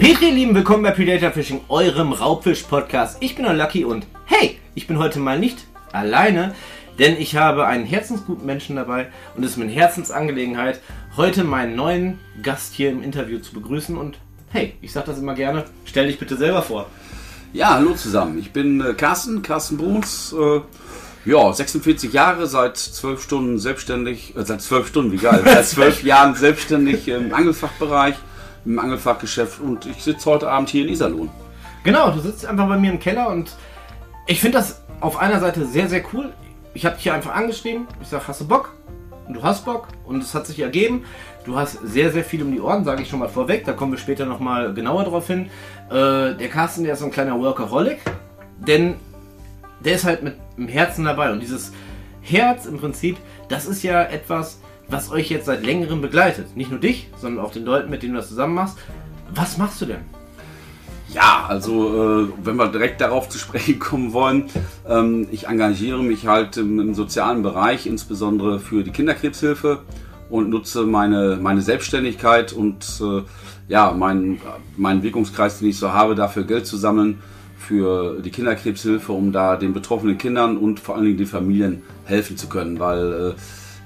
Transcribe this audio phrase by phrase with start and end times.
[0.00, 3.18] Petri, ihr Lieben, willkommen bei Predator Fishing, eurem Raubfisch-Podcast.
[3.20, 5.58] Ich bin Lucky und hey, ich bin heute mal nicht
[5.92, 6.54] alleine,
[6.98, 10.80] denn ich habe einen herzensguten Menschen dabei und es ist mir eine Herzensangelegenheit,
[11.18, 14.16] heute meinen neuen Gast hier im Interview zu begrüßen und
[14.48, 16.86] hey, ich sag das immer gerne, stell dich bitte selber vor.
[17.52, 18.38] Ja, hallo zusammen.
[18.38, 20.32] Ich bin äh, Carsten, Carsten Bruns.
[20.32, 20.60] Äh,
[21.26, 26.02] ja, 46 Jahre, seit 12 Stunden selbstständig, äh, seit 12 Stunden, wie geil, seit 12
[26.04, 28.14] Jahren selbstständig im Angelfachbereich,
[28.64, 31.30] im Angelfachgeschäft und ich sitze heute Abend hier in Iserlohn.
[31.84, 33.56] Genau, du sitzt einfach bei mir im Keller und
[34.26, 36.32] ich finde das auf einer Seite sehr, sehr cool.
[36.74, 38.74] Ich habe dich hier einfach angeschrieben, ich sage, hast du Bock?
[39.26, 41.04] Und du hast Bock und es hat sich ergeben.
[41.44, 43.64] Du hast sehr, sehr viel um die Ohren, sage ich schon mal vorweg.
[43.64, 45.50] Da kommen wir später nochmal genauer drauf hin.
[45.88, 48.00] Äh, der Carsten, der ist so ein kleiner Workaholic,
[48.58, 48.96] denn
[49.84, 51.30] der ist halt mit dem Herzen dabei.
[51.30, 51.72] Und dieses
[52.22, 54.59] Herz im Prinzip, das ist ja etwas,
[54.90, 56.56] was euch jetzt seit längerem begleitet.
[56.56, 58.76] Nicht nur dich, sondern auch den Leuten, mit denen du das zusammen machst.
[59.34, 60.00] Was machst du denn?
[61.12, 64.44] Ja, also äh, wenn wir direkt darauf zu sprechen kommen wollen,
[64.88, 69.80] ähm, ich engagiere mich halt im, im, sozialen Bereich, insbesondere für die Kinderkrebshilfe
[70.28, 73.22] und nutze meine, meine Selbstständigkeit und äh,
[73.68, 74.40] ja, meinen,
[74.76, 77.20] meinen Wirkungskreis, den ich so habe, dafür Geld zu sammeln
[77.58, 82.36] für die Kinderkrebshilfe, um da den betroffenen Kindern und vor allen Dingen den Familien helfen
[82.36, 83.40] zu können, weil äh,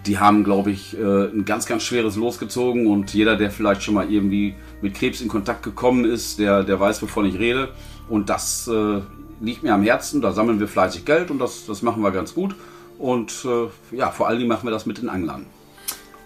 [0.06, 3.82] die haben, glaube ich, äh, ein ganz, ganz schweres Los gezogen und jeder, der vielleicht
[3.82, 7.70] schon mal irgendwie mit Krebs in Kontakt gekommen ist, der, der weiß, wovon ich rede.
[8.08, 9.00] Und das äh,
[9.40, 10.20] liegt mir am Herzen.
[10.20, 12.54] Da sammeln wir fleißig Geld und das, das machen wir ganz gut.
[12.98, 15.46] Und äh, ja, vor allen Dingen machen wir das mit den Anglern.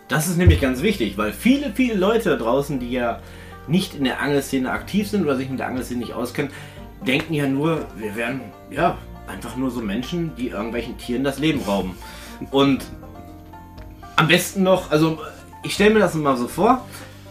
[0.08, 3.20] Das ist nämlich ganz wichtig, weil viele, viele Leute da draußen, die ja
[3.68, 6.50] nicht in der Angelszene aktiv sind oder sich mit der Angelszene nicht auskennen,
[7.06, 8.40] denken ja nur, wir wären
[8.70, 11.94] ja einfach nur so Menschen, die irgendwelchen Tieren das Leben rauben.
[12.50, 12.84] Und
[14.18, 15.18] am besten noch, also
[15.62, 16.84] ich stelle mir das mal so vor,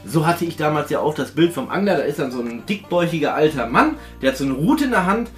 [0.06, 1.98] so hatte ich damals ja auch das Bild vom Angler.
[1.98, 5.06] Da ist dann so ein dickbäuchiger alter Mann, der hat so eine Rute in der
[5.06, 5.30] Hand,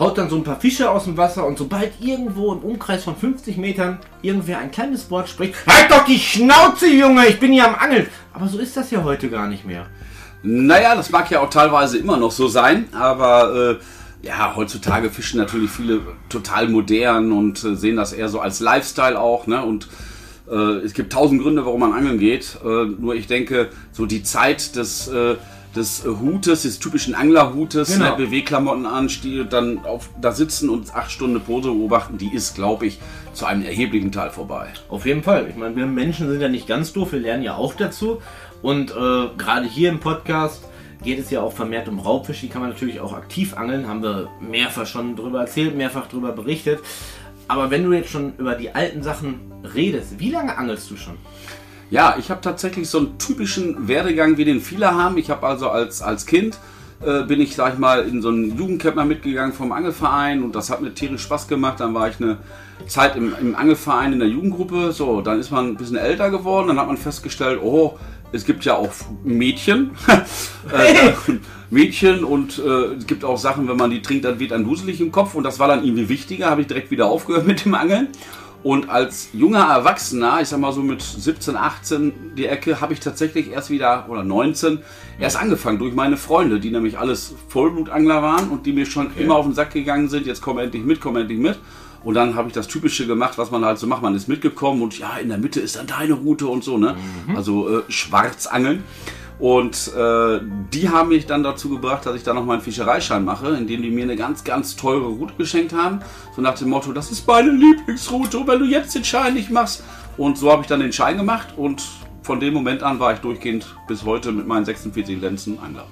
[0.00, 3.14] haut dann so ein paar Fische aus dem Wasser und sobald irgendwo im Umkreis von
[3.14, 7.68] 50 Metern irgendwer ein kleines Wort spricht, halt doch die Schnauze, Junge, ich bin hier
[7.68, 8.08] am Angeln.
[8.32, 9.86] Aber so ist das ja heute gar nicht mehr.
[10.42, 15.38] Naja, das mag ja auch teilweise immer noch so sein, aber äh, ja, heutzutage fischen
[15.38, 19.64] natürlich viele total modern und äh, sehen das eher so als Lifestyle auch, ne?
[19.64, 19.88] Und
[20.50, 22.58] es gibt tausend Gründe, warum man angeln geht.
[22.64, 25.36] Äh, nur ich denke, so die Zeit des, äh,
[25.74, 28.16] des Hutes, des typischen Anglerhutes, genau.
[28.16, 29.08] BW-Klamotten an,
[29.48, 32.98] dann auf, da sitzen und acht Stunden Pose beobachten, die ist, glaube ich,
[33.32, 34.68] zu einem erheblichen Teil vorbei.
[34.88, 35.46] Auf jeden Fall.
[35.48, 38.20] Ich meine, wir Menschen sind ja nicht ganz doof, wir lernen ja auch dazu.
[38.60, 38.94] Und äh,
[39.38, 40.64] gerade hier im Podcast
[41.02, 42.40] geht es ja auch vermehrt um Raubfisch.
[42.40, 43.88] Die kann man natürlich auch aktiv angeln.
[43.88, 46.80] Haben wir mehrfach schon darüber erzählt, mehrfach darüber berichtet.
[47.48, 49.40] Aber wenn du jetzt schon über die alten Sachen
[49.74, 51.14] redest, wie lange angelst du schon?
[51.90, 55.18] Ja, ich habe tatsächlich so einen typischen Werdegang, wie den viele haben.
[55.18, 56.58] Ich habe also als, als Kind
[57.04, 60.54] äh, bin ich, sag ich mal, in so einen Jugendcamp mal mitgegangen vom Angelverein und
[60.54, 61.80] das hat mir tierisch Spaß gemacht.
[61.80, 62.38] Dann war ich eine
[62.86, 64.92] Zeit im, im Angelverein in der Jugendgruppe.
[64.92, 67.98] So, dann ist man ein bisschen älter geworden, dann hat man festgestellt, oh,
[68.32, 68.92] es gibt ja auch
[69.22, 69.90] Mädchen.
[70.70, 71.14] Hey.
[71.72, 75.00] Mädchen und äh, es gibt auch Sachen, wenn man die trinkt, dann wird ein duselig
[75.00, 77.74] im Kopf und das war dann irgendwie wichtiger, habe ich direkt wieder aufgehört mit dem
[77.74, 78.08] Angeln.
[78.62, 83.00] Und als junger Erwachsener, ich sag mal so mit 17, 18 die Ecke, habe ich
[83.00, 84.78] tatsächlich erst wieder, oder 19,
[85.18, 89.24] erst angefangen durch meine Freunde, die nämlich alles Vollblutangler waren und die mir schon okay.
[89.24, 91.58] immer auf den Sack gegangen sind, jetzt komm endlich mit, komm endlich mit.
[92.04, 94.02] Und dann habe ich das Typische gemacht, was man halt so macht.
[94.02, 96.96] Man ist mitgekommen und ja, in der Mitte ist dann deine Route und so, ne?
[97.26, 97.36] Mhm.
[97.36, 98.84] Also äh, Schwarzangeln.
[99.42, 100.38] Und äh,
[100.72, 103.90] die haben mich dann dazu gebracht, dass ich da noch meinen Fischereischein mache, indem die
[103.90, 105.98] mir eine ganz, ganz teure Route geschenkt haben.
[106.36, 109.50] So nach dem Motto, das ist meine Lieblingsroute und wenn du jetzt den Schein nicht
[109.50, 109.82] machst.
[110.16, 111.82] Und so habe ich dann den Schein gemacht und
[112.22, 115.88] von dem Moment an war ich durchgehend bis heute mit meinen 46 Lenzen Angler.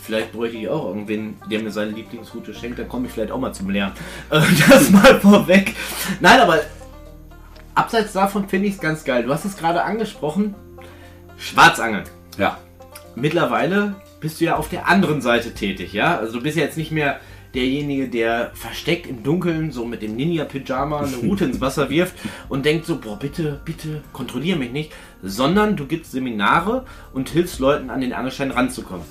[0.00, 3.38] Vielleicht bräuchte ich auch irgendwen, der mir seine Lieblingsroute schenkt, dann komme ich vielleicht auch
[3.38, 3.92] mal zum Lernen.
[4.30, 4.40] Äh,
[4.70, 5.74] das mal vorweg.
[6.20, 6.60] Nein, aber
[7.74, 9.24] abseits davon finde ich es ganz geil.
[9.24, 10.54] Du hast es gerade angesprochen.
[11.36, 12.04] Schwarzangeln.
[12.38, 12.56] Ja.
[13.16, 16.18] Mittlerweile bist du ja auf der anderen Seite tätig, ja?
[16.18, 17.18] Also du bist ja jetzt nicht mehr
[17.54, 22.14] derjenige, der versteckt im Dunkeln so mit dem Ninja-Pyjama eine Route ins Wasser wirft
[22.50, 24.92] und denkt so, boah, bitte, bitte, kontrolliere mich nicht,
[25.22, 26.84] sondern du gibst Seminare
[27.14, 29.06] und hilfst Leuten an den Angelschein ranzukommen.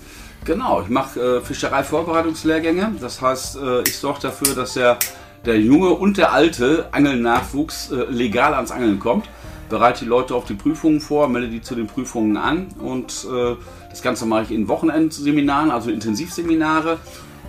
[0.46, 2.94] Genau, ich mache äh, Fischereivorbereitungslehrgänge.
[3.02, 5.00] Das heißt, äh, ich sorge dafür, dass der,
[5.44, 9.28] der junge und der alte Angelnachwuchs äh, legal ans Angeln kommt.
[9.70, 13.56] Bereite die Leute auf die Prüfungen vor, melde die zu den Prüfungen an und äh,
[13.96, 16.98] das Ganze mache ich in Wochenendseminaren, also Intensivseminare.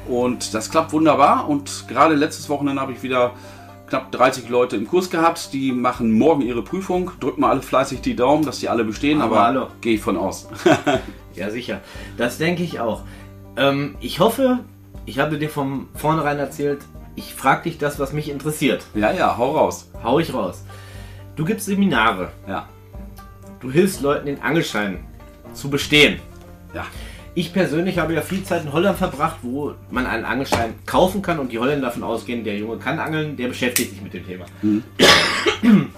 [0.06, 1.48] Und das klappt wunderbar.
[1.48, 3.32] Und gerade letztes Wochenende habe ich wieder
[3.88, 7.10] knapp 30 Leute im Kurs gehabt, die machen morgen ihre Prüfung.
[7.19, 9.66] Drücken mal alle fleißig die Daumen, dass die alle bestehen, Aber aber, hallo.
[9.81, 10.46] gehe ich von aus.
[11.34, 11.81] Ja, sicher.
[12.16, 13.02] Das denke ich auch.
[13.58, 14.60] Ähm, ich hoffe,
[15.04, 16.78] ich habe dir von vornherein erzählt,
[17.14, 18.87] ich frage dich das, was mich interessiert.
[18.94, 19.90] ja, ja, hau raus.
[20.02, 20.64] Hau ich raus.
[21.34, 22.31] Du gibst Seminare.
[22.48, 22.69] Ja,
[23.60, 25.04] Du hilfst Leuten, den Angelschein
[25.52, 26.20] zu bestehen.
[26.76, 26.87] Ja.
[27.34, 31.38] Ich persönlich habe ja viel Zeit in Holland verbracht, wo man einen Angelschein kaufen kann
[31.38, 34.46] und die Holländer davon ausgehen, der Junge kann angeln, der beschäftigt sich mit dem Thema.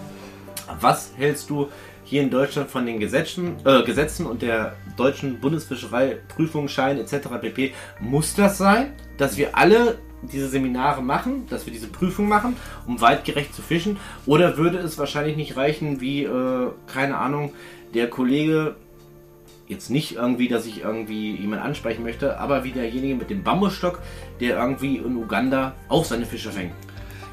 [0.81, 1.69] Was hältst du
[2.05, 7.29] hier in Deutschland von den Gesetzen, äh, Gesetzen und der deutschen Bundesfischereiprüfungsschein etc.
[7.41, 7.75] pp.
[8.01, 13.01] Muss das sein, dass wir alle diese Seminare machen, dass wir diese Prüfung machen, um
[13.01, 13.99] weitgerecht zu fischen?
[14.25, 17.53] Oder würde es wahrscheinlich nicht reichen, wie, äh, keine Ahnung,
[17.95, 18.77] der Kollege
[19.69, 24.01] jetzt nicht irgendwie, dass ich irgendwie jemanden ansprechen möchte, aber wie derjenige mit dem Bambusstock,
[24.41, 26.73] der irgendwie in Uganda auch seine Fische fängt.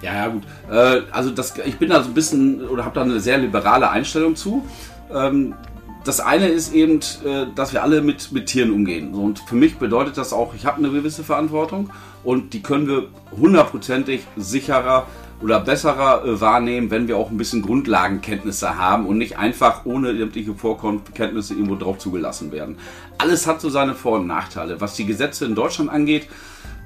[0.02, 0.44] Ja, ja, gut.
[0.70, 3.90] Äh, also das, ich bin da so ein bisschen oder habe da eine sehr liberale
[3.90, 4.66] Einstellung zu.
[5.14, 5.56] Ähm,
[6.04, 9.16] das eine ist eben, äh, dass wir alle mit, mit Tieren umgehen.
[9.16, 11.90] Und für mich bedeutet das auch, ich habe eine gewisse Verantwortung
[12.24, 15.08] und die können wir hundertprozentig sicherer
[15.46, 20.18] oder besserer äh, wahrnehmen, wenn wir auch ein bisschen Grundlagenkenntnisse haben und nicht einfach ohne
[20.18, 22.78] sämtliche Vorkenntnisse irgendwo drauf zugelassen werden.
[23.20, 24.82] Alles hat so seine Vor- und Nachteile.
[24.82, 26.28] Was die Gesetze in Deutschland angeht,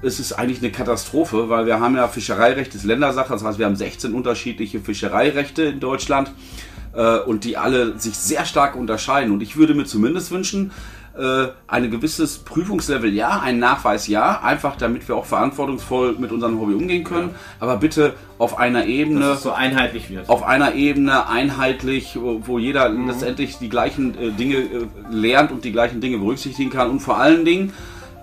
[0.02, 3.64] es ist eigentlich eine Katastrophe, weil wir haben ja Fischereirecht ist Ländersache, das heißt, wir
[3.64, 6.30] haben 16 unterschiedliche Fischereirechte in Deutschland
[6.92, 9.32] äh, und die alle sich sehr stark unterscheiden.
[9.32, 10.70] Und ich würde mir zumindest wünschen,
[11.18, 16.60] äh, ein gewisses Prüfungslevel ja, ein Nachweis ja, einfach damit wir auch verantwortungsvoll mit unserem
[16.60, 20.28] Hobby umgehen können, aber bitte auf einer Ebene Dass es so einheitlich wird.
[20.28, 25.72] auf einer Ebene einheitlich, wo, jeder letztendlich die gleichen äh, Dinge äh, lernt und die
[25.72, 26.90] gleichen Dinge berücksichtigen kann.
[26.90, 27.72] Und vor allen Dingen,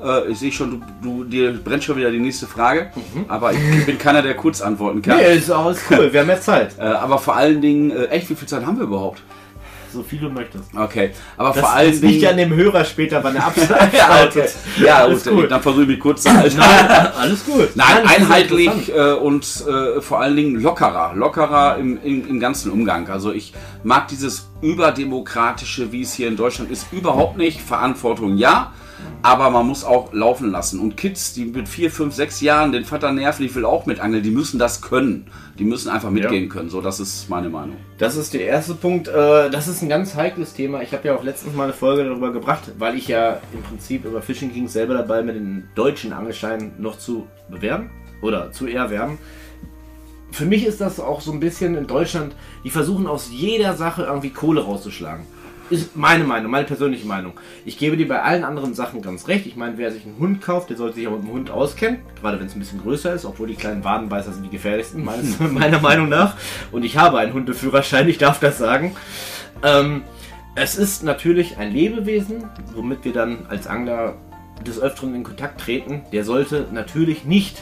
[0.04, 2.92] äh, ich sehe schon, du, du, dir brennt schon wieder die nächste Frage,
[3.28, 5.18] aber ich bin keiner, der kurz antworten kann.
[5.18, 6.76] Nee, ist alles cool, wir haben mehr Zeit.
[6.80, 9.22] Äh, aber vor allen Dingen, äh, echt, wie viel Zeit haben wir überhaupt?
[9.98, 10.66] So viel du möchtest.
[10.76, 12.22] Okay, aber Das, vor allen das liegt Dingen.
[12.24, 13.92] ja an dem Hörer später, wann er abschaltet.
[13.94, 14.50] ja, okay.
[14.86, 15.52] ja alles gut, gut.
[15.52, 16.58] dann versuche ich mich kurz zu halten.
[16.60, 17.70] Nein, alles gut.
[17.74, 22.72] Nein, ist einheitlich äh, und äh, vor allen Dingen lockerer, lockerer im, im, im ganzen
[22.72, 23.10] Umgang.
[23.10, 23.54] Also ich
[23.84, 27.60] mag dieses überdemokratische, wie es hier in Deutschland ist, überhaupt nicht.
[27.60, 28.72] Verantwortung ja,
[29.22, 30.80] aber man muss auch laufen lassen.
[30.80, 34.00] Und Kids, die mit vier, fünf, sechs Jahren den Vater nerven, ich will auch mit
[34.00, 35.28] angeln, die müssen das können.
[35.60, 36.70] Die müssen einfach mitgehen können.
[36.70, 37.78] So, das ist meine Meinung.
[37.98, 39.08] Das ist der erste Punkt.
[39.08, 40.82] Äh, Das ist ein ganz heikles Thema.
[40.82, 44.06] Ich habe ja auch letztens mal eine Folge darüber gebracht, weil ich ja im Prinzip
[44.06, 47.90] über Fishing Kings selber dabei bin, den deutschen Angelschein noch zu bewerben
[48.22, 49.18] oder zu erwerben.
[50.32, 54.04] Für mich ist das auch so ein bisschen in Deutschland, die versuchen aus jeder Sache
[54.04, 55.26] irgendwie Kohle rauszuschlagen.
[55.70, 57.34] Ist meine Meinung, meine persönliche Meinung.
[57.66, 59.46] Ich gebe dir bei allen anderen Sachen ganz recht.
[59.46, 62.00] Ich meine, wer sich einen Hund kauft, der sollte sich auch mit dem Hund auskennen.
[62.22, 65.40] Gerade wenn es ein bisschen größer ist, obwohl die kleinen Wadenbeißer sind die gefährlichsten, meines,
[65.52, 66.38] meiner Meinung nach.
[66.72, 68.96] Und ich habe einen Hundeführerschein, ich darf das sagen.
[69.62, 70.04] Ähm,
[70.56, 74.16] es ist natürlich ein Lebewesen, womit wir dann als Angler
[74.66, 76.04] des Öfteren in Kontakt treten.
[76.14, 77.62] Der sollte natürlich nicht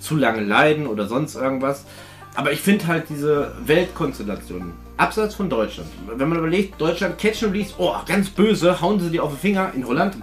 [0.00, 1.86] zu lange leiden oder sonst irgendwas.
[2.34, 7.52] Aber ich finde halt diese Weltkonstellation, abseits von Deutschland, wenn man überlegt, Deutschland Catch and
[7.52, 9.72] Release, oh, ganz böse, hauen sie dir auf den Finger.
[9.74, 10.16] In Holland,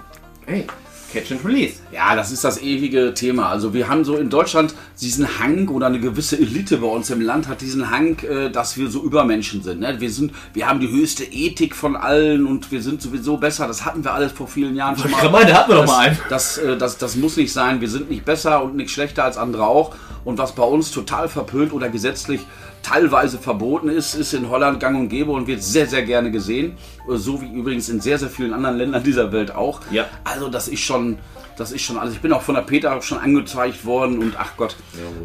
[0.45, 0.65] hey,
[1.13, 1.75] Catch and Release.
[1.91, 3.49] Ja, das ist das ewige Thema.
[3.49, 7.21] Also wir haben so in Deutschland diesen Hang oder eine gewisse Elite bei uns im
[7.21, 9.81] Land hat diesen Hang, äh, dass wir so Übermenschen sind.
[9.81, 9.99] Ne?
[9.99, 13.67] Wir sind, wir haben die höchste Ethik von allen und wir sind sowieso besser.
[13.67, 15.91] Das hatten wir alles vor vielen Jahren schon Ich meine, da hatten wir doch das,
[15.91, 16.19] mal einen.
[16.29, 17.79] Das, äh, das, das muss nicht sein.
[17.79, 19.95] Wir sind nicht besser und nicht schlechter als andere auch.
[20.25, 22.41] Und was bei uns total verpönt oder gesetzlich
[22.83, 26.77] teilweise verboten ist, ist in Holland gang und gäbe und wird sehr, sehr gerne gesehen.
[27.07, 29.81] So wie übrigens in sehr, sehr vielen anderen Ländern dieser Welt auch.
[29.89, 30.05] Ja.
[30.23, 31.17] Also das ist schon,
[31.57, 34.57] das ist schon, also ich bin auch von der Peter schon angezeigt worden und ach
[34.57, 34.75] Gott.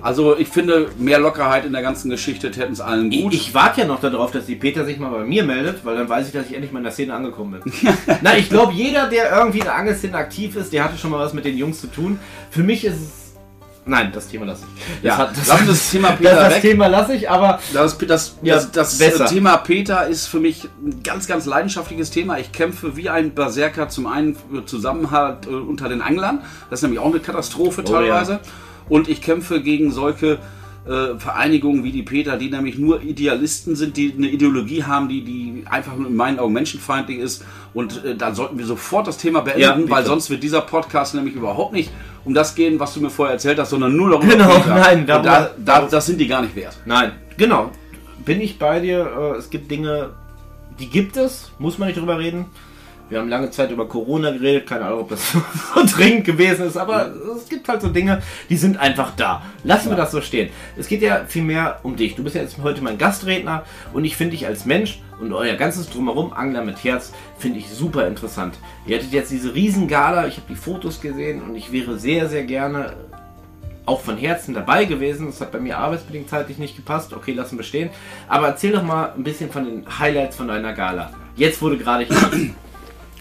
[0.02, 3.34] Also ich finde, mehr Lockerheit in der ganzen Geschichte täten es allen Ich, gut.
[3.34, 6.08] ich warte ja noch darauf, dass die Peter sich mal bei mir meldet, weil dann
[6.08, 7.72] weiß ich, dass ich endlich mal in der Szene angekommen bin.
[8.22, 11.18] Na, ich glaube, jeder, der irgendwie in der Angelszene aktiv ist, der hatte schon mal
[11.20, 12.18] was mit den Jungs zu tun.
[12.50, 13.27] Für mich ist es.
[13.88, 15.02] Nein, das Thema lasse ich.
[15.02, 16.60] Ja, hat- wir das Thema Peter das, das weg.
[16.62, 19.26] Thema lasse ich, aber Das, das, Ja, das, das besser.
[19.26, 22.38] Thema Peter ist für mich ein ganz, ganz leidenschaftliches Thema.
[22.38, 26.40] Ich kämpfe wie ein Berserker zum einen für Zusammenhalt äh, unter den Anglern.
[26.70, 28.40] Das ist nämlich auch eine Katastrophe Oh, teilweise.
[28.88, 30.38] Und ich kämpfe gegen solche
[30.88, 35.22] äh, Vereinigungen wie die Peter, die nämlich nur Idealisten sind, die eine Ideologie haben, die,
[35.22, 37.44] die einfach in meinen Augen menschenfeindlich ist.
[37.74, 41.14] Und äh, da sollten wir sofort das Thema beenden, Ja, weil sonst wird dieser Podcast
[41.14, 41.90] nämlich überhaupt nicht
[42.24, 44.28] um das gehen, was du mir vorher erzählt hast, sondern nur darum.
[44.28, 44.74] Genau, Peter.
[44.74, 46.76] nein, Und da, darüber- da, das sind die gar nicht wert.
[46.86, 47.70] nein, genau.
[48.24, 49.32] Bin ich bei dir.
[49.34, 50.10] Äh, es gibt Dinge,
[50.78, 52.46] die gibt es, muss man nicht drüber reden.
[53.08, 55.32] Wir haben lange Zeit über Corona geredet, keine Ahnung, ob das
[55.74, 59.42] so dringend gewesen ist, aber es gibt halt so Dinge, die sind einfach da.
[59.64, 60.50] Lassen wir das so stehen.
[60.76, 62.16] Es geht ja vielmehr um dich.
[62.16, 65.54] Du bist ja jetzt heute mein Gastredner und ich finde dich als Mensch und euer
[65.54, 68.58] ganzes Drumherum, Angler mit Herz, finde ich super interessant.
[68.86, 72.44] Ihr hattet jetzt diese Riesengala, ich habe die Fotos gesehen und ich wäre sehr, sehr
[72.44, 72.92] gerne
[73.86, 75.26] auch von Herzen dabei gewesen.
[75.26, 77.14] Das hat bei mir arbeitsbedingt zeitlich nicht gepasst.
[77.14, 77.88] Okay, lassen wir stehen.
[78.28, 81.10] Aber erzähl doch mal ein bisschen von den Highlights von deiner Gala.
[81.36, 82.50] Jetzt wurde gerade hier.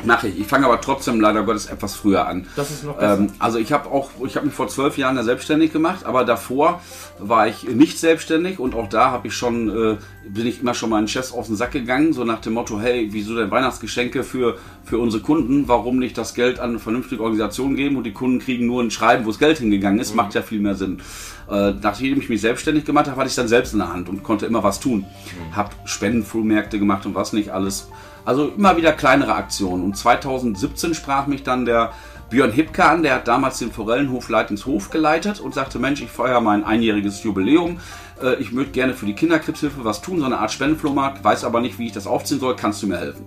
[0.05, 0.39] Mache ich.
[0.39, 2.45] Ich fange aber trotzdem leider Gottes etwas früher an.
[2.55, 3.17] Das ist noch besser.
[3.17, 6.23] Ähm, also ich habe auch, ich habe mich vor zwölf Jahren ja selbstständig gemacht, aber
[6.23, 6.81] davor
[7.19, 10.91] war ich nicht selbstständig und auch da habe ich schon, äh, bin ich immer schon
[10.91, 14.57] meinen Chefs aus den Sack gegangen, so nach dem Motto, hey, wieso denn Weihnachtsgeschenke für,
[14.83, 15.67] für unsere Kunden?
[15.67, 18.91] Warum nicht das Geld an eine vernünftige Organisation geben und die Kunden kriegen nur ein
[18.91, 20.11] Schreiben, wo das Geld hingegangen ist?
[20.11, 20.17] Mhm.
[20.17, 21.01] Macht ja viel mehr Sinn.
[21.49, 24.21] Äh, nachdem ich mich selbstständig gemacht habe, hatte ich dann selbst in der Hand und
[24.21, 24.99] konnte immer was tun.
[24.99, 25.55] Mhm.
[25.55, 27.87] Habe Spendenfullmärkte gemacht und was nicht alles.
[28.27, 29.85] Also immer wieder kleinere Aktionen.
[29.85, 31.93] Und 2017 sprach mich dann der
[32.29, 36.41] Björn Hipke an, der hat damals den Forellenhof Leitenshof geleitet und sagte, Mensch, ich feiere
[36.41, 37.79] mein einjähriges Jubiläum.
[38.21, 41.61] Äh, ich möchte gerne für die Kinderkrebshilfe was tun, so eine Art Spendenflohmarkt, weiß aber
[41.61, 43.25] nicht, wie ich das aufziehen soll, kannst du mir helfen?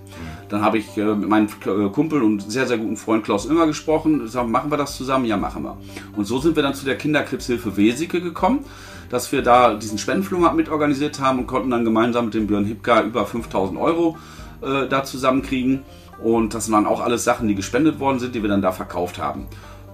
[0.50, 3.66] Dann habe ich äh, mit meinem äh, Kumpel und sehr, sehr guten Freund Klaus Immer
[3.66, 5.25] gesprochen, sagen, machen wir das zusammen?
[5.25, 5.78] Ja, machen wir.
[6.14, 8.66] Und so sind wir dann zu der Kinderkrebshilfe Wesike gekommen,
[9.09, 13.00] dass wir da diesen Spendenflohmarkt mitorganisiert haben und konnten dann gemeinsam mit dem Björn Hipka
[13.00, 14.19] über 5000 Euro
[14.62, 15.83] äh, da zusammenkriegen.
[16.23, 19.19] Und das waren auch alles Sachen, die gespendet worden sind, die wir dann da verkauft
[19.19, 19.47] haben.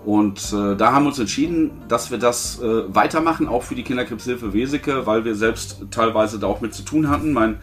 [0.04, 3.82] Und äh, da haben wir uns entschieden, dass wir das äh, weitermachen, auch für die
[3.82, 7.32] Kinderkrebshilfe Weseke, weil wir selbst teilweise da auch mit zu tun hatten.
[7.32, 7.58] Mein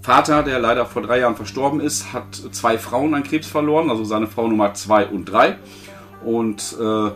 [0.00, 4.04] Vater, der leider vor drei Jahren verstorben ist, hat zwei Frauen an Krebs verloren, also
[4.04, 5.56] seine Frau Nummer zwei und drei.
[6.24, 7.10] Und äh,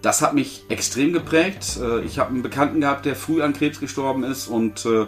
[0.00, 1.80] das hat mich extrem geprägt.
[1.82, 5.06] Äh, ich habe einen Bekannten gehabt, der früh an Krebs gestorben ist und äh,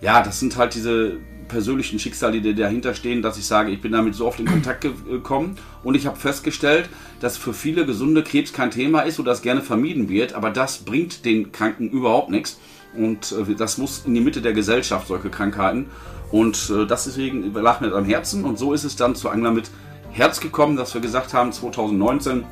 [0.00, 3.92] ja, das sind halt diese persönlichen Schicksale, die dahinter stehen, dass ich sage, ich bin
[3.92, 5.56] damit so oft in Kontakt gekommen.
[5.82, 6.88] Und ich habe festgestellt,
[7.20, 10.78] dass für viele gesunde Krebs kein Thema ist oder das gerne vermieden wird, aber das
[10.78, 12.58] bringt den Kranken überhaupt nichts.
[12.96, 15.86] Und äh, das muss in die Mitte der Gesellschaft, solche Krankheiten.
[16.30, 18.44] Und äh, das deswegen lag mir am Herzen.
[18.44, 19.70] Und so ist es dann zu Angler mit
[20.12, 22.44] Herz gekommen, dass wir gesagt haben, 2019,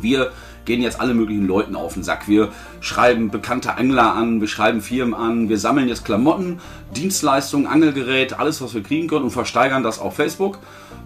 [0.00, 0.32] wir
[0.64, 2.28] gehen jetzt alle möglichen Leuten auf den Sack.
[2.28, 2.48] Wir
[2.80, 6.60] schreiben bekannte Angler an, wir schreiben Firmen an, wir sammeln jetzt Klamotten,
[6.96, 10.58] Dienstleistungen, Angelgerät, alles was wir kriegen können und versteigern das auf Facebook.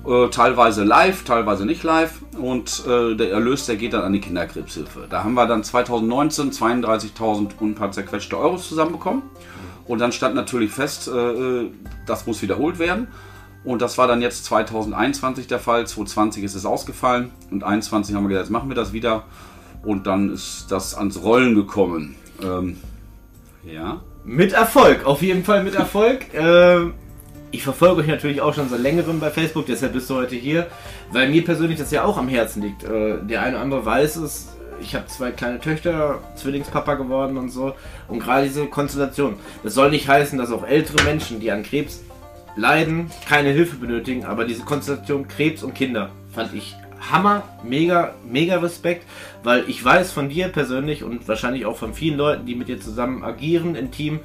[0.07, 4.21] Äh, teilweise live, teilweise nicht live und äh, der Erlös, der geht dann an die
[4.21, 5.07] Kinderkrebshilfe.
[5.11, 9.23] Da haben wir dann 2019 32.000 und ein paar zerquetschte Euros zusammenbekommen
[9.87, 11.71] und dann stand natürlich fest, äh,
[12.07, 13.09] das muss wiederholt werden.
[13.65, 15.87] Und das war dann jetzt 2021 der Fall.
[15.87, 19.25] 2020 ist es ausgefallen und 2021 haben wir gesagt, jetzt machen wir das wieder.
[19.87, 22.16] Und dann ist das ans Rollen gekommen.
[22.43, 22.76] Ähm,
[23.64, 24.00] ja.
[24.25, 26.26] Mit Erfolg, auf jeden Fall mit Erfolg.
[26.35, 26.95] ähm,
[27.52, 30.66] ich verfolge euch natürlich auch schon seit längerem bei Facebook, deshalb bist du heute hier,
[31.12, 32.83] weil mir persönlich das ja auch am Herzen liegt.
[32.83, 34.49] Äh, der eine oder andere weiß es.
[34.81, 37.75] Ich habe zwei kleine Töchter, Zwillingspapa geworden und so.
[38.09, 39.37] Und gerade diese Konstellation.
[39.62, 42.02] Das soll nicht heißen, dass auch ältere Menschen, die an Krebs
[42.57, 48.57] leiden, keine Hilfe benötigen, aber diese Konstellation Krebs und Kinder fand ich Hammer, mega, mega
[48.59, 49.05] Respekt,
[49.43, 52.81] weil ich weiß von dir persönlich und wahrscheinlich auch von vielen Leuten, die mit dir
[52.81, 54.21] zusammen agieren im Team,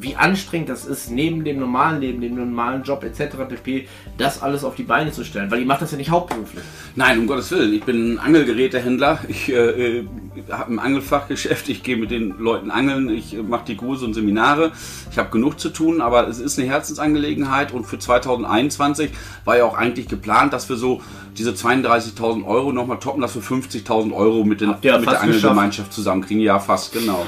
[0.00, 3.36] wie anstrengend das ist, neben dem normalen Leben, dem normalen Job etc.
[3.48, 3.88] pp.
[4.16, 6.64] das alles auf die Beine zu stellen, weil ihr macht das ja nicht hauptberuflich.
[6.96, 7.72] Nein, um Gottes Willen.
[7.74, 9.20] Ich bin ein Angelgerätehändler.
[9.28, 10.06] Ich äh, äh
[10.50, 11.68] habe ein Angelfachgeschäft.
[11.68, 13.08] Ich gehe mit den Leuten angeln.
[13.08, 14.72] Ich äh, mache die Kurse und Seminare.
[15.10, 19.10] Ich habe genug zu tun, aber es ist eine Herzensangelegenheit und für 2021
[19.44, 21.00] war ja auch eigentlich geplant, dass wir so
[21.36, 26.42] diese 32.000 Euro nochmal toppen, dass wir 50.000 Euro mit, den, mit der Angelgemeinschaft zusammenkriegen.
[26.42, 27.26] Ja, fast, genau.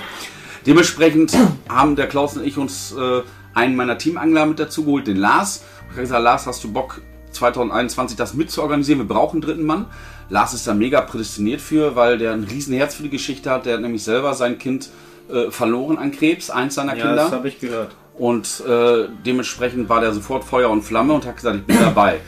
[0.66, 1.36] Dementsprechend
[1.68, 3.22] haben der Klaus und ich uns äh,
[3.54, 5.64] einen meiner Teamangler mit dazu geholt, den Lars.
[5.86, 7.00] Ich habe gesagt, Lars, hast du Bock
[7.32, 9.00] 2021 das mitzuorganisieren?
[9.00, 9.86] Wir brauchen einen dritten Mann.
[10.28, 13.66] Lars ist da mega prädestiniert für, weil der ein Riesenherz für die Geschichte hat.
[13.66, 14.90] Der hat nämlich selber sein Kind
[15.28, 17.16] äh, verloren an Krebs, eins seiner ja, Kinder.
[17.16, 17.96] das habe ich gehört.
[18.16, 22.20] Und äh, dementsprechend war der sofort Feuer und Flamme und hat gesagt, ich bin dabei.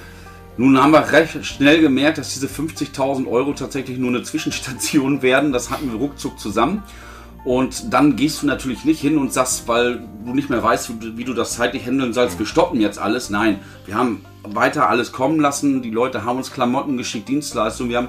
[0.56, 5.52] Nun haben wir recht schnell gemerkt, dass diese 50.000 Euro tatsächlich nur eine Zwischenstation werden.
[5.52, 6.82] Das hatten wir ruckzuck zusammen.
[7.44, 11.24] Und dann gehst du natürlich nicht hin und sagst, weil du nicht mehr weißt, wie
[11.24, 13.30] du das zeitlich handeln sollst, wir stoppen jetzt alles.
[13.30, 15.82] Nein, wir haben weiter alles kommen lassen.
[15.82, 18.08] Die Leute haben uns Klamotten geschickt, Dienstleistungen, wir haben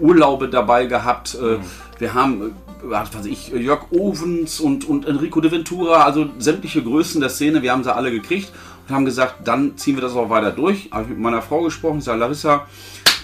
[0.00, 1.34] Urlaube dabei gehabt.
[1.34, 1.58] Äh,
[1.98, 2.50] wir haben, äh,
[2.82, 7.62] was weiß ich, Jörg Ovens und, und Enrico de Ventura, also sämtliche Größen der Szene,
[7.62, 8.52] wir haben sie alle gekriegt
[8.86, 10.90] und haben gesagt, dann ziehen wir das auch weiter durch.
[10.90, 12.66] Habe ich mit meiner Frau gesprochen, ich sage, Larissa,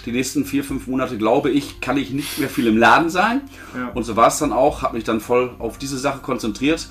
[0.05, 3.41] die nächsten vier, fünf Monate, glaube ich, kann ich nicht mehr viel im Laden sein.
[3.75, 3.89] Ja.
[3.93, 6.87] Und so war es dann auch, habe mich dann voll auf diese Sache konzentriert.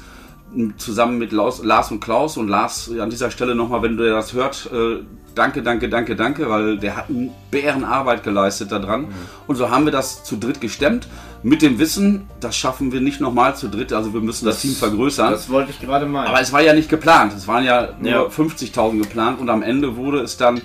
[0.78, 4.68] zusammen mit Lars und Klaus und Lars an dieser Stelle nochmal, wenn du das hört,
[4.72, 9.02] äh, danke, danke, danke, danke, weil der hat eine Bärenarbeit geleistet daran.
[9.02, 9.08] Mhm.
[9.46, 11.08] Und so haben wir das zu dritt gestemmt.
[11.42, 14.62] Mit dem Wissen, das schaffen wir nicht nochmal zu dritt, also wir müssen das, das
[14.62, 15.30] Team vergrößern.
[15.30, 16.26] Das wollte ich gerade mal.
[16.26, 17.32] Aber es war ja nicht geplant.
[17.34, 18.22] Es waren ja nur ja.
[18.24, 20.60] 50.000 geplant und am Ende wurde es dann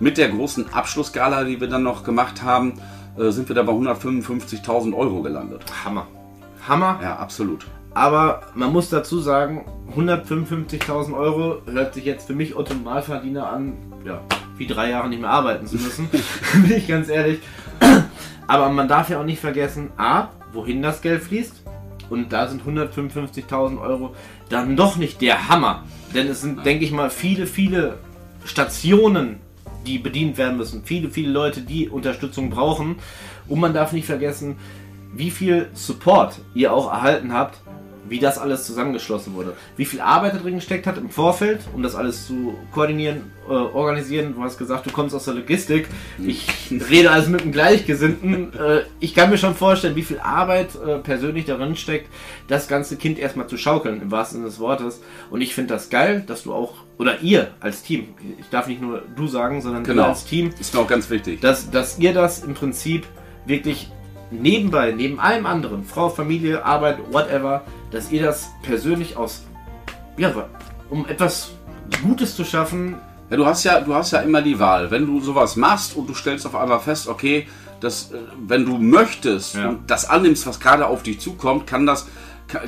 [0.00, 2.74] mit der großen Abschlussgala, die wir dann noch gemacht haben,
[3.18, 5.62] äh, sind wir da bei 155.000 Euro gelandet.
[5.84, 6.06] Hammer.
[6.66, 6.98] Hammer?
[7.02, 7.66] Ja, absolut.
[7.94, 9.64] Aber man muss dazu sagen,
[9.96, 13.74] 155.000 Euro hört sich jetzt für mich Otto Normalverdiener an,
[14.04, 14.20] ja,
[14.56, 16.08] wie drei Jahre nicht mehr arbeiten zu müssen.
[16.52, 17.40] Bin ich ganz ehrlich.
[18.46, 21.62] Aber man darf ja auch nicht vergessen, A, wohin das Geld fließt.
[22.10, 24.14] Und da sind 155.000 Euro
[24.48, 25.84] dann doch nicht der Hammer.
[26.14, 27.98] Denn es sind, denke ich mal, viele, viele
[28.44, 29.40] Stationen,
[29.86, 30.82] die bedient werden müssen.
[30.84, 32.96] Viele, viele Leute, die Unterstützung brauchen.
[33.46, 34.56] Und man darf nicht vergessen,
[35.14, 37.60] wie viel Support ihr auch erhalten habt
[38.08, 39.54] wie das alles zusammengeschlossen wurde.
[39.76, 43.52] Wie viel Arbeit da drin gesteckt hat im Vorfeld, um das alles zu koordinieren, äh,
[43.52, 44.34] organisieren.
[44.34, 45.88] Du hast gesagt, du kommst aus der Logistik.
[46.24, 46.46] Ich
[46.90, 48.52] rede also mit einem Gleichgesinnten.
[48.52, 52.08] Äh, ich kann mir schon vorstellen, wie viel Arbeit äh, persönlich darin steckt,
[52.46, 55.00] das ganze Kind erstmal zu schaukeln, im wahrsten Sinne des Wortes.
[55.30, 58.82] Und ich finde das geil, dass du auch, oder ihr als Team, ich darf nicht
[58.82, 60.02] nur du sagen, sondern genau.
[60.02, 60.50] ihr als Team.
[60.60, 61.40] Ist mir auch ganz wichtig.
[61.40, 63.06] Dass, dass ihr das im Prinzip
[63.46, 63.90] wirklich
[64.30, 69.44] nebenbei, neben allem anderen, Frau, Familie, Arbeit, whatever, dass ihr das persönlich aus,
[70.16, 70.32] ja,
[70.90, 71.52] um etwas
[72.02, 72.96] Gutes zu schaffen.
[73.30, 74.90] Ja, du hast ja, du hast ja immer die Wahl.
[74.90, 77.46] Wenn du sowas machst und du stellst auf einmal fest, okay,
[77.80, 79.68] dass, äh, wenn du möchtest ja.
[79.68, 82.06] und das annimmst, was gerade auf dich zukommt, kann das,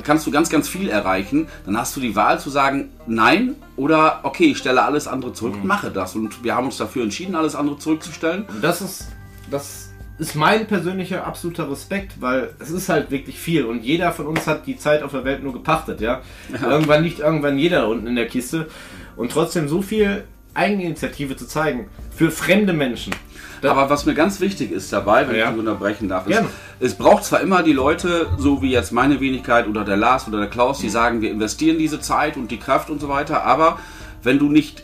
[0.03, 1.47] kannst du ganz, ganz viel erreichen.
[1.65, 5.55] Dann hast du die Wahl zu sagen, nein oder okay, ich stelle alles andere zurück
[5.55, 5.67] und mhm.
[5.67, 6.15] mache das.
[6.15, 8.45] Und wir haben uns dafür entschieden, alles andere zurückzustellen.
[8.45, 9.07] Und das ist,
[9.49, 9.90] das
[10.21, 14.45] ist mein persönlicher absoluter Respekt, weil es ist halt wirklich viel und jeder von uns
[14.45, 16.21] hat die Zeit auf der Welt nur gepachtet, ja.
[16.53, 16.69] ja.
[16.69, 18.67] Irgendwann liegt irgendwann jeder unten in der Kiste
[19.15, 20.23] und trotzdem so viel
[20.53, 23.15] Eigeninitiative zu zeigen für fremde Menschen.
[23.63, 25.51] Aber was mir ganz wichtig ist dabei, wenn ja.
[25.51, 26.43] ich unterbrechen darf, ist,
[26.79, 30.37] es braucht zwar immer die Leute, so wie jetzt meine Wenigkeit oder der Lars oder
[30.37, 33.79] der Klaus, die sagen, wir investieren diese Zeit und die Kraft und so weiter, aber
[34.21, 34.83] wenn du nicht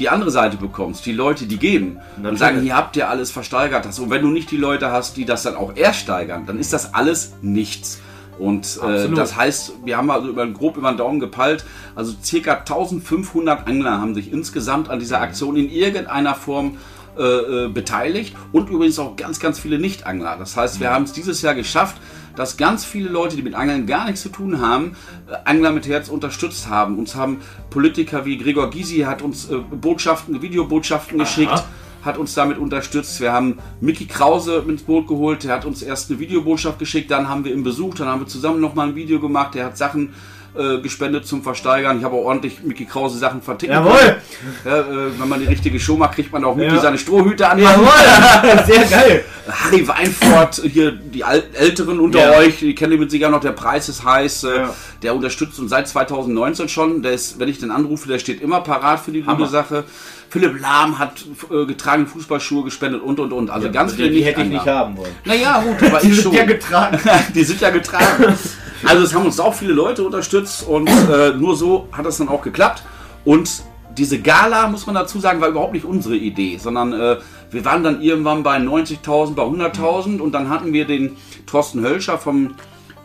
[0.00, 2.30] die andere Seite bekommst, die Leute, die geben Natürlich.
[2.30, 3.84] und sagen, hier habt ihr alles versteigert.
[3.84, 3.98] Das.
[3.98, 6.94] Und wenn du nicht die Leute hast, die das dann auch ersteigern, dann ist das
[6.94, 8.00] alles nichts.
[8.38, 12.54] Und äh, das heißt, wir haben also über, grob über den Daumen gepeilt, also circa
[12.54, 16.78] 1500 Angler haben sich insgesamt an dieser Aktion in irgendeiner Form
[17.18, 20.36] äh, äh, beteiligt und übrigens auch ganz, ganz viele Nicht-Angler.
[20.38, 20.94] Das heißt, wir mhm.
[20.94, 21.96] haben es dieses Jahr geschafft,
[22.36, 24.96] dass ganz viele Leute, die mit Angeln gar nichts zu tun haben,
[25.28, 26.98] äh, Angler mit Herz unterstützt haben.
[26.98, 27.40] Uns haben
[27.70, 31.24] Politiker wie Gregor Gysi hat uns äh, Botschaften, Videobotschaften Aha.
[31.24, 31.64] geschickt
[32.02, 33.20] hat uns damit unterstützt.
[33.20, 37.28] Wir haben Mickey Krause ins Boot geholt, der hat uns erst eine Videobotschaft geschickt, dann
[37.28, 40.14] haben wir ihn besucht, dann haben wir zusammen nochmal ein Video gemacht, der hat Sachen
[40.56, 41.98] äh, gespendet zum Versteigern.
[41.98, 43.72] Ich habe auch ordentlich Mickey Krause Sachen vertickt.
[43.72, 44.16] Jawohl!
[44.64, 44.84] Ja, äh,
[45.18, 46.80] wenn man die richtige Show macht, kriegt man auch Mickey ja.
[46.80, 47.58] seine Strohhüte an.
[47.58, 48.64] Jawohl!
[48.66, 49.24] Sehr geil!
[49.48, 52.38] Harry Weinfurt, hier die Älteren unter ja.
[52.38, 54.44] euch, die kennen mit sicher noch, der Preis ist heiß.
[54.44, 54.64] Äh,
[55.02, 57.02] der unterstützt uns seit 2019 schon.
[57.02, 59.84] Der ist, wenn ich den anrufe, der steht immer parat für die gute Sache.
[60.30, 63.50] Philipp Lahm hat äh, getragen Fußballschuhe gespendet und und und.
[63.50, 64.10] Also ja, ganz viele.
[64.10, 65.10] Die hätte ich nicht haben wollen.
[65.24, 66.32] Naja, gut, aber die ich schon.
[66.32, 66.98] Die sind ja getragen.
[67.34, 68.38] die sind ja getragen.
[68.84, 72.28] Also es haben uns auch viele Leute unterstützt und äh, nur so hat das dann
[72.28, 72.82] auch geklappt.
[73.24, 73.62] Und
[73.96, 77.16] diese Gala, muss man dazu sagen, war überhaupt nicht unsere Idee, sondern äh,
[77.50, 81.16] wir waren dann irgendwann bei 90.000, bei 100.000 und dann hatten wir den
[81.46, 82.54] Thorsten Hölscher vom,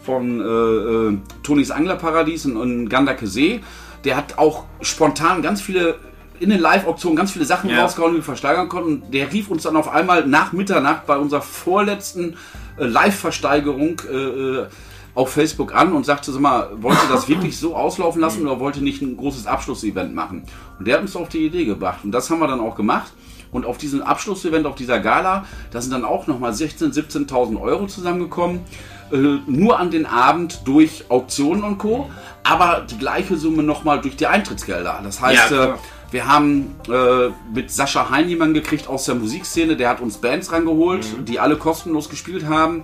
[0.03, 3.61] von äh, äh, Tonis Anglerparadies in, in Gandake See.
[4.03, 5.95] Der hat auch spontan ganz viele
[6.39, 7.81] in den Live-Auktionen ganz viele Sachen ja.
[7.81, 9.09] rausgehauen, die wir versteigern konnten.
[9.11, 12.35] Der rief uns dann auf einmal nach Mitternacht bei unserer vorletzten
[12.77, 14.65] äh, Live-Versteigerung äh, äh
[15.15, 18.83] auf Facebook an und sagte so mal, wollte das wirklich so auslaufen lassen oder wollte
[18.83, 20.43] nicht ein großes Abschlussevent machen?
[20.77, 23.11] Und der hat uns auf die Idee gebracht und das haben wir dann auch gemacht.
[23.51, 27.87] Und auf diesem Abschlussevent, auf dieser Gala, da sind dann auch nochmal 16.000, 17.000 Euro
[27.87, 28.59] zusammengekommen.
[29.11, 32.09] Äh, nur an den Abend durch Auktionen und Co.
[32.43, 34.99] Aber die gleiche Summe nochmal durch die Eintrittsgelder.
[35.03, 35.73] Das heißt, ja, äh,
[36.11, 40.51] wir haben äh, mit Sascha Hein jemanden gekriegt aus der Musikszene, der hat uns Bands
[40.51, 41.25] rangeholt, mhm.
[41.25, 42.83] die alle kostenlos gespielt haben.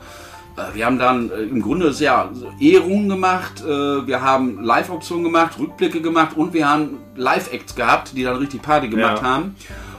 [0.58, 3.68] Äh, wir haben dann äh, im Grunde sehr Ehrungen gemacht, äh,
[4.08, 8.88] wir haben Live-Auktionen gemacht, Rückblicke gemacht und wir haben Live-Acts gehabt, die dann richtig Party
[8.88, 9.30] gemacht ja.
[9.30, 9.56] haben.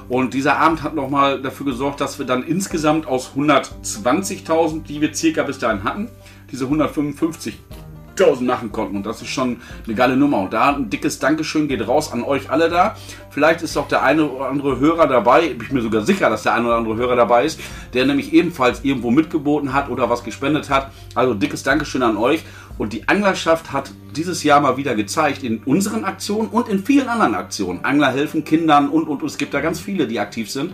[0.08, 5.14] Und dieser Abend hat nochmal dafür gesorgt, dass wir dann insgesamt aus 120.000, die wir
[5.14, 6.10] circa bis dahin hatten,
[6.50, 7.58] diese 155
[8.18, 8.96] 1000 machen konnten.
[8.96, 10.40] Und das ist schon eine geile Nummer.
[10.40, 12.96] Und da ein dickes Dankeschön geht raus an euch alle da.
[13.31, 16.42] Vielleicht ist auch der eine oder andere Hörer dabei, bin ich mir sogar sicher, dass
[16.42, 17.61] der eine oder andere Hörer dabei ist,
[17.94, 20.90] der nämlich ebenfalls irgendwo mitgeboten hat oder was gespendet hat.
[21.14, 22.44] Also dickes Dankeschön an euch.
[22.79, 27.09] Und die Anglerschaft hat dieses Jahr mal wieder gezeigt, in unseren Aktionen und in vielen
[27.09, 30.51] anderen Aktionen, Angler helfen Kindern und, und, und es gibt da ganz viele, die aktiv
[30.51, 30.72] sind,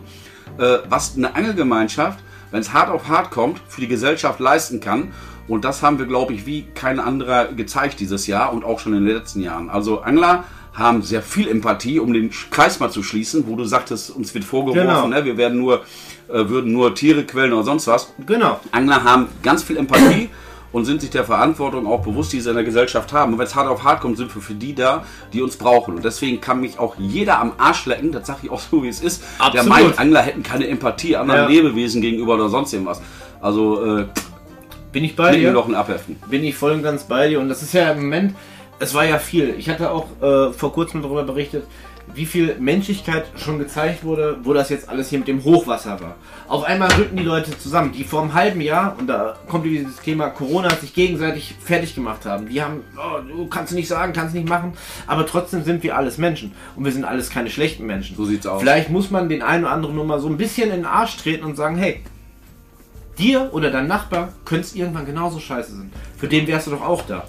[0.59, 2.19] äh, was eine Angelgemeinschaft,
[2.51, 5.13] wenn es hart auf hart kommt, für die Gesellschaft leisten kann.
[5.49, 8.93] Und das haben wir, glaube ich, wie kein anderer gezeigt dieses Jahr und auch schon
[8.95, 9.71] in den letzten Jahren.
[9.71, 14.11] Also Angler haben sehr viel Empathie, um den Kreis mal zu schließen, wo du sagtest,
[14.15, 15.09] uns wird vorgeworfen, Genau.
[15.09, 15.81] ne, wir werden nur,
[16.29, 18.13] äh, würden nur Tiere quälen oder sonst was.
[18.27, 18.61] Genau.
[18.71, 20.29] Angler haben ganz viel Empathie
[20.71, 23.33] und sind sich der Verantwortung auch bewusst, die sie in der Gesellschaft haben.
[23.33, 25.95] Und wenn es hart auf hart kommt, sind wir für die da, die uns brauchen.
[25.97, 28.89] Und deswegen kann mich auch jeder am Arsch lecken, das sage ich auch so, wie
[28.89, 29.69] es ist, der Absolut.
[29.71, 31.49] meint, Angler hätten keine Empathie anderen Ja.
[31.49, 33.01] Lebewesen gegenüber oder sonst irgendwas.
[33.41, 34.07] Also äh,
[34.93, 35.53] Bin ich bei dir?
[35.53, 36.17] doch ein Abheften.
[36.29, 37.41] bin ich voll und ganz bei dir.
[37.41, 38.35] Und das ist ja im Moment,
[38.79, 39.55] es war ja viel.
[39.59, 41.65] Ich hatte auch äh, vor kurzem darüber berichtet,
[42.15, 46.17] wie viel Menschlichkeit schon gezeigt wurde, wo das jetzt alles hier mit dem Hochwasser war.
[46.47, 49.97] Auf einmal rücken die Leute zusammen, die vor einem halben Jahr, und da kommt dieses
[49.97, 52.49] Thema Corona, sich gegenseitig fertig gemacht haben.
[52.49, 54.73] Die haben, oh, du kannst nicht sagen, kannst nicht machen,
[55.07, 56.53] aber trotzdem sind wir alles Menschen.
[56.77, 58.17] Und wir sind alles keine schlechten Menschen.
[58.17, 58.61] So sieht's aus.
[58.61, 61.17] Vielleicht muss man den einen oder anderen nur mal so ein bisschen in den Arsch
[61.19, 62.01] treten und sagen, hey,
[63.19, 65.93] dir oder dein Nachbar könnte es irgendwann genauso scheiße sein.
[66.17, 67.25] Für den wärst du doch auch da.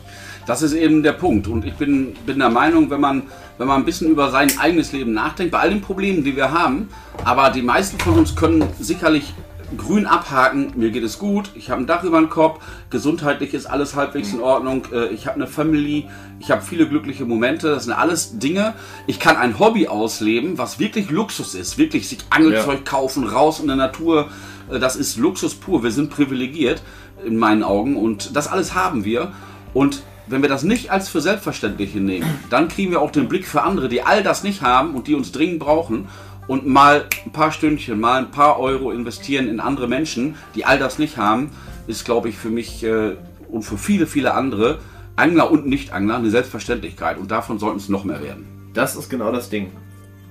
[0.45, 1.47] Das ist eben der Punkt.
[1.47, 3.23] Und ich bin, bin der Meinung, wenn man,
[3.57, 6.51] wenn man ein bisschen über sein eigenes Leben nachdenkt, bei all den Problemen, die wir
[6.51, 6.89] haben,
[7.23, 9.33] aber die meisten von uns können sicherlich
[9.77, 13.67] grün abhaken, mir geht es gut, ich habe ein Dach über dem Kopf, gesundheitlich ist
[13.67, 16.07] alles halbwegs in Ordnung, äh, ich habe eine Family,
[16.39, 18.73] ich habe viele glückliche Momente, das sind alles Dinge.
[19.07, 23.67] Ich kann ein Hobby ausleben, was wirklich Luxus ist, wirklich sich Angelzeug kaufen, raus in
[23.67, 24.29] der Natur,
[24.69, 26.81] das ist Luxus pur, wir sind privilegiert
[27.25, 29.31] in meinen Augen und das alles haben wir
[29.73, 33.47] und wenn wir das nicht als für selbstverständlich hinnehmen, dann kriegen wir auch den Blick
[33.47, 36.07] für andere, die all das nicht haben und die uns dringend brauchen
[36.47, 40.79] und mal ein paar Stündchen, mal ein paar Euro investieren in andere Menschen, die all
[40.79, 41.51] das nicht haben,
[41.87, 43.15] ist, glaube ich, für mich äh,
[43.49, 44.79] und für viele, viele andere,
[45.15, 47.17] Angler und Nicht-Angler, eine Selbstverständlichkeit.
[47.17, 48.47] Und davon sollten es noch mehr werden.
[48.73, 49.71] Das ist genau das Ding.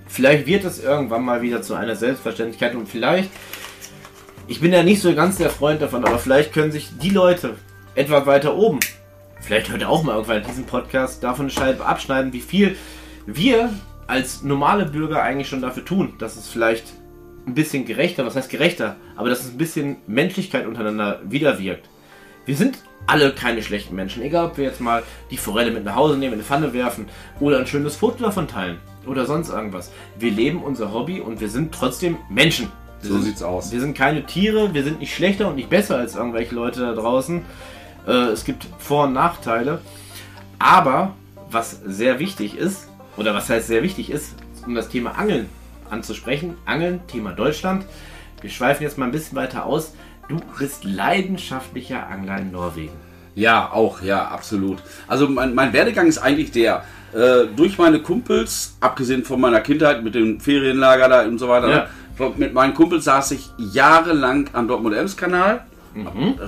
[0.06, 3.30] Vielleicht wird es irgendwann mal wieder zu einer Selbstverständlichkeit und vielleicht,
[4.48, 7.56] ich bin ja nicht so ganz der Freund davon, aber vielleicht können sich die Leute
[7.94, 8.80] etwa weiter oben,
[9.42, 12.76] vielleicht ihr auch mal irgendwann diesen Podcast, davon eine Scheibe abschneiden, wie viel
[13.26, 13.70] wir
[14.06, 16.84] als normale Bürger eigentlich schon dafür tun, dass es vielleicht
[17.46, 21.86] ein bisschen gerechter, was heißt gerechter, aber dass es ein bisschen Menschlichkeit untereinander widerwirkt.
[22.46, 24.22] Wir sind alle keine schlechten Menschen.
[24.22, 27.06] Egal, ob wir jetzt mal die Forelle mit nach Hause nehmen, in eine Pfanne werfen
[27.38, 29.92] oder ein schönes Foto davon teilen oder sonst irgendwas.
[30.18, 32.72] Wir leben unser Hobby und wir sind trotzdem Menschen.
[33.02, 33.72] Wir So sind, sieht's aus.
[33.72, 36.92] Wir sind keine Tiere, wir sind nicht schlechter und nicht besser als irgendwelche Leute da
[36.94, 37.42] draußen.
[38.06, 39.80] Äh, es gibt Vor- und Nachteile.
[40.58, 41.14] Aber
[41.50, 44.34] was sehr wichtig ist, oder was heißt sehr wichtig ist,
[44.66, 45.48] um das Thema Angeln
[45.90, 47.84] anzusprechen, Angeln, Thema Deutschland.
[48.40, 49.94] Wir schweifen jetzt mal ein bisschen weiter aus.
[50.28, 52.92] Du bist leidenschaftlicher Angler in Norwegen.
[53.34, 54.78] Ja, auch, ja, absolut.
[55.06, 56.84] Also mein, mein Werdegang ist eigentlich der,
[57.14, 61.70] äh, durch meine Kumpels, abgesehen von meiner Kindheit mit dem Ferienlager da und so weiter,
[61.70, 61.86] Ja.
[62.36, 65.64] Mit meinen Kumpels saß ich jahrelang am Dortmund-Ems-Kanal.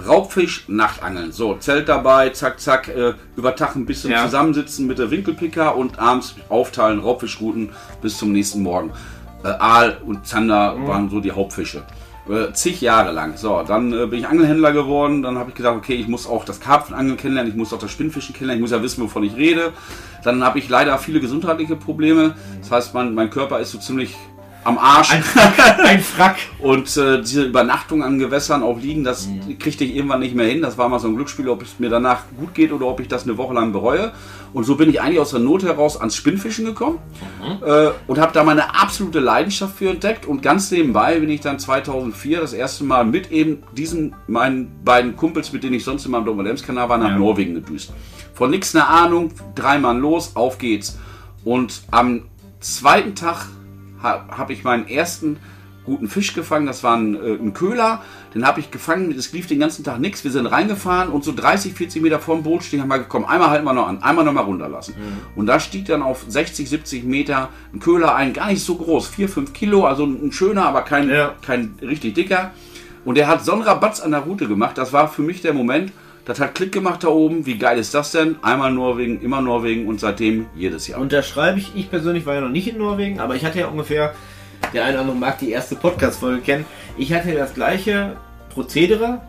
[0.07, 1.33] Raubfisch, Nachtangeln.
[1.33, 4.25] So, Zelt dabei, zack, zack, äh, über Tag ein bisschen Ja.
[4.25, 8.91] zusammensitzen mit der Winkelpicker und abends aufteilen, Raubfischrouten bis zum nächsten Morgen.
[9.43, 11.83] Äh, Aal und Zander waren so die Hauptfische.
[12.29, 13.37] Äh, zig Jahre lang.
[13.39, 15.23] So, dann äh, bin ich Angelhändler geworden.
[15.23, 17.91] Dann habe ich gesagt, okay, ich muss auch das Karpfenangeln kennenlernen, ich muss auch das
[17.91, 19.73] Spinnfischen kennenlernen, ich muss ja wissen, wovon ich rede.
[20.23, 22.35] Dann habe ich leider viele gesundheitliche Probleme.
[22.61, 24.15] Das heißt, mein, mein Körper ist so ziemlich
[24.65, 25.13] am Arsch.
[25.13, 25.79] Ein Frack.
[25.85, 26.37] Ein Frack.
[26.61, 29.59] Und äh, diese Übernachtung an Gewässern auf Liegen, das Mhm.
[29.59, 30.61] kriegte ich irgendwann nicht mehr hin.
[30.63, 33.09] Das war mal so ein Glücksspiel, ob es mir danach gut geht oder ob ich
[33.09, 34.13] das eine Woche lang bereue.
[34.53, 36.99] Und so bin ich eigentlich aus der Not heraus ans Spinnfischen gekommen
[37.41, 37.65] Mhm.
[37.67, 40.27] äh, und habe da meine absolute Leidenschaft für entdeckt.
[40.27, 45.17] Und ganz nebenbei bin ich dann 2004 das erste Mal mit eben diesen meinen beiden
[45.17, 47.19] Kumpels, mit denen ich sonst immer am Dortmund-Ems-Kanal war, nach Ja.
[47.19, 47.93] Norwegen gedüst.
[48.35, 50.99] Von nix eine Ahnung, drei Mann los, auf geht's.
[51.45, 52.23] Und am
[52.61, 53.47] zweiten Tag
[54.03, 55.39] ha, habe ich meinen ersten
[55.85, 56.67] guten Fisch gefangen.
[56.67, 58.03] Das war ein, äh, ein Köhler.
[58.35, 59.11] Den habe ich gefangen.
[59.13, 60.23] Es lief den ganzen Tag nichts.
[60.25, 63.25] Wir sind reingefahren und so 30, 40 Meter vorm Boot stehen, haben wir gekommen.
[63.25, 64.95] Einmal halten wir noch an, einmal noch mal runterlassen.
[65.35, 68.33] Und da stieg dann auf 60, 70 Meter ein Köhler ein.
[68.35, 69.87] Gar nicht so groß, 4, 5 Kilo.
[69.87, 71.35] Also ein schöner, aber kein, Ja.
[71.45, 72.53] kein richtig dicker.
[73.05, 74.77] Und der hat so einen Rabatz an der Route gemacht.
[74.77, 75.93] Das war für mich der Moment.
[76.25, 77.47] Das hat Klick gemacht da oben.
[77.47, 78.37] Wie geil ist das denn?
[78.43, 81.01] Einmal Norwegen, immer Norwegen und seitdem jedes Jahr.
[81.01, 81.75] Unterschreibe ich.
[81.75, 84.15] Ich persönlich war ja noch nicht in Norwegen, aber ich hatte ja ungefähr,
[84.73, 86.65] der eine oder andere mag die erste Podcast-Folge kennen.
[86.99, 88.17] Ich hatte ja das gleiche
[88.51, 89.23] Prozedere,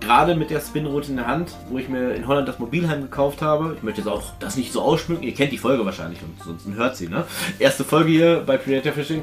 [0.00, 3.42] gerade mit der Spinroute in der Hand, wo ich mir in Holland das Mobilheim gekauft
[3.42, 3.74] habe.
[3.76, 5.24] Ich möchte jetzt auch das nicht so ausschmücken.
[5.24, 7.24] Ihr kennt die Folge wahrscheinlich und sonst hört sie, ne?
[7.58, 9.22] Erste Folge hier bei Predator Fishing.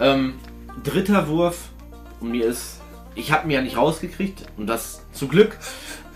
[0.00, 0.34] Ähm,
[0.82, 1.68] dritter Wurf
[2.20, 2.80] und mir ist,
[3.14, 5.56] ich habe mir ja nicht rausgekriegt und das zu Glück.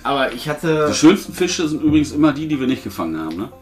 [0.08, 0.86] Aber ich hatte.
[0.88, 3.52] Die schönsten Fische sind übrigens immer die, die wir nicht gefangen haben, ne?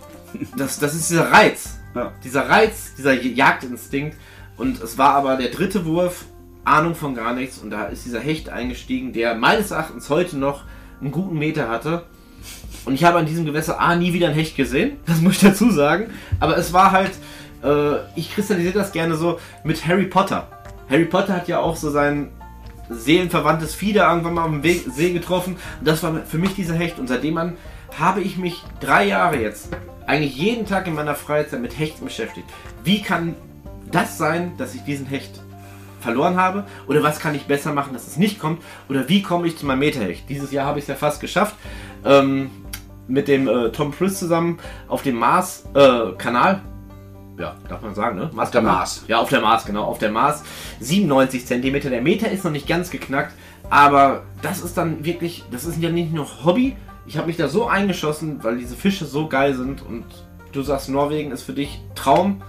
[0.57, 1.81] Das, das ist dieser Reiz.
[1.93, 2.13] Ja.
[2.23, 4.17] Dieser Reiz, dieser Jagdinstinkt.
[4.57, 6.27] Und es war aber der dritte Wurf,
[6.65, 7.59] Ahnung von gar nichts.
[7.59, 10.63] Und da ist dieser Hecht eingestiegen, der meines Erachtens heute noch
[11.01, 12.05] einen guten Meter hatte.
[12.85, 15.41] Und ich habe an diesem Gewässer A nie wieder einen Hecht gesehen, das muss ich
[15.41, 16.11] dazu sagen.
[16.39, 17.11] Aber es war halt,
[17.65, 20.47] äh, ich kristallisiere das gerne so mit Harry Potter.
[20.89, 22.31] Harry Potter hat ja auch so sein
[22.89, 25.57] seelenverwandtes Fieder irgendwann mal dem Weg, See getroffen.
[25.79, 26.99] Und das war für mich dieser Hecht.
[26.99, 27.57] Und seitdem an
[27.99, 29.69] habe ich mich drei Jahre jetzt
[30.07, 32.49] eigentlich jeden Tag in meiner Freizeit mit Hechten beschäftigt.
[32.85, 33.35] Wie kann
[33.91, 35.41] das sein, dass ich diesen Hecht
[36.01, 36.65] verloren habe?
[36.87, 38.63] Oder was kann ich besser machen, dass es nicht kommt?
[38.89, 40.29] Oder wie komme ich zu meinem Meterhecht?
[40.29, 41.57] Dieses Jahr habe ich es ja fast geschafft.
[42.05, 42.51] Ähm,
[43.09, 46.61] mit dem äh, Tom Cruise zusammen auf dem Mars-Kanal.
[47.39, 48.31] Ja, darf man sagen, ne?
[48.35, 49.05] Auf der Mars.
[49.09, 49.85] Ja, auf der Mars, genau.
[49.85, 50.43] Auf der Mars.
[50.81, 51.81] 97 cm.
[51.91, 53.33] Der Meter ist noch nicht ganz geknackt.
[53.69, 56.77] Aber das ist dann wirklich, das ist ja nicht nur Hobby.
[57.07, 59.83] Ich habe mich da so eingeschossen, weil diese Fische so geil sind.
[59.83, 60.05] Und
[60.53, 62.43] du sagst, Norwegen ist für dich Traum.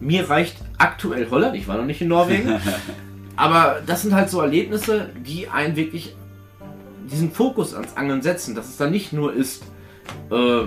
[0.00, 1.54] Mir reicht aktuell Holland.
[1.56, 2.60] Ich war noch nicht in Norwegen.
[3.36, 6.16] aber das sind halt so Erlebnisse, die einen wirklich
[7.10, 8.54] diesen Fokus ans Angeln setzen.
[8.54, 9.64] Dass es dann nicht nur ist,
[10.30, 10.62] äh,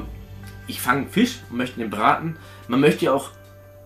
[0.67, 2.37] ich fange einen Fisch und möchte den braten.
[2.67, 3.31] Man möchte ja auch,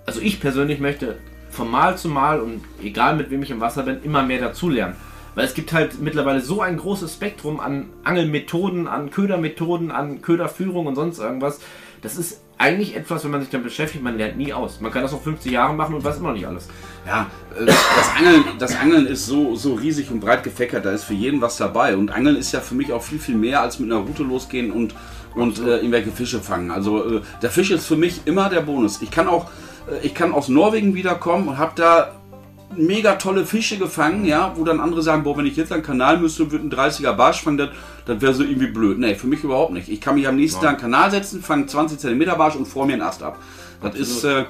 [0.09, 1.19] also ich persönlich möchte
[1.51, 4.95] von Mal zu Mal und egal mit wem ich im Wasser bin, immer mehr dazulernen.
[5.35, 10.87] Weil es gibt halt mittlerweile so ein großes Spektrum an Angelmethoden, an Ködermethoden, an Köderführung
[10.87, 11.59] und sonst irgendwas.
[12.01, 14.81] Das ist eigentlich etwas, wenn man sich damit beschäftigt, man lernt nie aus.
[14.81, 16.69] Man kann das noch 50 Jahre machen und weiß immer noch nicht alles.
[17.05, 21.03] Ja, äh, das Angeln, das Angeln ist so, so riesig und breit gefächert, da ist
[21.03, 21.95] für jeden was dabei.
[21.95, 24.71] Und Angeln ist ja für mich auch viel, viel mehr als mit einer Route losgehen
[24.71, 24.95] und,
[25.35, 26.71] und äh, irgendwelche Fische fangen.
[26.71, 29.03] Also äh, der Fisch ist für mich immer der Bonus.
[29.03, 29.51] Ich kann auch,
[30.01, 32.11] ich kann aus Norwegen wiederkommen und habe da
[32.75, 36.19] mega tolle Fische gefangen, ja, wo dann andere sagen, boah, wenn ich jetzt einen Kanal
[36.19, 37.69] müsste und würde einen 30er Barsch fangen, das,
[38.05, 38.99] das wäre so irgendwie blöd.
[38.99, 39.89] Nee, für mich überhaupt nicht.
[39.89, 42.85] Ich kann mich am nächsten Tag einen Kanal setzen, fange 20 cm Barsch und vor
[42.85, 43.39] mir einen Ast ab.
[43.81, 44.45] Das ist, äh, äh,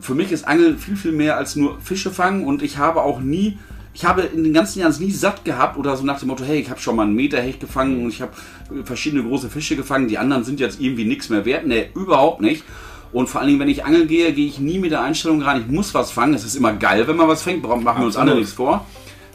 [0.00, 3.20] für mich ist Angeln viel, viel mehr als nur Fische fangen und ich habe auch
[3.20, 3.58] nie,
[3.94, 6.44] ich habe in den ganzen Jahren es nie satt gehabt oder so nach dem Motto,
[6.44, 8.32] hey, ich habe schon mal einen Meter Hecht gefangen und ich habe
[8.70, 11.66] äh, verschiedene große Fische gefangen, die anderen sind jetzt irgendwie nichts mehr wert.
[11.66, 12.64] Nee, überhaupt nicht.
[13.12, 15.60] Und vor allen Dingen, wenn ich angeln gehe, gehe ich nie mit der Einstellung rein,
[15.60, 16.34] ich muss was fangen.
[16.34, 18.86] Es ist immer geil, wenn man was fängt, machen wir uns alle nichts vor.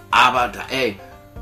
[0.10, 0.98] Aber da, ey,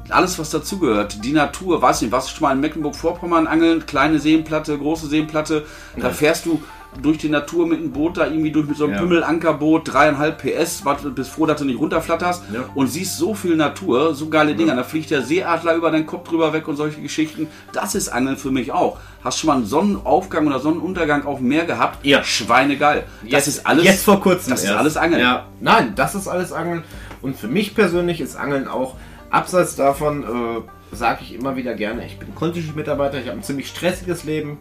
[0.10, 4.78] alles was dazugehört, die Natur, weiß nicht, was schon mal in Mecklenburg-Vorpommern angeln, kleine Seenplatte,
[4.78, 5.66] große Seenplatte,
[5.98, 6.62] da fährst du
[7.02, 9.00] durch die Natur mit einem Boot da irgendwie durch mit so einem Ja.
[9.00, 12.62] Pümmelankerboot, dreieinhalb PS, warte, bist froh, dass du nicht runterflatterst Ja.
[12.74, 14.76] und siehst so viel Natur, so geile Dinge.
[14.76, 17.48] Da fliegt der Seeadler über deinen Kopf drüber weg und solche Geschichten.
[17.74, 18.98] Das ist Angeln für mich auch.
[19.24, 22.06] Hast schon mal einen Sonnenaufgang oder Sonnenuntergang auf dem Meer gehabt?
[22.06, 22.24] Ja.
[22.24, 23.04] Schweinegeil.
[23.24, 23.84] Das Jetzt- ist alles.
[23.86, 24.52] Jetzt vor kurzem.
[24.52, 24.80] Das ist erst.
[24.80, 25.22] alles Angeln.
[25.22, 25.46] Ja.
[25.60, 26.84] Nein, das ist alles Angeln.
[27.22, 28.96] Und für mich persönlich ist Angeln auch,
[29.32, 33.68] abseits davon, äh, sage ich immer wieder gerne, ich bin Kontisch-Mitarbeiter, ich habe ein ziemlich
[33.68, 34.58] stressiges Leben,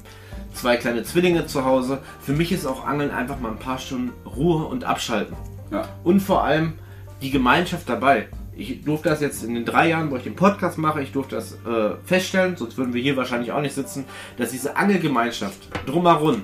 [0.54, 1.98] zwei kleine Zwillinge zu Hause.
[2.20, 5.36] Für mich ist auch Angeln einfach mal ein paar Stunden Ruhe und Abschalten.
[5.70, 5.88] Ja.
[6.02, 6.74] Und vor allem
[7.20, 8.28] die Gemeinschaft dabei.
[8.56, 11.34] Ich durfte das jetzt in den drei Jahren, wo ich den Podcast mache, ich durfte
[11.34, 14.04] das äh, feststellen, sonst würden wir hier wahrscheinlich auch nicht sitzen,
[14.36, 16.42] dass diese Angelgemeinschaft drumherum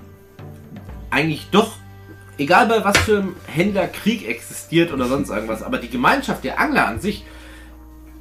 [1.10, 1.74] eigentlich doch,
[2.36, 6.58] egal bei was für einem Händler Krieg existiert oder sonst irgendwas, aber die Gemeinschaft der
[6.58, 7.24] Angler an sich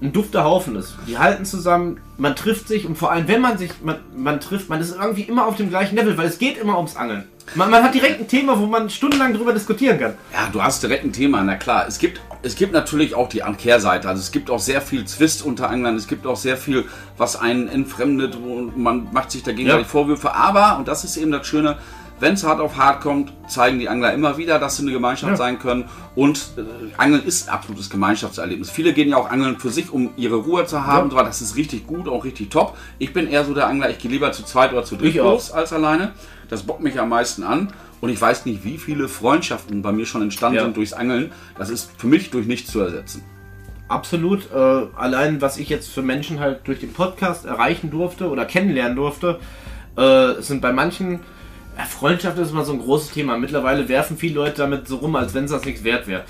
[0.02, 0.96] ein dufter Haufen ist.
[1.08, 4.70] Die halten zusammen, man trifft sich und vor allem, wenn man sich, man, man trifft,
[4.70, 7.26] man ist irgendwie immer auf dem gleichen Level, weil es geht immer ums Angeln.
[7.56, 10.14] Man, man hat direkt ein Thema, wo man stundenlang drüber diskutieren kann.
[10.34, 11.86] Ja, du hast direkt ein Thema, na klar.
[11.88, 14.08] Es gibt, es gibt natürlich auch die Kehrseite.
[14.08, 15.96] Also es gibt auch sehr viel Zwist unter Anglern.
[15.96, 16.86] Es gibt auch sehr viel,
[17.18, 19.84] was einen entfremdet und man macht sich dagegen Ja.
[19.84, 20.36] Vorwürfe.
[20.36, 21.78] Aber, und das ist eben das Schöne,
[22.20, 25.32] wenn es hart auf hart kommt, zeigen die Angler immer wieder, dass sie eine Gemeinschaft
[25.32, 25.38] Ja.
[25.38, 25.86] sein können.
[26.16, 26.62] Und äh,
[26.98, 28.70] Angeln ist ein absolutes Gemeinschaftserlebnis.
[28.70, 31.12] Viele gehen ja auch angeln für sich, um ihre Ruhe zu haben.
[31.12, 31.24] Ja.
[31.24, 32.78] Das ist richtig gut, auch richtig top.
[32.98, 35.52] Ich bin eher so der Angler, ich gehe lieber zu zweit oder zu dritt los
[35.52, 36.12] als alleine.
[36.50, 37.72] Das bockt mich am meisten an.
[38.02, 40.64] Und ich weiß nicht, wie viele Freundschaften bei mir schon entstanden Ja.
[40.64, 41.32] sind durchs Angeln.
[41.58, 43.24] Das ist für mich durch nichts zu ersetzen.
[43.88, 44.52] Absolut.
[44.54, 44.58] Äh,
[44.96, 49.40] allein, was ich jetzt für Menschen halt durch den Podcast erreichen durfte oder kennenlernen durfte,
[49.98, 51.20] äh, sind bei manchen.
[51.86, 53.38] Freundschaft ist immer so ein großes Thema.
[53.38, 56.24] Mittlerweile werfen viele Leute damit so rum, als wenn es das nichts wert wäre.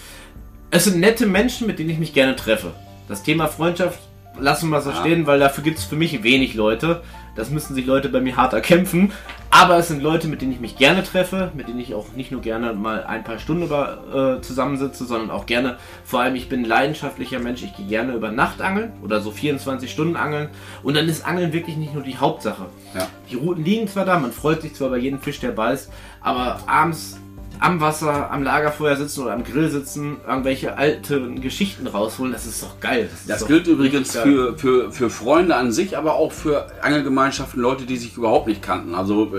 [0.71, 2.73] Es sind nette Menschen, mit denen ich mich gerne treffe.
[3.07, 3.99] Das Thema Freundschaft
[4.39, 4.95] lassen wir so Ja.
[4.97, 7.01] stehen, weil dafür gibt es für mich wenig Leute.
[7.35, 9.11] Das müssen sich Leute bei mir hart erkämpfen.
[9.51, 12.31] Aber es sind Leute, mit denen ich mich gerne treffe, mit denen ich auch nicht
[12.31, 16.49] nur gerne mal ein paar Stunden über, äh, zusammensitze, sondern auch gerne, vor allem ich
[16.49, 20.49] bin ein leidenschaftlicher Mensch, ich gehe gerne über Nacht angeln oder so 24 Stunden angeln.
[20.83, 22.65] Und dann ist Angeln wirklich nicht nur die Hauptsache.
[22.93, 23.07] Ja.
[23.31, 26.59] Die Routen liegen zwar da, man freut sich zwar bei jedem Fisch, der beißt, aber
[26.67, 27.19] abends
[27.59, 32.31] am Wasser, am Lagerfeuer sitzen oder am Grill sitzen, irgendwelche alten Geschichten rausholen.
[32.31, 33.09] Das ist doch geil.
[33.11, 37.61] Das, das doch gilt übrigens für, für, für Freunde an sich, aber auch für Angelgemeinschaften,
[37.61, 38.95] Leute, die sich überhaupt nicht kannten.
[38.95, 39.31] Also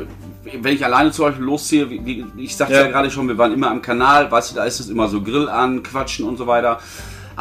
[0.45, 2.83] wenn ich alleine zu euch losziehe, wie, ich sagte ja.
[2.83, 5.23] ja gerade schon, wir waren immer am Kanal, weißt du, da ist es immer so
[5.23, 6.79] Grill an, Quatschen und so weiter.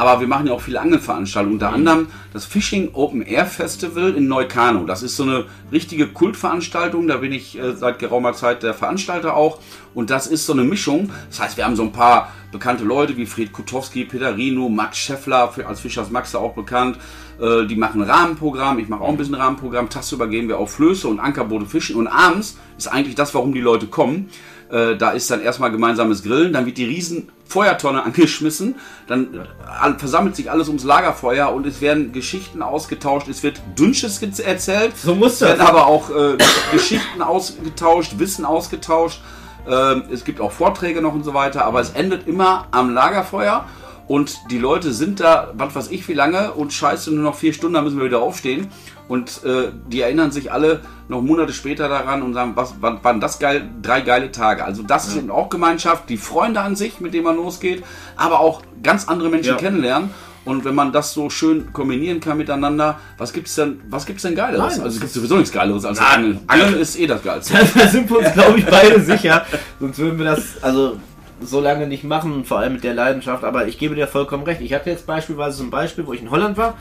[0.00, 1.56] Aber wir machen ja auch viele Angelveranstaltungen.
[1.56, 1.74] Unter mhm.
[1.74, 4.86] anderem das Fishing Open Air Festival in Neukano.
[4.86, 7.06] Das ist so eine richtige Kultveranstaltung.
[7.06, 9.58] Da bin ich äh, seit geraumer Zeit der Veranstalter auch.
[9.92, 11.10] Und das ist so eine Mischung.
[11.28, 14.96] Das heißt, wir haben so ein paar bekannte Leute wie Fred Kutowski, Peter Rino, Max
[14.96, 16.96] Scheffler, als Fischers Max auch bekannt.
[17.38, 18.78] Äh, die machen Rahmenprogramm.
[18.78, 19.90] Ich mache auch ein bisschen Rahmenprogramm.
[19.90, 21.96] Tagsüber gehen wir auf Flöße und Ankerboote fischen.
[21.96, 24.30] Und abends ist eigentlich das, warum die Leute kommen.
[24.70, 28.76] Äh, da ist dann erstmal gemeinsames Grillen, dann wird die riesen Feuertonne angeschmissen,
[29.08, 34.22] dann äh, versammelt sich alles ums Lagerfeuer und es werden Geschichten ausgetauscht, es wird Dünsches
[34.38, 35.50] erzählt, so muss das.
[35.50, 36.36] es werden aber auch äh,
[36.72, 39.20] Geschichten ausgetauscht, Wissen ausgetauscht,
[39.66, 43.64] äh, es gibt auch Vorträge noch und so weiter, aber es endet immer am Lagerfeuer
[44.06, 47.52] und die Leute sind da, was weiß ich wie lange und scheiße, nur noch vier
[47.52, 48.68] Stunden, dann müssen wir wieder aufstehen
[49.10, 53.20] und äh, die erinnern sich alle noch Monate später daran und sagen, was waren, waren
[53.20, 54.64] das geil, drei geile Tage.
[54.64, 55.10] Also das ja.
[55.10, 57.82] ist eben auch Gemeinschaft, die Freunde an sich, mit denen man losgeht,
[58.14, 59.56] aber auch ganz andere Menschen ja.
[59.56, 60.10] kennenlernen.
[60.44, 64.36] Und wenn man das so schön kombinieren kann miteinander, was gibt's denn, was gibt's denn
[64.36, 64.76] Geileres?
[64.76, 66.38] Nein, also es gibt sowieso nichts Geileres als Angeln.
[66.46, 67.54] Angeln ist eh das Geilste.
[67.74, 69.44] da sind wir uns, glaube ich, beide sicher.
[69.80, 71.00] Sonst würden wir das, also
[71.40, 73.44] so lange nicht machen, vor allem mit der Leidenschaft.
[73.44, 74.60] Aber ich gebe dir vollkommen recht.
[74.60, 76.74] Ich hatte jetzt beispielsweise so ein Beispiel, wo ich in Holland war.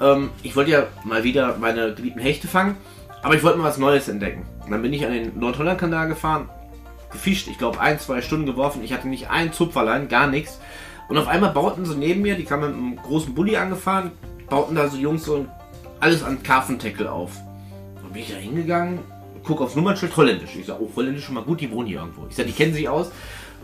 [0.00, 2.76] Ähm, ich wollte ja mal wieder meine geliebten Hechte fangen,
[3.22, 4.46] aber ich wollte mal was Neues entdecken.
[4.64, 6.48] Und dann bin ich an den Nordholland-Kanal gefahren,
[7.12, 8.82] gefischt, ich glaube ein, zwei Stunden geworfen.
[8.82, 10.60] Ich hatte nicht einen Zupferlein, gar nichts.
[11.08, 14.12] Und auf einmal bauten sie neben mir, die kamen mit einem großen Bulli angefahren,
[14.48, 15.46] bauten da so Jungs so
[16.00, 17.32] alles an Karfenteckel auf.
[18.02, 19.00] Dann bin ich da hingegangen,
[19.44, 20.56] gucke aufs Nummernschild, holländisch.
[20.56, 22.26] Ich sage, oh, holländisch schon mal gut, die wohnen hier irgendwo.
[22.28, 23.10] Ich sage, die kennen sich aus.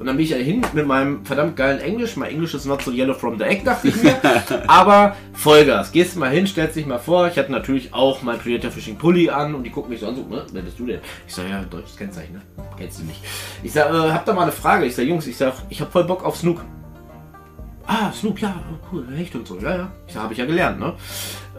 [0.01, 2.17] Und dann bin ich da hin mit meinem verdammt geilen Englisch.
[2.17, 4.17] Mein Englisch ist not so yellow from the egg, dachte ich mir.
[4.67, 5.93] Aber Vollgas.
[5.93, 7.29] Gehst mal hin, stellst dich mal vor.
[7.29, 10.17] Ich hatte natürlich auch mein Predator Fishing Pulli an und die gucken mich so an,
[10.17, 10.47] so, ne?
[10.53, 11.01] Wer bist du denn?
[11.29, 12.41] Ich sage, ja, deutsches Kennzeichen, ne?
[12.79, 13.23] Kennst du nicht.
[13.63, 14.87] Ich sage, äh, hab da mal eine Frage.
[14.87, 16.65] Ich sage, Jungs, ich sage, ich hab voll Bock auf Snook.
[17.87, 18.55] Ah, Snook, ja,
[18.91, 19.59] cool, Hecht und so.
[19.59, 19.93] Ja, ja.
[20.07, 20.95] Ich sage, habe ich ja gelernt, ne?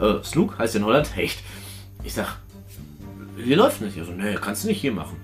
[0.02, 1.44] Äh, Snook heißt in Holland Hecht.
[2.04, 2.38] Ich sag,
[3.36, 4.14] wie läuft das hier so?
[4.14, 5.16] Ne, kannst du nicht hier machen.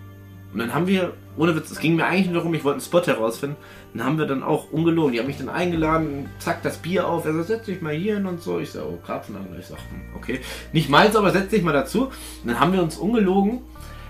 [0.54, 2.82] Und dann haben wir, ohne Witz, es ging mir eigentlich nur darum, ich wollte einen
[2.82, 3.58] Spot herausfinden.
[3.94, 5.14] Dann haben wir dann auch ungelogen.
[5.14, 7.26] Die haben mich dann eingeladen, zack, das Bier auf.
[7.26, 8.60] Er sagt, setz dich mal hier hin und so.
[8.60, 9.60] Ich sage, oh, Karpfenangler.
[9.60, 10.40] Ich sage, hm, okay.
[10.72, 12.06] Nicht meins, aber setz dich mal dazu.
[12.06, 13.62] Und dann haben wir uns ungelogen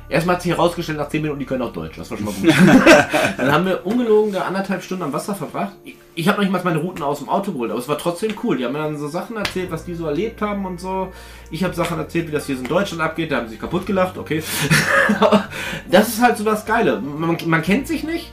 [0.09, 1.97] Erstmal hat sich herausgestellt, nach 10 Minuten, die können auch Deutsch.
[1.97, 2.49] Das war schon mal gut.
[3.37, 5.73] dann haben wir ungelogen da anderthalb Stunden am Wasser verbracht.
[5.83, 8.57] Ich, ich habe manchmal meine Routen aus dem Auto geholt, aber es war trotzdem cool.
[8.57, 11.11] Die haben mir dann so Sachen erzählt, was die so erlebt haben und so.
[11.51, 13.31] Ich habe Sachen erzählt, wie das hier in Deutschland abgeht.
[13.31, 14.41] Da haben sie sich kaputt gelacht, okay.
[15.91, 17.01] das ist halt so das Geile.
[17.01, 18.31] Man, man kennt sich nicht,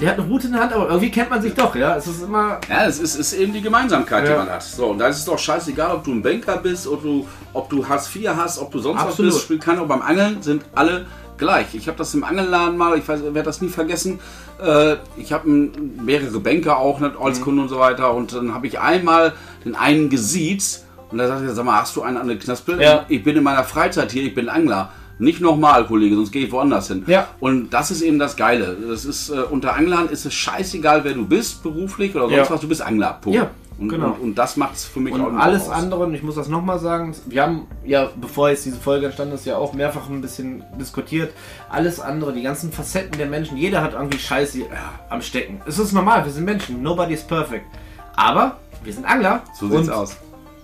[0.00, 1.96] der hat eine Route in der Hand, aber irgendwie kennt man sich doch, ja.
[1.96, 2.60] Es ist immer.
[2.68, 4.32] Ja, es ist, ist eben die Gemeinsamkeit, ja.
[4.32, 4.62] die man hat.
[4.62, 7.68] So, und da ist es doch scheißegal, ob du ein Banker bist, ob du, ob
[7.70, 9.30] du Hartz IV hast, ob du sonst Absolut.
[9.30, 9.78] was bist, spielt keine.
[9.78, 11.74] Aber beim Angeln sind alle gleich.
[11.74, 14.18] Ich habe das im Angelladen mal, ich werde das nie vergessen.
[14.60, 17.44] Äh, ich habe mehrere Banker auch, nicht als mhm.
[17.44, 18.14] Kunde und so weiter.
[18.14, 19.32] Und dann habe ich einmal
[19.64, 22.80] den einen gesiezt und da sagte er, sag mal, hast du einen an der Knaspel?
[22.82, 23.04] Ja.
[23.08, 24.90] Ich bin in meiner Freizeit hier, ich bin Angler.
[25.18, 27.04] Nicht nochmal, Kollege, sonst gehe ich woanders hin.
[27.06, 27.28] Ja.
[27.40, 28.76] Und das ist eben das Geile.
[28.88, 32.50] Das ist, äh, unter Anglern ist es scheißegal, wer du bist, beruflich oder sonst ja.
[32.50, 33.18] was, du bist Angler.
[33.20, 33.38] Punkt.
[33.38, 33.50] Ja.
[33.78, 34.08] Und, genau.
[34.08, 35.70] und, und das macht es für mich und auch alles aus.
[35.70, 39.34] andere, und ich muss das nochmal sagen, wir haben ja, bevor jetzt diese Folge entstanden
[39.34, 41.32] ist, ja auch mehrfach ein bisschen diskutiert.
[41.68, 44.66] Alles andere, die ganzen Facetten der Menschen, jeder hat irgendwie Scheiße ja,
[45.10, 45.60] am Stecken.
[45.66, 47.66] Es ist normal, wir sind Menschen, nobody is perfect.
[48.14, 49.42] Aber wir sind Angler.
[49.58, 50.16] So sieht's aus.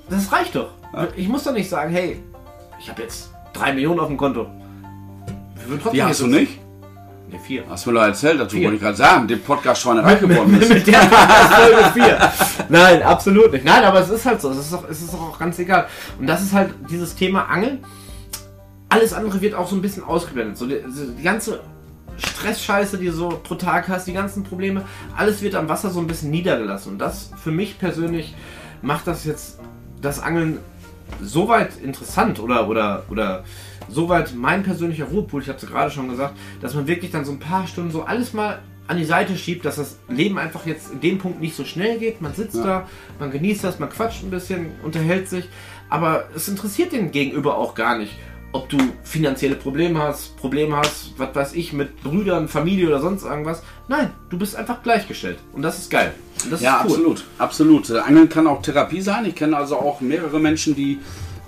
[0.08, 0.70] Das reicht doch.
[0.92, 1.08] Ja.
[1.16, 2.22] Ich muss doch nicht sagen, hey,
[2.78, 4.46] ich habe jetzt drei Millionen auf dem Konto.
[5.92, 6.58] Die hast du nicht?
[7.30, 7.62] Ne, vier.
[7.68, 10.58] Hast du mir doch erzählt, dazu wollte ich gerade sagen, dem Podcast schon reich geworden
[10.58, 10.72] bist.
[10.72, 12.32] mit der Folge 4.
[12.68, 13.64] Nein, absolut nicht.
[13.64, 14.50] Nein, aber es ist halt so.
[14.50, 15.86] Es ist, auch, es ist auch ganz egal.
[16.18, 17.84] Und das ist halt dieses Thema Angeln.
[18.88, 20.56] Alles andere wird auch so ein bisschen ausgeblendet.
[20.58, 20.78] So die,
[21.18, 21.60] die ganze
[22.16, 24.82] Stressscheiße, die du so pro Tag hast, die ganzen Probleme,
[25.16, 26.92] alles wird am Wasser so ein bisschen niedergelassen.
[26.92, 28.34] Und das für mich persönlich
[28.82, 29.60] macht das jetzt
[30.02, 30.58] das Angeln
[31.22, 33.44] so weit interessant oder, oder, oder
[33.88, 37.32] soweit mein persönlicher Ruhepool, ich habe es gerade schon gesagt, dass man wirklich dann so
[37.32, 40.90] ein paar Stunden so alles mal an die Seite schiebt, dass das Leben einfach jetzt
[40.90, 42.20] in dem Punkt nicht so schnell geht.
[42.20, 42.64] Man sitzt ja.
[42.64, 42.88] da,
[43.20, 45.48] man genießt das, man quatscht ein bisschen, unterhält sich,
[45.88, 48.12] aber es interessiert den Gegenüber auch gar nicht,
[48.52, 53.24] ob du finanzielle Probleme hast, Probleme hast, was weiß ich, mit Brüdern, Familie oder sonst
[53.24, 53.62] irgendwas.
[53.88, 56.12] Nein, du bist einfach gleichgestellt und das ist geil.
[56.50, 56.90] Das ja, ist cool.
[56.90, 57.90] absolut, absolut.
[57.92, 59.26] Angeln kann auch Therapie sein.
[59.26, 60.98] Ich kenne also auch mehrere Menschen, die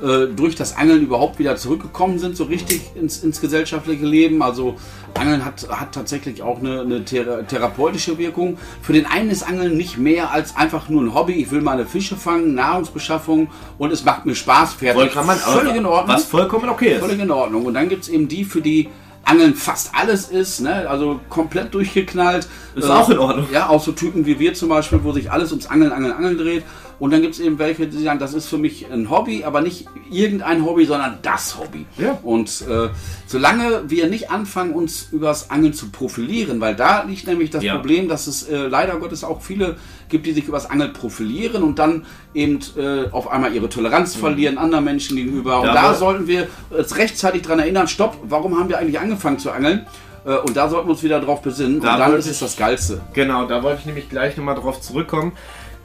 [0.02, 4.42] äh, durch das Angeln überhaupt wieder zurückgekommen sind, so richtig ins, ins gesellschaftliche Leben.
[4.42, 4.74] Also
[5.14, 8.58] Angeln hat, hat tatsächlich auch eine, eine thera therapeutische Wirkung.
[8.82, 11.34] Für den einen ist Angeln nicht mehr als einfach nur ein Hobby.
[11.34, 13.48] Ich will meine Fische fangen, Nahrungsbeschaffung
[13.78, 14.74] und es macht mir Spaß.
[14.74, 15.12] Fertig.
[15.12, 16.16] Kann man, völlig in Ordnung.
[16.16, 17.00] Was vollkommen okay ist.
[17.00, 17.64] Völlig in Ordnung.
[17.64, 18.88] Und dann gibt es eben die, für die
[19.24, 20.88] Angeln fast alles ist, ne?
[20.88, 22.48] also komplett durchgeknallt.
[22.74, 23.46] Ist äh, auch in Ordnung.
[23.52, 26.38] Ja, auch so Typen wie wir zum Beispiel, wo sich alles ums Angeln, Angeln, Angeln
[26.38, 26.64] dreht.
[27.02, 29.60] Und dann gibt es eben welche, die sagen, das ist für mich ein Hobby, aber
[29.60, 31.84] nicht irgendein Hobby, sondern das Hobby.
[31.98, 32.20] Ja.
[32.22, 32.90] Und äh,
[33.26, 37.74] solange wir nicht anfangen, uns übers Angeln zu profilieren, weil da liegt nämlich das ja.
[37.74, 39.78] Problem, dass es äh, leider Gottes auch viele
[40.10, 44.20] gibt, die sich übers Angeln profilieren und dann eben äh, auf einmal ihre Toleranz mhm.
[44.20, 45.58] verlieren anderen Menschen gegenüber.
[45.58, 49.40] Und ja, da sollten wir uns rechtzeitig daran erinnern, stopp, warum haben wir eigentlich angefangen
[49.40, 49.88] zu angeln?
[50.24, 51.80] Äh, und da sollten wir uns wieder drauf besinnen.
[51.80, 53.00] Da und dann ist es das Geilste.
[53.12, 55.32] Genau, da wollte ich nämlich gleich nochmal drauf zurückkommen.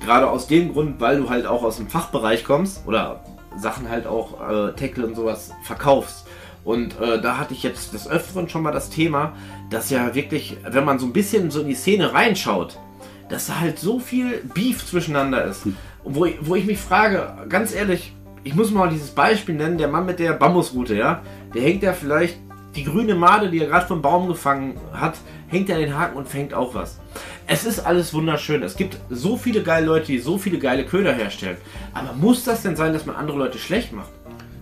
[0.04, 3.24] Gerade aus dem Grund, weil du halt auch aus dem Fachbereich kommst oder
[3.58, 6.28] Sachen halt auch äh, Tackle und sowas verkaufst.
[6.64, 9.34] Und äh, da hatte ich jetzt des Öfteren schon mal das Thema,
[9.70, 12.78] dass ja wirklich, wenn man so ein bisschen so in die Szene reinschaut,
[13.30, 15.66] dass da halt so viel Beef zwischeneinander ist.
[15.66, 15.78] Hm.
[16.04, 20.06] Wo, wo ich mich frage, ganz ehrlich, ich muss mal dieses Beispiel nennen, der Mann
[20.06, 21.22] mit der Bambusrute, ja,
[21.54, 22.38] der hängt ja vielleicht
[22.76, 25.16] die grüne Made, die er gerade vom Baum gefangen hat,
[25.48, 27.00] hängt er den Haken und fängt auch was.
[27.50, 28.62] Es ist alles wunderschön.
[28.62, 31.56] Es gibt so viele geile Leute, die so viele geile Köder herstellen.
[31.94, 34.10] Aber muss das denn sein, dass man andere Leute schlecht macht?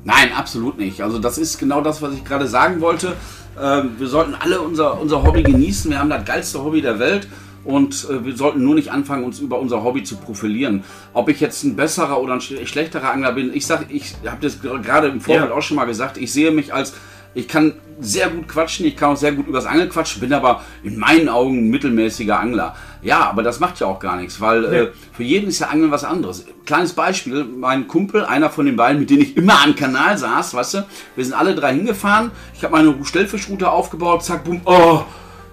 [0.03, 1.01] Nein, absolut nicht.
[1.01, 3.15] Also das ist genau das, was ich gerade sagen wollte.
[3.59, 5.89] Ähm, wir sollten alle unser, unser Hobby genießen.
[5.89, 7.27] Wir haben das geilste Hobby der Welt
[7.63, 10.83] und äh, wir sollten nur nicht anfangen, uns über unser Hobby zu profilieren.
[11.13, 14.61] Ob ich jetzt ein besserer oder ein schlechterer Angler bin, ich sage, ich habe das
[14.61, 15.55] gerade im Vorfeld ja.
[15.55, 16.93] auch schon mal gesagt, ich sehe mich als
[17.35, 20.63] ich kann sehr gut quatschen, ich kann auch sehr gut übers Angeln quatschen, bin aber
[20.83, 22.75] in meinen Augen ein mittelmäßiger Angler.
[23.01, 24.77] Ja, aber das macht ja auch gar nichts, weil nee.
[24.77, 26.45] äh, für jeden ist ja Angeln was anderes.
[26.65, 30.55] Kleines Beispiel, mein Kumpel, einer von den beiden, mit denen ich immer am Kanal saß,
[30.55, 35.03] weißt du, wir sind alle drei hingefahren, ich habe meine Stellfischroute aufgebaut, zack, bumm, oh,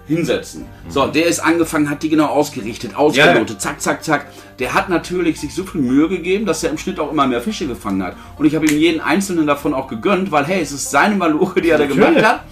[0.07, 0.65] hinsetzen.
[0.89, 3.59] So, der ist angefangen, hat die genau ausgerichtet, ausgelotet, ja.
[3.59, 4.27] zack, zack, zack.
[4.59, 7.41] Der hat natürlich sich so viel Mühe gegeben, dass er im Schnitt auch immer mehr
[7.41, 8.15] Fische gefangen hat.
[8.37, 11.61] Und ich habe ihm jeden einzelnen davon auch gegönnt, weil hey, es ist seine Maloche,
[11.61, 12.43] die er da gemacht hat.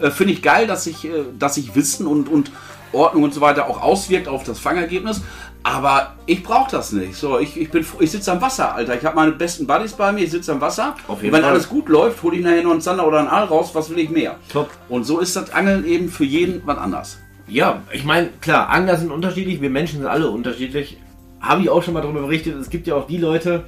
[0.00, 2.50] Äh, Finde ich geil, dass sich, äh, dass sich Wissen und, und
[2.92, 5.22] Ordnung und so weiter auch auswirkt auf das Fangergebnis.
[5.62, 7.14] Aber ich brauche das nicht.
[7.14, 8.96] So, ich, ich, ich sitze am Wasser, Alter.
[8.96, 10.94] Ich habe meine besten Buddies bei mir, ich sitze am Wasser.
[11.06, 11.52] Auf jeden und wenn Fall.
[11.52, 13.70] alles gut läuft, hole ich nachher noch einen Zander oder einen Aal raus.
[13.74, 14.36] Was will ich mehr?
[14.50, 14.70] Top.
[14.88, 17.18] Und so ist das Angeln eben für jeden was anders.
[17.46, 20.98] Ja, ich meine, klar, Angler sind unterschiedlich, wir Menschen sind alle unterschiedlich.
[21.40, 22.54] Habe ich auch schon mal darüber berichtet.
[22.56, 23.64] Es gibt ja auch die Leute,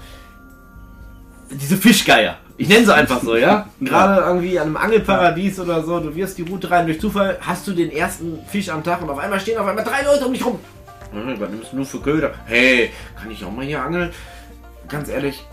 [1.51, 2.37] diese Fischgeier.
[2.57, 3.67] Ich nenne sie einfach so, ja?
[3.81, 7.67] Gerade irgendwie an einem Angelparadies oder so, du wirst die Route rein, durch Zufall hast
[7.67, 10.33] du den ersten Fisch am Tag und auf einmal stehen auf einmal drei Leute um
[10.33, 10.59] dich rum.
[11.13, 12.33] Hm, was nimmst du nur für Köder?
[12.47, 12.91] Hey,
[13.21, 14.11] kann ich auch mal hier angeln?
[14.89, 15.45] Ganz ehrlich,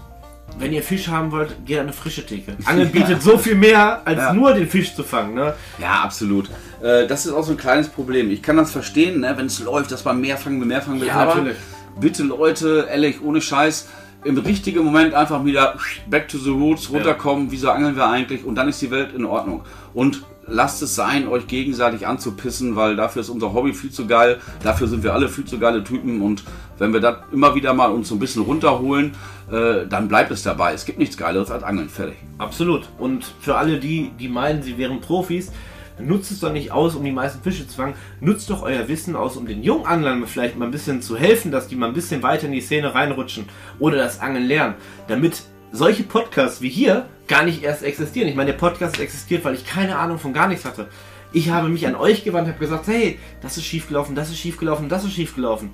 [0.58, 2.54] wenn ihr Fisch haben wollt, geht an eine frische Theke.
[2.66, 4.34] Angeln bietet so viel mehr, als ja.
[4.34, 5.36] nur den Fisch zu fangen.
[5.36, 5.54] Ne?
[5.80, 6.50] Ja, absolut.
[6.82, 8.32] Äh, das ist auch so ein kleines Problem.
[8.32, 11.02] Ich kann das verstehen, ne, wenn es läuft, dass man mehr fangen will, mehr fangen
[11.02, 11.08] will.
[11.08, 11.58] Ja, aber natürlich.
[12.00, 13.88] bitte Leute, ehrlich, ohne Scheiß,
[14.24, 15.76] im richtigen Moment einfach wieder
[16.10, 17.52] back to the roots, runterkommen, ja.
[17.52, 19.64] wieso angeln wir eigentlich und dann ist die Welt in Ordnung.
[19.94, 24.40] Und lasst es sein, euch gegenseitig anzupissen, weil dafür ist unser Hobby viel zu geil.
[24.64, 26.44] Dafür sind wir alle viel zu geile Typen und
[26.78, 29.12] wenn wir das immer wieder mal uns so ein bisschen runterholen,
[29.52, 30.74] äh, dann bleibt es dabei.
[30.74, 31.90] Es gibt nichts Geileres als Angeln.
[31.90, 32.16] Fertig.
[32.38, 32.90] Absolut.
[32.98, 35.52] Und für alle die, die meinen, sie wären Profis,
[36.00, 37.96] nutzt es doch nicht aus, um die meisten Fische zu fangen.
[38.20, 41.52] Nutzt doch euer Wissen aus, um den jungen Anglern vielleicht mal ein bisschen zu helfen,
[41.52, 43.46] dass die mal ein bisschen weiter in die Szene reinrutschen
[43.80, 44.76] oder das Angeln lernen,
[45.08, 48.28] damit solche Podcasts wie hier gar nicht erst existieren.
[48.28, 50.88] Ich meine, der Podcast existiert, weil ich keine Ahnung von gar nichts hatte.
[51.32, 54.90] Ich habe mich an euch gewandt, habe gesagt, hey, das ist schiefgelaufen, das ist schiefgelaufen,
[54.90, 55.70] das ist schiefgelaufen.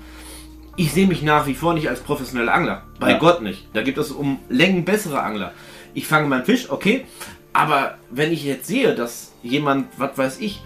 [0.76, 2.84] Ich sehe mich nach wie vor nicht als professioneller Angler.
[3.00, 3.18] Bei ja.
[3.18, 3.70] Gott nicht.
[3.74, 5.54] Da gibt es um Längen bessere Angler.
[5.94, 7.06] Ich fange meinen Fisch, okay.
[7.54, 10.62] Aber wenn ich jetzt sehe, dass jemand, was weiß ich,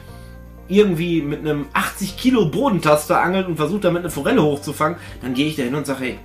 [0.67, 5.47] irgendwie mit einem 80 Kilo Bodentaster angelt und versucht damit eine Forelle hochzufangen, dann gehe
[5.47, 6.19] ich da hin und sage, hey,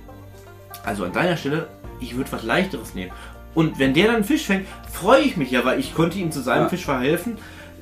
[0.83, 1.67] also an deiner Stelle,
[1.99, 3.11] ich würde was leichteres nehmen.
[3.55, 6.31] Und wenn der dann einen Fisch fängt, freue ich mich ja, weil ich konnte ihm
[6.31, 6.69] zu seinem ja.
[6.69, 7.37] Fisch verhelfen.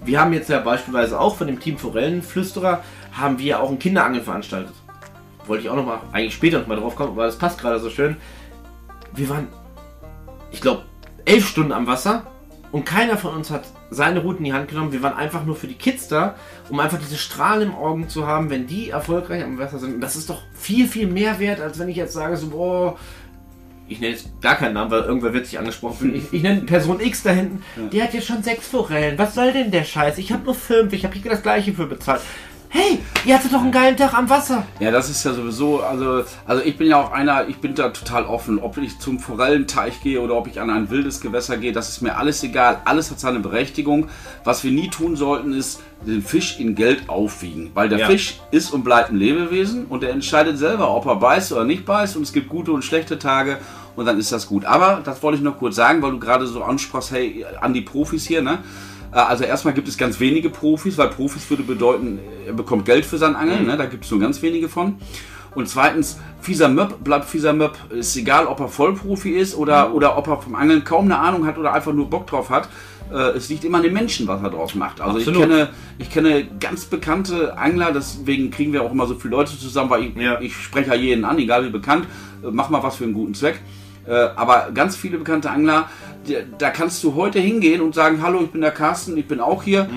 [0.06, 4.24] Wir haben jetzt ja beispielsweise auch von dem Team Forellenflüsterer, haben wir auch ein Kinderangeln
[4.24, 4.74] veranstaltet.
[5.46, 7.80] Wollte ich auch noch mal, eigentlich später noch mal drauf kommen, weil das passt gerade
[7.80, 8.18] so schön.
[9.14, 9.48] Wir waren,
[10.52, 10.84] ich glaube,
[11.26, 12.28] elf Stunden am Wasser
[12.72, 13.64] und keiner von uns hat
[13.94, 14.92] seine Route in die Hand genommen.
[14.92, 16.36] Wir waren einfach nur für die Kids da,
[16.70, 19.96] um einfach diese Strahlen im Augen zu haben, wenn die erfolgreich am Wasser sind.
[19.96, 22.98] Und das ist doch viel, viel mehr wert, als wenn ich jetzt sage, so, boah,
[23.88, 26.16] ich nenne jetzt gar keinen Namen, weil irgendwer wird sich angesprochen fühlen.
[26.16, 27.88] Ich, ich nenne Person X da hinten, ja.
[27.88, 29.18] der hat jetzt schon sechs Forellen.
[29.18, 30.18] Was soll denn der Scheiß?
[30.18, 32.22] Ich habe nur fünf, ich habe hier das gleiche für bezahlt.
[32.74, 34.66] Hey, ihr hattet doch einen geilen Tag am Wasser.
[34.80, 37.90] Ja, das ist ja sowieso, also, also ich bin ja auch einer, ich bin da
[37.90, 38.58] total offen.
[38.60, 42.02] Ob ich zum Forellenteich gehe oder ob ich an ein wildes Gewässer gehe, das ist
[42.02, 42.82] mir alles egal.
[42.86, 44.08] Alles hat seine Berechtigung.
[44.44, 47.70] Was wir nie tun sollten, ist den Fisch in Geld aufwiegen.
[47.76, 48.08] Weil der Ja.
[48.08, 51.86] Fisch ist und bleibt ein Lebewesen und er entscheidet selber, ob er beißt oder nicht
[51.86, 52.18] beißt.
[52.18, 53.60] Und es gibt gute und schlechte Tage
[53.96, 54.66] und dann ist das gut.
[54.66, 57.82] Aber das wollte ich noch kurz sagen, weil du gerade so ansprachst, hey, an die
[57.82, 58.58] Profis hier, ne?
[59.14, 63.06] Äh, Also erstmal gibt es ganz wenige Profis, weil Profis würde bedeuten, er bekommt Geld
[63.06, 63.78] für sein Angeln, ne?
[63.78, 64.96] da gibt es nur ganz wenige von.
[65.56, 67.74] Und zweitens, fieser Möb bleibt fieser Möb.
[67.92, 71.46] Ist egal, ob er Vollprofi ist oder, oder ob er vom Angeln kaum eine Ahnung
[71.46, 72.68] hat oder einfach nur Bock drauf hat.
[73.12, 75.00] Äh, Es liegt immer an den Menschen, was er draus macht.
[75.00, 79.36] Also ich kenne, ich kenne ganz bekannte Angler, deswegen kriegen wir auch immer so viele
[79.36, 80.42] Leute zusammen, weil ich, Ja.
[80.42, 82.08] ich spreche ja jeden an, egal wie bekannt.
[82.44, 83.60] Äh, Mach mal was für einen guten Zweck.
[84.08, 85.88] Äh, aber ganz viele bekannte Angler,
[86.58, 89.64] da kannst du heute hingehen und sagen, hallo, ich bin der Carsten, ich bin auch
[89.64, 89.88] hier.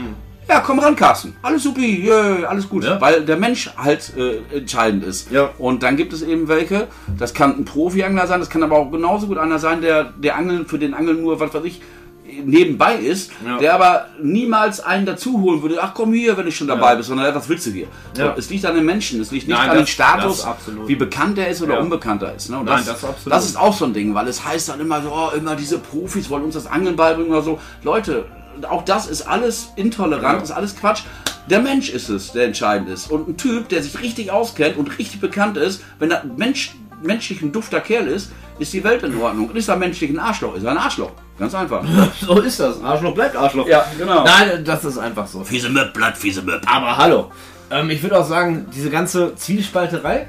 [0.49, 1.35] Ja, komm ran, Carsten.
[1.43, 2.85] Alles supi, yeah, alles gut.
[2.85, 2.89] Mhm.
[2.89, 3.01] Ja.
[3.01, 5.33] Weil der Mensch halt äh, entscheidend ist.
[5.33, 5.51] Ja.
[5.59, 6.87] Und dann gibt es eben welche,
[7.19, 10.37] das kann ein Profi-Angler sein, das kann aber auch genauso gut einer sein, der, der
[10.37, 11.83] Angeln für den Angeln nur, was weiß ich,
[12.45, 13.59] nebenbei ist, Ja.
[13.59, 16.95] der aber niemals einen dazu holen würde, ach komm hier, wenn ich schon dabei Ja.
[16.97, 17.87] bin, sondern was willst du hier?
[18.17, 18.33] Ja.
[18.35, 20.47] So, es liegt an den Menschen, es liegt nicht Nein, an den das- Status,
[20.87, 22.51] wie bekannt er ist oder unbekannt er ist.
[22.51, 22.57] Ne?
[22.65, 25.11] Nein, das, das das ist auch so ein Ding, weil es heißt dann immer so,
[25.13, 27.59] oh, immer diese Profis wollen uns das Angeln beibringen oder so.
[27.83, 28.25] Leute,
[28.69, 31.03] auch das ist alles intolerant, ist alles Quatsch.
[31.51, 33.09] Der Mensch ist es, der entscheidend ist.
[33.11, 37.43] Und ein Typ, der sich richtig auskennt und richtig bekannt ist, wenn er Mensch, menschlich
[37.43, 39.49] ein dufter Kerl ist, ist die Welt in Ordnung.
[39.49, 41.13] Und ist er menschlich ein Arschloch, ist er ein Arschloch.
[41.39, 41.85] Ganz einfach.
[42.21, 42.83] So ist das.
[42.83, 43.67] Arschloch bleibt Arschloch.
[43.67, 44.25] Ja, genau.
[44.25, 45.45] Nein, das ist einfach so.
[45.45, 46.63] Fiese Möb, Blatt, fiese Möb.
[46.67, 47.31] Aber hallo.
[47.71, 50.29] Ähm, ich würde auch sagen, diese ganze Zielspalterei,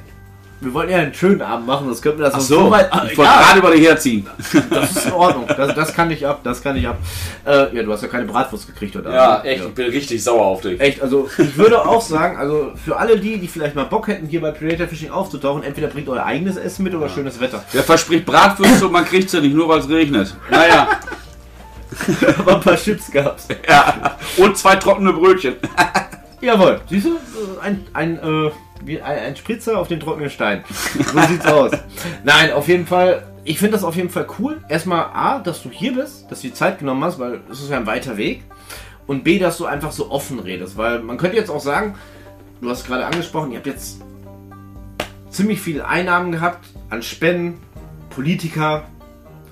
[0.59, 2.89] wir wollten ja einen schönen Abend machen, das könnten wir das Ach auch so, weit-
[3.11, 4.27] ich wollte ja, gerade über dich herziehen.
[4.71, 5.45] das ist in Ordnung.
[5.47, 6.97] Das, das kann ich ab, das kann ich ab.
[7.45, 9.45] Äh, ja, du hast ja keine Bratwurst gekriegt heute Ja, Abend.
[9.45, 10.79] echt, ich bin richtig sauer auf dich.
[10.81, 14.25] Echt, also ich würde auch sagen, also für alle die, die vielleicht mal Bock hätten,
[14.27, 17.63] hier bei Predator Fishing aufzutauchen, entweder bringt euer eigenes Essen mit oder schönes Wetter.
[17.73, 20.35] Der verspricht Bratwürste und man kriegt sie nicht, nur weil es regnet.
[20.49, 20.87] Naja,
[22.39, 23.47] Aber ein paar Chips gab's.
[23.67, 24.17] ja.
[24.37, 25.55] Und zwei trockene Brötchen.
[26.41, 27.11] Jawohl, siehst du,
[27.61, 28.51] ein, ein, äh,
[28.83, 30.63] wie ein, ein Spritzer auf den trockenen Stein.
[30.69, 31.71] So sieht's aus.
[32.23, 34.63] Nein, auf jeden Fall, ich finde das auf jeden Fall cool.
[34.69, 37.69] Erstmal A, dass du hier bist, dass du die Zeit genommen hast, weil es ist
[37.69, 38.43] ja ein weiter Weg.
[39.07, 41.95] Und B, dass du einfach so offen redest, weil man könnte jetzt auch sagen,
[42.61, 44.01] du hast gerade angesprochen, ihr habt jetzt
[45.29, 47.59] ziemlich viele Einnahmen gehabt an Spenden,
[48.09, 48.83] Politiker,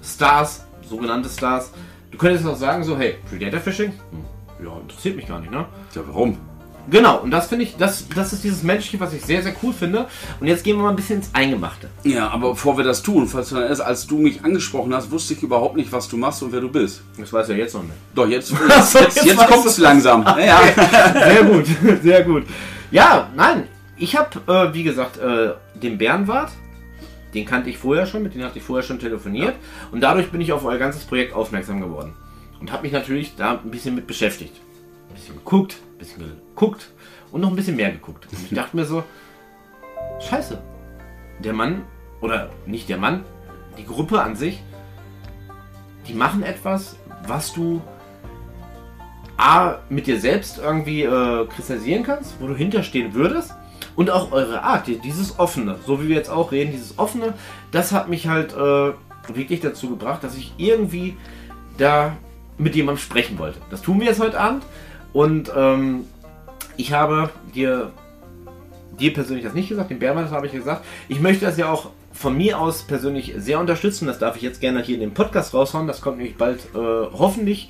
[0.03, 1.71] Stars, sogenannte Stars.
[2.11, 3.93] Du könntest auch sagen so, hey, Predator Fishing?
[4.11, 5.65] Hm, ja, interessiert mich gar nicht, ne?
[5.93, 6.38] Ja, warum?
[6.89, 9.73] Genau, und das finde ich, das, das ist dieses Menschliche, was ich sehr, sehr cool
[9.73, 10.07] finde.
[10.39, 11.89] Und jetzt gehen wir mal ein bisschen ins Eingemachte.
[12.03, 15.09] Ja, aber bevor wir das tun, falls du dann erst, als du mich angesprochen hast,
[15.11, 17.01] wusste ich überhaupt nicht, was du machst und wer du bist.
[17.17, 17.95] Das weiß ja jetzt noch nicht.
[18.13, 20.23] Doch, jetzt, jetzt, jetzt, jetzt kommt es langsam.
[20.23, 21.13] Ja, ja.
[21.13, 21.65] Sehr gut,
[22.03, 22.43] sehr gut.
[22.91, 23.67] Ja, nein,
[23.97, 26.51] ich habe, äh, wie gesagt, äh, den Bärenwart,
[27.33, 29.55] den kannte ich vorher schon, mit dem hatte ich vorher schon telefoniert.
[29.91, 32.13] Und dadurch bin ich auf euer ganzes Projekt aufmerksam geworden.
[32.59, 34.53] Und habe mich natürlich da ein bisschen mit beschäftigt.
[35.09, 36.89] Ein bisschen geguckt, ein bisschen geguckt
[37.32, 38.28] und noch ein bisschen mehr geguckt.
[38.32, 39.03] Und ich dachte mir so,
[40.20, 40.60] scheiße,
[41.39, 41.84] der Mann,
[42.22, 43.24] oder nicht der Mann,
[43.78, 44.62] die Gruppe an sich,
[46.08, 46.95] die machen etwas,
[47.28, 47.82] was du
[49.38, 53.53] A, mit dir selbst irgendwie äh, kristallisieren kannst, wo du hinterstehen würdest.
[53.97, 57.34] Und auch eure Art, die- dieses Offene, so wie wir jetzt auch reden, dieses Offene,
[57.72, 58.93] das hat mich halt äh,
[59.34, 61.18] wirklich dazu gebracht, dass ich irgendwie
[61.78, 62.16] da
[62.58, 63.60] mit jemandem sprechen wollte.
[63.70, 64.64] Das tun wir jetzt heute Abend.
[65.12, 66.06] Und ähm,
[66.78, 67.91] ich habe dir,
[68.99, 70.86] dir persönlich das nicht gesagt, dem Bärmann das habe ich gesagt.
[71.07, 74.07] Ich möchte das ja auch von mir aus persönlich sehr unterstützen.
[74.07, 75.88] Das darf ich jetzt gerne hier in den Podcast raushauen.
[75.88, 77.69] Das kommt nämlich bald äh, hoffentlich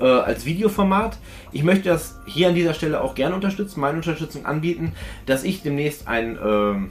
[0.00, 1.16] äh, als Videoformat.
[1.52, 4.92] Ich möchte das hier an dieser Stelle auch gerne unterstützen, meine Unterstützung anbieten,
[5.26, 6.90] dass ich demnächst ein ähm,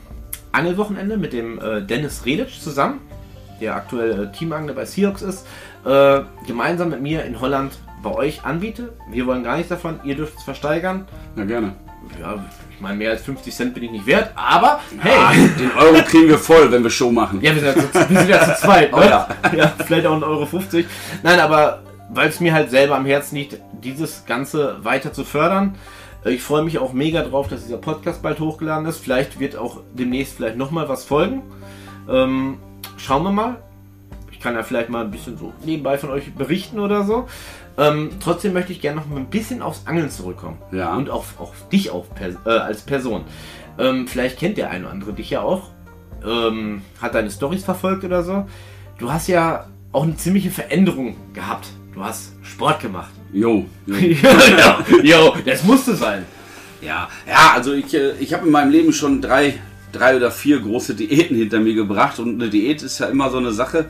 [0.53, 3.01] Angelwochenende mit dem äh, Dennis Reditsch zusammen,
[3.59, 5.47] der aktuell äh, Teamangler bei Seahawks ist,
[5.85, 7.73] äh, gemeinsam mit mir in Holland
[8.03, 8.93] bei euch anbiete.
[9.09, 11.07] Wir wollen gar nichts davon, ihr dürft es versteigern.
[11.35, 11.73] Na gerne.
[12.19, 12.35] Ja,
[12.69, 15.49] ich meine, mehr als 50 Cent bin ich nicht wert, aber Ah, hey!
[15.57, 17.39] den Euro kriegen wir voll, wenn wir Show machen.
[17.41, 18.97] Ja, wir sind ja zu, wir sind ja zu zweit, ne?
[18.97, 19.27] Oh ja.
[19.55, 19.73] ja.
[19.85, 20.45] Vielleicht auch 1,50 Euro.
[20.45, 20.85] 50.
[21.23, 25.75] Nein, aber weil es mir halt selber am Herzen liegt, dieses Ganze weiter zu fördern.
[26.25, 28.97] Ich freue mich auch mega drauf, dass dieser Podcast bald hochgeladen ist.
[28.97, 31.41] Vielleicht wird auch demnächst vielleicht nochmal was folgen.
[32.09, 32.57] Ähm,
[32.97, 33.55] schauen wir mal.
[34.31, 37.27] Ich kann ja vielleicht mal ein bisschen so nebenbei von euch berichten oder so.
[37.77, 40.57] Ähm, trotzdem möchte ich gerne noch mal ein bisschen aufs Angeln zurückkommen.
[40.71, 40.95] Ja.
[40.95, 43.23] Und auf, auf dich auf, äh, als Person.
[43.79, 45.69] Ähm, vielleicht kennt der eine oder andere dich ja auch.
[46.25, 48.45] Ähm, hat deine Stories verfolgt oder so.
[48.99, 51.67] Du hast ja auch eine ziemliche Veränderung gehabt.
[51.93, 53.11] Du hast Sport gemacht.
[53.31, 53.65] Jo.
[53.85, 53.95] jo.
[54.57, 56.25] ja, jo, das musste sein.
[56.81, 59.55] Ja, ja, also ich, äh, ich habe in meinem Leben schon drei,
[59.91, 63.37] drei oder vier große Diäten hinter mir gebracht und eine Diät ist ja immer so
[63.37, 63.85] eine Sache.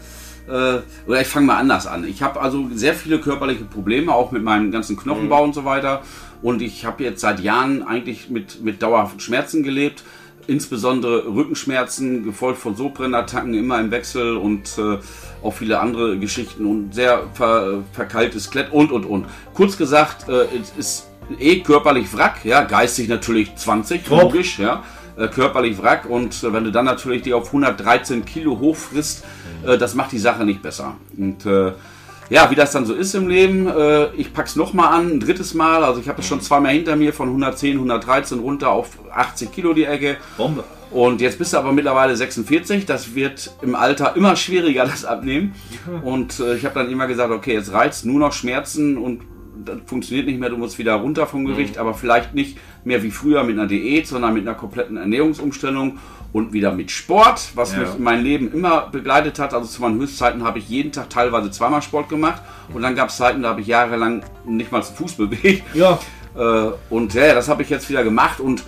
[0.48, 2.06] Äh, oder ich fange mal anders an.
[2.06, 5.44] Ich habe also sehr viele körperliche Probleme, auch mit meinem ganzen Knochenbau mhm.
[5.50, 6.02] und so weiter.
[6.42, 10.04] Und ich habe jetzt seit Jahren eigentlich mit, mit dauerhaften Schmerzen gelebt.
[10.46, 14.98] Insbesondere Rückenschmerzen, gefolgt von Sodbrennattacken immer im Wechsel und äh,
[15.42, 19.26] auch viele andere Geschichten und sehr ver, verkeiltes Klett und und und.
[19.54, 21.08] Kurz gesagt, äh, es ist
[21.40, 24.22] eh körperlich Wrack, ja, geistig natürlich 20, Top.
[24.22, 24.84] logisch, ja,
[25.18, 29.24] äh, körperlich Wrack und äh, wenn du dann natürlich die auf 113 Kilo hochfrisst,
[29.66, 30.96] äh, das macht die Sache nicht besser.
[31.18, 31.74] Und äh,
[32.30, 35.54] ja, wie das dann so ist im Leben, äh, ich pack's nochmal an, ein drittes
[35.54, 35.84] Mal.
[35.84, 39.74] Also ich habe es schon zweimal hinter mir von 110, 113 runter auf 80 Kilo
[39.74, 40.18] die Ecke.
[40.38, 40.64] Bombe.
[40.90, 42.86] Und jetzt bist du aber mittlerweile 46.
[42.86, 45.54] Das wird im Alter immer schwieriger, das Abnehmen.
[46.04, 49.22] Und äh, ich habe dann immer gesagt, okay, jetzt reizt nur noch Schmerzen und
[49.66, 51.82] das funktioniert nicht mehr, du musst wieder runter vom Gewicht, mhm.
[51.82, 56.00] aber vielleicht nicht mehr wie früher mit einer Diät, sondern mit einer kompletten Ernährungsumstellung
[56.34, 57.80] und wieder mit Sport, was ja.
[57.80, 59.54] mich in meinem Leben immer begleitet hat.
[59.54, 62.42] Also zu meinen Höchstzeiten habe ich jeden Tag teilweise zweimal Sport gemacht
[62.74, 65.64] und dann gab es Zeiten, da habe ich jahrelang nicht mal zu Fuß bewegt.
[65.76, 66.00] Ja.
[66.36, 68.64] Äh, und ja, das habe ich jetzt wieder gemacht und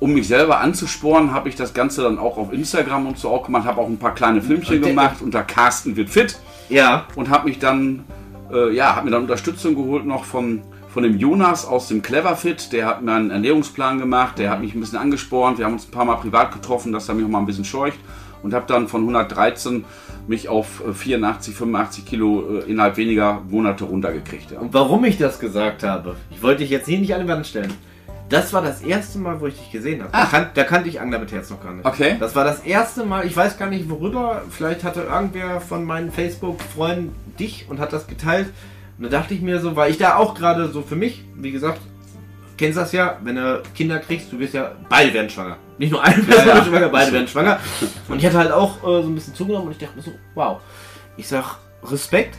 [0.00, 3.44] um mich selber anzusporen, habe ich das Ganze dann auch auf Instagram und so auch
[3.44, 6.38] gemacht, habe auch ein paar kleine Filmchen gemacht unter Carsten wird fit.
[6.70, 7.06] Ja.
[7.16, 8.04] Und habe mich dann,
[8.52, 12.72] äh, ja, habe mir dann Unterstützung geholt noch vom von dem Jonas aus dem Cleverfit,
[12.72, 15.86] der hat mir einen Ernährungsplan gemacht, der hat mich ein bisschen angespornt, wir haben uns
[15.86, 17.98] ein paar Mal privat getroffen, dass er mich auch mal ein bisschen scheucht
[18.42, 19.84] und habe dann von 113
[20.26, 24.50] mich auf 84, äh, 85 Kilo äh, innerhalb weniger Monate runtergekriegt.
[24.50, 24.58] Ja.
[24.58, 27.46] Und warum ich das gesagt habe, ich wollte dich jetzt hier nicht an die Wand
[27.46, 27.72] stellen.
[28.30, 30.12] Das war das erste Mal, wo ich dich gesehen habe.
[30.12, 31.84] Da, kan da, kannte ich Angler mit Herz noch gar nicht.
[31.84, 32.16] Okay.
[32.20, 36.12] Das war das erste Mal, ich weiß gar nicht worüber, vielleicht hatte irgendwer von meinen
[36.12, 38.48] Facebook-Freunden dich und hat das geteilt.
[38.96, 41.50] Und da dachte ich mir so, weil ich da auch gerade so für mich, wie
[41.50, 41.80] gesagt,
[42.56, 45.56] kennst das ja, wenn du Kinder kriegst, du wirst ja, beide werden schwanger.
[45.78, 46.64] Nicht nur eine Person ja, ja.
[46.64, 47.58] schwanger, beide werden schwanger.
[48.08, 50.12] Und ich hatte halt auch äh, so ein bisschen zugenommen und ich dachte mir so,
[50.34, 50.60] wow.
[51.16, 52.36] Ich sag, Respekt,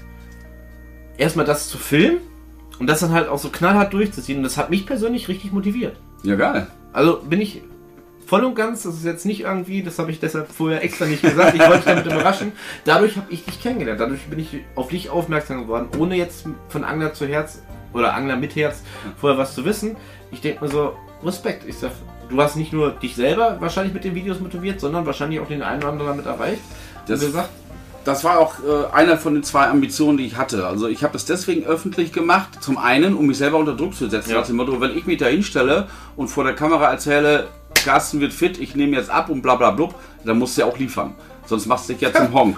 [1.17, 2.19] erstmal das zu filmen
[2.81, 4.39] und das dann halt auch so knallhart durchzuziehen.
[4.39, 5.97] Und das hat mich persönlich richtig motiviert.
[6.23, 6.65] Ja, geil.
[6.93, 7.61] Also bin ich
[8.25, 11.21] voll und ganz, das ist jetzt nicht irgendwie, das habe ich deshalb vorher extra nicht
[11.21, 12.53] gesagt, ich wollte dich damit überraschen.
[12.85, 16.83] Dadurch habe ich dich kennengelernt, dadurch bin ich auf dich aufmerksam geworden, ohne jetzt von
[16.83, 17.61] Angler zu Herz
[17.93, 18.81] oder Angler mit Herz
[19.15, 19.95] vorher was zu wissen.
[20.31, 21.67] Ich denke mir so, Respekt.
[21.67, 21.91] Ich sag,
[22.29, 25.61] du hast nicht nur dich selber wahrscheinlich mit den Videos motiviert, sondern wahrscheinlich auch den
[25.61, 26.61] einen oder anderen damit erreicht.
[27.05, 27.49] Das, gesagt,
[28.03, 30.65] das war auch äh, einer von den zwei Ambitionen, die ich hatte.
[30.65, 32.61] Also ich habe es deswegen öffentlich gemacht.
[32.61, 34.31] Zum einen, um mich selber unter Druck zu setzen.
[34.31, 34.41] Ja.
[34.41, 38.59] Dem Motto, wenn ich mich da hinstelle und vor der Kamera erzähle, Carsten wird fit,
[38.59, 39.95] ich nehme jetzt ab und bla bla blub,
[40.25, 41.15] dann musst du ja auch liefern.
[41.45, 42.57] Sonst machst du dich ja zum Honk.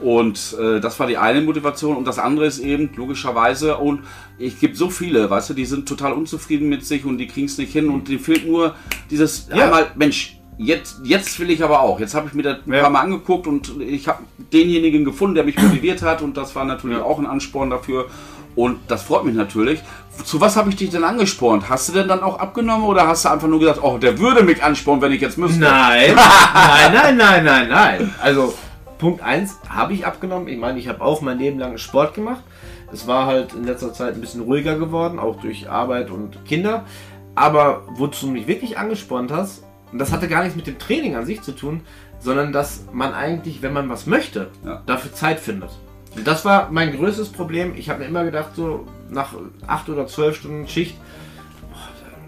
[0.00, 1.96] Und äh, das war die eine Motivation.
[1.96, 4.00] Und das andere ist eben, logischerweise, und
[4.38, 7.46] ich gibt so viele, weißt du, die sind total unzufrieden mit sich und die kriegen
[7.46, 8.74] es nicht hin und denen fehlt nur
[9.10, 9.64] dieses ja.
[9.64, 12.00] einmal, Mensch, jetzt, jetzt will ich aber auch.
[12.00, 12.82] Jetzt habe ich mir das ein ja.
[12.82, 16.64] paar Mal angeguckt und ich habe denjenigen gefunden, der mich motiviert hat und das war
[16.64, 18.06] natürlich auch ein Ansporn dafür.
[18.56, 19.80] Und das freut mich natürlich.
[20.24, 21.68] Zu was habe ich dich denn angespornt?
[21.68, 24.44] Hast du denn dann auch abgenommen oder hast du einfach nur gesagt, oh, der würde
[24.44, 25.58] mich anspornen, wenn ich jetzt müsste?
[25.58, 26.14] Nein,
[26.54, 28.14] nein, nein, nein, nein, nein.
[28.22, 28.54] Also
[28.98, 30.46] Punkt 1 habe ich abgenommen.
[30.46, 32.44] Ich meine, ich habe auch mein Leben lang Sport gemacht.
[32.92, 36.84] Es war halt in letzter Zeit ein bisschen ruhiger geworden, auch durch Arbeit und Kinder.
[37.34, 39.64] Aber wozu du mich wirklich angespornt hast,
[39.94, 41.82] und das hatte gar nichts mit dem Training an sich zu tun,
[42.18, 44.82] sondern dass man eigentlich, wenn man was möchte, ja.
[44.86, 45.70] dafür Zeit findet.
[46.24, 47.74] Das war mein größtes Problem.
[47.76, 49.34] Ich habe mir immer gedacht, so nach
[49.68, 50.96] acht oder zwölf Stunden Schicht,
[51.70, 51.78] boah,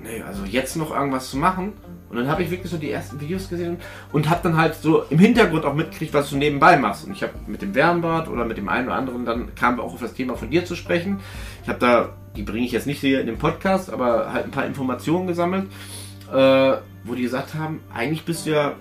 [0.05, 1.73] nee, also jetzt noch irgendwas zu machen.
[2.09, 3.79] Und dann habe ich wirklich so die ersten Videos gesehen
[4.13, 7.05] und habe dann halt so im Hintergrund auch mitgekriegt, was du nebenbei machst.
[7.05, 9.93] Und ich habe mit dem Wärmbad oder mit dem einen oder anderen, dann kam auch
[9.93, 11.19] auf das Thema von dir zu sprechen.
[11.65, 14.53] Ich habe da, die bringe ich jetzt nicht hier in dem Podcast, aber halt ein
[14.53, 15.67] paar Informationen gesammelt,
[16.33, 18.75] äh, wo die gesagt haben, eigentlich bist du ja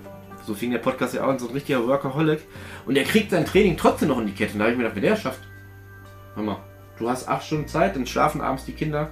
[0.46, 2.40] so fing der Podcast ja auch an, so ein richtiger Workaholic.
[2.86, 4.52] Und er kriegt sein Training trotzdem noch in die Kette.
[4.52, 5.40] Und da habe ich mir gedacht, wenn der schafft,
[6.34, 6.58] hör mal,
[6.98, 9.10] du hast acht Stunden Zeit, dann schlafen abends die Kinder.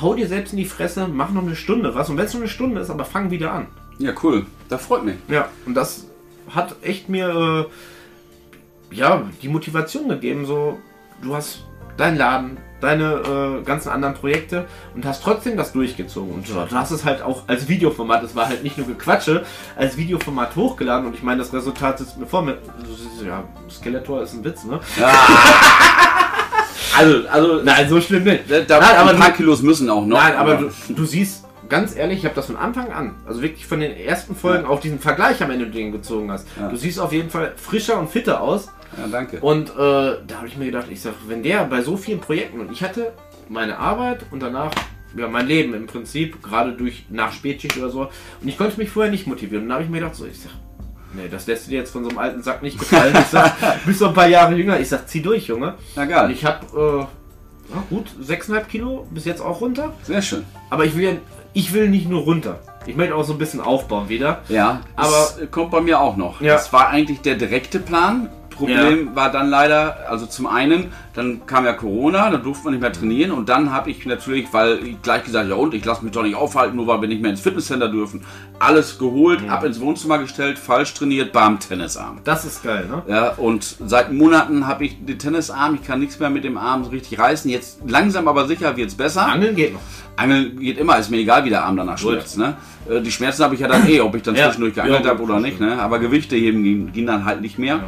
[0.00, 2.08] Hau dir selbst in die Fresse, mach noch eine Stunde was.
[2.08, 3.66] Und wenn es nur eine Stunde ist, aber fang wieder an.
[3.98, 4.46] Ja, cool.
[4.68, 5.16] Das freut mich.
[5.28, 6.06] Ja, und das
[6.48, 7.68] hat echt mir
[8.90, 10.46] äh, ja, die Motivation gegeben.
[10.46, 10.78] So,
[11.20, 11.64] du hast
[11.96, 16.34] deinen Laden, deine äh, ganzen anderen Projekte und hast trotzdem das durchgezogen.
[16.34, 19.44] Und du hast es halt auch als Videoformat, es war halt nicht nur Gequatsche,
[19.76, 22.42] als Videoformat hochgeladen und ich meine, das Resultat sitzt mir vor.
[22.42, 22.58] Mit,
[23.24, 24.80] ja, Skeletor ist ein Witz, ne?
[24.98, 25.12] Ja.
[26.98, 28.44] also, also, nein, so schlimm nicht.
[28.50, 30.18] Da, nein, aber ein paar Kilos müssen auch noch.
[30.18, 33.42] Nein, aber, aber du, du siehst, ganz ehrlich, ich habe das von Anfang an, also
[33.42, 34.68] wirklich von den ersten Folgen, ja.
[34.68, 36.46] auch diesen Vergleich am Ende, den du gezogen hast.
[36.60, 36.68] Ja.
[36.68, 38.68] Du siehst auf jeden Fall frischer und fitter aus.
[38.98, 39.38] Ja, danke.
[39.40, 42.60] Und äh, da habe ich mir gedacht, ich sag, wenn der bei so vielen Projekten
[42.60, 43.12] und ich hatte
[43.48, 44.70] meine Arbeit und danach
[45.16, 48.02] ja, mein Leben im Prinzip, gerade durch nach Spätschicht oder so.
[48.40, 49.64] Und ich konnte mich vorher nicht motivieren.
[49.64, 50.52] Und dann habe ich mir gedacht, so, ich sag,
[51.14, 53.14] nee, das lässt dir jetzt von so einem alten Sack nicht gefallen.
[53.20, 53.54] Ich sag,
[53.86, 54.80] bist so ein paar Jahre jünger.
[54.80, 55.74] Ich sag, zieh durch, Junge.
[55.96, 56.24] Na geil.
[56.26, 59.92] Und ich habe, äh, ja, gut, 6,5 Kilo bis jetzt auch runter.
[60.02, 60.44] Sehr schön.
[60.70, 61.20] Aber ich will,
[61.52, 62.60] ich will nicht nur runter.
[62.86, 64.40] Ich möchte auch so ein bisschen aufbauen wieder.
[64.48, 66.40] Ja, Aber- das kommt bei mir auch noch.
[66.40, 66.54] Ja.
[66.54, 68.30] Das war eigentlich der direkte Plan.
[68.52, 72.80] Problem war dann leider, also zum einen, dann kam ja Corona, dann durfte man nicht
[72.82, 76.02] mehr trainieren und dann habe ich natürlich, weil ich gleich gesagt, ja und, ich lasse
[76.04, 78.24] mich doch nicht aufhalten, nur weil wir nicht mehr ins Fitnesscenter dürfen,
[78.58, 82.20] alles geholt, ab ins Wohnzimmer gestellt, falsch trainiert, bam, Tennisarm.
[82.24, 83.02] Das ist geil, ne?
[83.12, 86.84] Ja, und seit Monaten habe ich den Tennisarm, ich kann nichts mehr mit dem Arm
[86.84, 87.50] so richtig reißen.
[87.50, 89.26] Jetzt langsam aber sicher wird es besser.
[89.26, 89.80] Angeln geht noch.
[90.16, 92.38] Angeln geht immer, ist mir egal, wie der Arm danach schmerzt.
[92.38, 92.54] Ne?
[92.88, 94.46] Äh, Die Schmerzen habe ich ja dann eh, ob ich dann Ja.
[94.46, 95.58] zwischendurch geangelt Ja, habe oder nicht.
[95.58, 95.80] Ne?
[95.80, 97.80] Aber Gewichte heben ging, ging dann halt nicht mehr.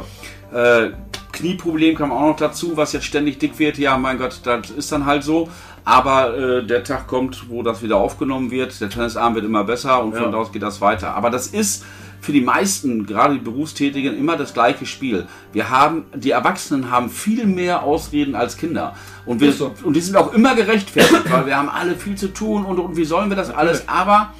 [0.55, 0.91] Äh,
[1.33, 3.77] Knieproblem kam auch noch dazu, was jetzt ständig dick wird.
[3.77, 5.49] Ja, mein Gott, das ist dann halt so.
[5.83, 8.79] Aber äh, der Tag kommt, wo das wieder aufgenommen wird.
[8.79, 11.13] Der Tennisarm wird immer besser und von da aus geht das weiter.
[11.13, 11.83] Aber das ist
[12.21, 15.27] für die meisten, gerade die Berufstätigen, immer das gleiche Spiel.
[15.51, 18.95] Wir haben, die Erwachsenen haben viel mehr Ausreden als Kinder.
[19.25, 19.73] Und, wir, so.
[19.83, 22.95] und die sind auch immer gerechtfertigt, weil wir haben alle viel zu tun und, und
[22.95, 23.87] wie sollen wir das alles?
[23.87, 24.33] Aber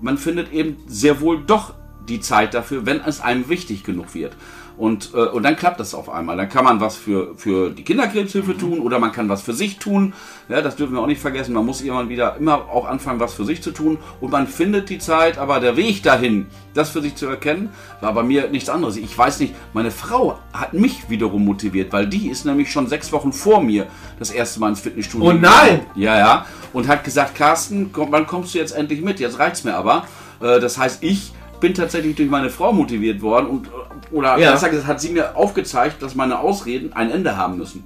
[0.00, 1.74] man findet eben sehr wohl doch
[2.08, 4.36] die Zeit dafür, wenn es einem wichtig genug wird.
[4.76, 6.36] Und, äh, und dann klappt das auf einmal.
[6.36, 9.78] Dann kann man was für, für die Kinderkrebshilfe tun oder man kann was für sich
[9.78, 10.14] tun.
[10.48, 11.54] Ja, das dürfen wir auch nicht vergessen.
[11.54, 13.98] Man muss irgendwann wieder immer auch anfangen, was für sich zu tun.
[14.20, 17.70] Und man findet die Zeit, aber der Weg dahin, das für sich zu erkennen,
[18.00, 18.96] war bei mir nichts anderes.
[18.96, 23.12] Ich weiß nicht, meine Frau hat mich wiederum motiviert, weil die ist nämlich schon sechs
[23.12, 23.86] Wochen vor mir
[24.18, 25.28] das erste Mal ins Fitnessstudio.
[25.28, 25.86] Oh nein!
[25.94, 26.46] Ja, ja.
[26.72, 29.20] Und hat gesagt, Carsten, komm, wann kommst du jetzt endlich mit?
[29.20, 30.06] Jetzt reicht's mir aber.
[30.40, 31.32] Äh, das heißt, ich
[31.64, 33.70] bin tatsächlich durch meine Frau motiviert worden und äh,
[34.14, 34.52] oder Ja.
[34.52, 37.84] besser gesagt, hat sie mir aufgezeigt, dass meine Ausreden ein Ende haben müssen.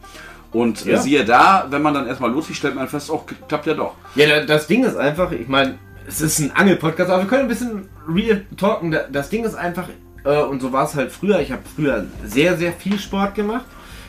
[0.51, 0.99] Und äh, Ja.
[0.99, 3.95] siehe da, wenn man dann erstmal loslegt, stellt man fest, auch klappt ja doch.
[4.17, 7.43] Ja, da- das Ding ist einfach, ich meine, es ist ein Angelpodcast, aber wir können
[7.43, 8.91] ein bisschen real talken.
[8.91, 9.85] Da- Das Ding ist einfach,
[10.25, 13.65] äh, und so war es halt früher, ich habe früher sehr, sehr viel Sport gemacht.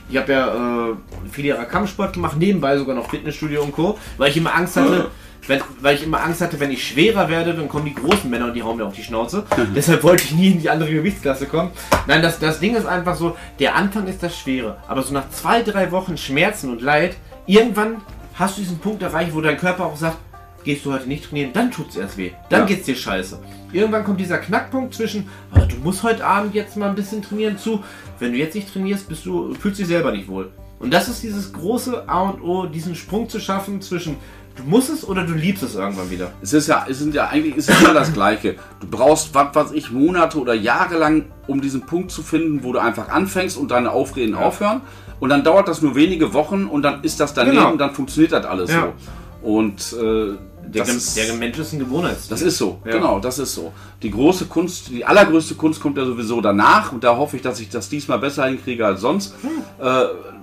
[0.09, 0.47] Ich habe ja
[0.89, 0.95] äh,
[1.31, 5.11] viele Jahre Kampfsport gemacht, nebenbei sogar noch Fitnessstudio und Co., weil ich immer Angst hatte,
[5.47, 8.45] wenn, weil ich immer Angst hatte, wenn ich schwerer werde, dann kommen die großen Männer
[8.45, 9.45] und die hauen mir auf die Schnauze.
[9.75, 11.71] Deshalb wollte ich nie in die andere Gewichtsklasse kommen.
[12.07, 15.29] Nein, das, das Ding ist einfach so, der Anfang ist das Schwere, aber so nach
[15.31, 17.15] zwei, drei Wochen Schmerzen und Leid,
[17.47, 17.97] irgendwann
[18.35, 20.17] hast du diesen Punkt erreicht, wo dein Körper auch sagt,
[20.63, 22.31] gehst du heute nicht trainieren, dann tut's erst weh.
[22.49, 22.65] Dann Ja.
[22.65, 23.39] geht's dir scheiße.
[23.71, 27.57] Irgendwann kommt dieser Knackpunkt zwischen, ah, du musst heute Abend jetzt mal ein bisschen trainieren
[27.57, 27.81] zu,
[28.19, 30.51] wenn du jetzt nicht trainierst, bist du, fühlst dich selber nicht wohl.
[30.79, 34.15] Und das ist dieses große A und O, diesen Sprung zu schaffen zwischen,
[34.63, 36.31] du musst es oder du liebst es irgendwann wieder.
[36.41, 38.55] Es ist ja, es sind ja eigentlich ist es immer das Gleiche.
[38.79, 42.73] Du brauchst, was weiß ich, Monate oder Jahre lang, um diesen Punkt zu finden, wo
[42.73, 44.81] du einfach anfängst und deine Aufreden aufhören.
[45.19, 47.75] Und dann dauert das nur wenige Wochen und dann ist das daneben, Genau.
[47.75, 48.93] dann funktioniert das alles Ja.
[49.41, 49.47] so.
[49.49, 50.37] Und äh,
[50.71, 52.29] Der, das, der Mensch ist ein Gewohnheitstier.
[52.29, 52.91] das ist so, Ja.
[52.91, 53.71] genau, das ist so.
[54.03, 57.59] Die große Kunst, die allergrößte Kunst kommt ja sowieso danach und da hoffe ich, dass
[57.59, 59.33] ich das diesmal besser hinkriege als sonst.
[59.81, 59.85] Äh,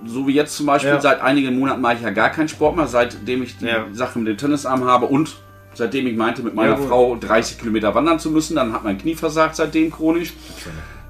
[0.05, 1.01] so wie jetzt zum Beispiel, Ja.
[1.01, 3.85] seit einigen Monaten mache ich ja gar keinen Sport mehr, seitdem ich die Ja.
[3.91, 5.35] Sache mit dem Tennisarm habe und
[5.73, 6.77] seitdem ich meinte, mit meiner Ja.
[6.77, 10.33] Frau 30 Kilometer wandern zu müssen, dann hat mein Knie versagt seitdem chronisch.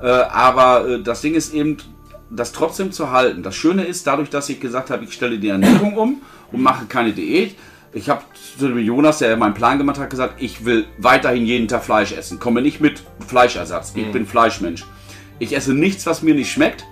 [0.01, 1.77] Äh, aber äh, das Ding ist eben,
[2.29, 3.41] das trotzdem zu halten.
[3.43, 6.21] Das Schöne ist, dadurch, dass ich gesagt habe, ich stelle die Ernährung um
[6.51, 7.55] und mache keine Diät.
[7.93, 8.21] Ich habe
[8.59, 12.11] zu dem Jonas, der meinen Plan gemacht hat, gesagt, ich will weiterhin jeden Tag Fleisch
[12.11, 12.37] essen.
[12.37, 13.95] Komme nicht mit Fleischersatz.
[13.95, 14.01] Mhm.
[14.01, 14.83] Ich bin Fleischmensch.
[15.39, 16.83] Ich esse nichts, was mir nicht schmeckt.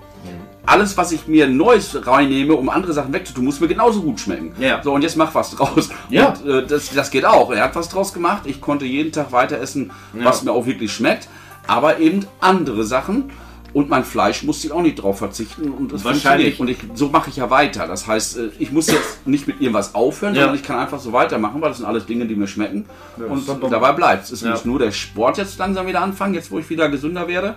[0.66, 4.54] Alles, was ich mir Neues reinnehme, um andere Sachen wegzutun, muss mir genauso gut schmecken.
[4.60, 4.82] Ja.
[4.84, 5.90] So, und jetzt mach was draus.
[6.10, 6.30] Ja.
[6.30, 7.52] Und äh, das, das geht auch.
[7.52, 8.44] Er hat was draus gemacht.
[8.46, 11.28] Ich konnte jeden Tag weiter essen, was mir auch wirklich schmeckt.
[11.68, 13.32] Aber eben andere Sachen.
[13.74, 15.70] Und mein Fleisch musste ich auch nicht drauf verzichten.
[15.70, 16.58] Und das Wahrscheinlich.
[16.62, 17.88] Und ich, so mache ich ja weiter.
[17.88, 20.44] Das heißt, äh, ich muss jetzt nicht mit irgendwas aufhören, Ja.
[20.44, 22.86] sondern ich kann einfach so weitermachen, weil das sind alles Dinge, die mir schmecken.
[23.18, 23.70] und doch dumm.
[23.70, 24.32] dabei bleibt es.
[24.32, 24.52] Es Ja.
[24.52, 27.56] muss nur der Sport jetzt langsam wieder anfangen, jetzt wo ich wieder gesünder werde.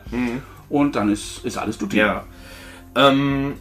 [0.68, 1.80] Und dann ist, ist alles.
[1.80, 1.88] Mhm.
[1.92, 2.24] Ja.
[2.98, 3.54] Ähm,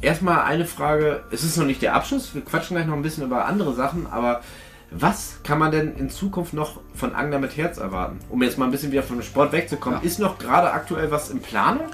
[0.00, 1.22] erstmal eine Frage.
[1.30, 2.34] Es ist noch nicht der Abschluss.
[2.34, 4.40] Wir quatschen gleich noch ein bisschen über andere Sachen, aber
[4.90, 8.18] was kann man denn in Zukunft noch von Angler mit Herz erwarten?
[8.30, 10.00] Um jetzt mal ein bisschen wieder vom Sport wegzukommen.
[10.02, 11.86] Ist noch gerade aktuell was in Planung?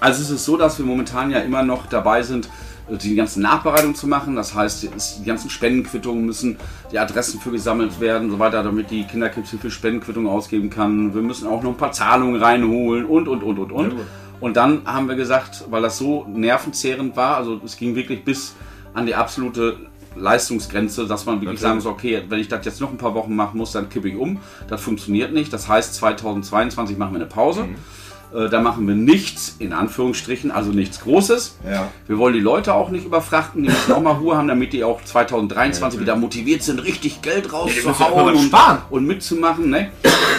[0.00, 2.50] Also es ist so, dass wir momentan ja immer noch dabei sind,
[2.90, 4.36] die ganzen Nachbereitungen zu machen.
[4.36, 4.82] Das heißt,
[5.20, 6.58] die ganzen Spendenquittungen müssen,
[6.90, 11.14] die Adressen für gesammelt werden und so weiter, damit die Kinderkrebshilfe Spendenquittungen ausgeben kann.
[11.14, 13.92] Wir müssen auch noch ein paar Zahlungen reinholen und, und, und, und, und.
[13.92, 14.04] Ja.
[14.42, 18.56] Und dann haben wir gesagt, weil das so nervenzehrend war, also es ging wirklich bis
[18.92, 19.76] an die absolute
[20.16, 21.60] Leistungsgrenze, dass man wirklich Natürlich.
[21.60, 24.08] sagen muss, okay, wenn ich das jetzt noch ein paar Wochen machen muss, dann kippe
[24.08, 24.40] ich um.
[24.66, 25.52] Das funktioniert nicht.
[25.52, 27.68] Das heißt, 2022 machen wir eine Pause.
[28.34, 31.58] Äh, da machen wir nichts, in Anführungsstrichen, also nichts Großes.
[31.64, 31.88] Ja.
[32.08, 34.82] Wir wollen die Leute auch nicht überfrachten, die müssen auch mal Ruhe haben, damit die
[34.82, 39.70] auch 2023 wieder motiviert sind, richtig Geld rauszuhauen ja und, und mitzumachen.
[39.70, 39.92] Ne?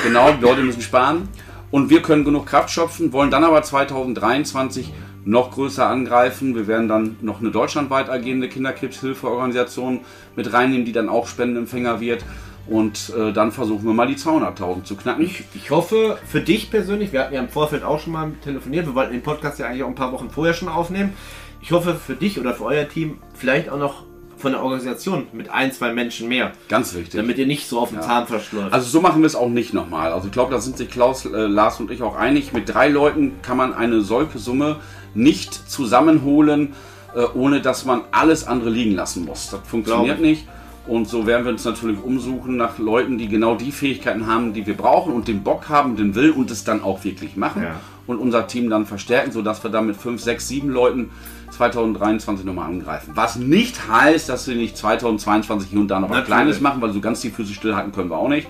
[0.03, 1.29] Genau, die Leute müssen sparen.
[1.73, 4.93] Und wir können genug Kraft schöpfen, wollen dann aber 2023
[5.25, 6.53] noch größer angreifen.
[6.53, 10.01] Wir werden dann noch eine deutschlandweit agierende Kinderkrebshilfeorganisation
[10.35, 12.23] mit reinnehmen, die dann auch Spendenempfänger wird.
[12.67, 15.25] Und äh, dann versuchen wir mal die 200.000 zu knacken.
[15.25, 18.85] Ich, ich hoffe für dich persönlich, wir hatten ja im Vorfeld auch schon mal telefoniert,
[18.85, 21.13] wir wollten den Podcast ja eigentlich auch ein paar Wochen vorher schon aufnehmen.
[21.59, 24.03] Ich hoffe für dich oder für euer Team vielleicht auch noch
[24.43, 27.13] von der Organisation mit ein, zwei Menschen mehr, Ganz wichtig.
[27.15, 28.73] damit ihr nicht so auf den Zahnfleisch läuft.
[28.73, 30.11] Also so machen wir es auch nicht nochmal.
[30.11, 32.51] Also ich glaube, da sind sich Klaus, äh, Lars und ich auch einig.
[32.51, 34.81] Mit drei Leuten kann man eine solche Summe
[35.13, 36.73] nicht zusammenholen,
[37.15, 39.49] äh, ohne dass man alles andere liegen lassen muss.
[39.49, 40.45] Das funktioniert nicht.
[40.87, 44.67] Und so werden wir uns natürlich umsuchen nach Leuten, die genau die Fähigkeiten haben, die
[44.67, 47.63] wir brauchen und den Bock haben, den Will und es dann auch wirklich machen.
[47.63, 47.79] Ja.
[48.07, 51.11] Und unser Team dann verstärken, sodass wir dann mit 5, 6, 7 Leuten
[51.53, 53.11] 2023 nochmal angreifen.
[53.15, 56.27] Was nicht heißt, dass wir nicht 2022 hier und da noch was Natürlich.
[56.35, 58.47] Kleines machen, weil so ganz die Füße stillhalten können wir auch nicht.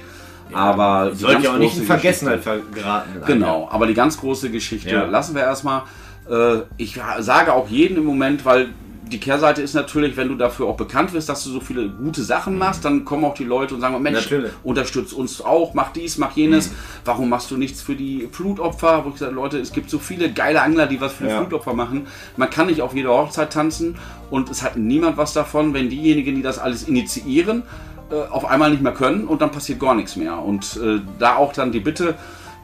[0.52, 2.42] Aber die Sollte ja auch nicht in Vergessenheit
[2.74, 3.10] geraten.
[3.26, 5.06] Genau, aber die ganz große Geschichte Ja.
[5.06, 5.84] lassen wir erstmal.
[6.30, 8.70] Äh, ich sage auch jeden im Moment, weil
[9.14, 12.24] die Kehrseite ist natürlich, wenn du dafür auch bekannt wirst, dass du so viele gute
[12.24, 14.52] Sachen machst, dann kommen auch die Leute und sagen, Mensch, Natürlich.
[14.64, 16.72] unterstützt uns auch, mach dies, mach jenes.
[17.06, 19.06] Warum machst du nichts für die Flutopfer?
[19.06, 21.38] Wo ich sage, Leute, es gibt so viele geile Angler, die was für die Ja.
[21.38, 22.08] Flutopfer machen.
[22.38, 23.96] Man kann nicht auf jeder Hochzeit tanzen
[24.32, 27.62] und es hat niemand was davon, wenn diejenigen, die das alles initiieren,
[28.12, 30.40] äh, auf einmal nicht mehr können und dann passiert gar nichts mehr.
[30.42, 32.16] Und äh, da auch dann die Bitte,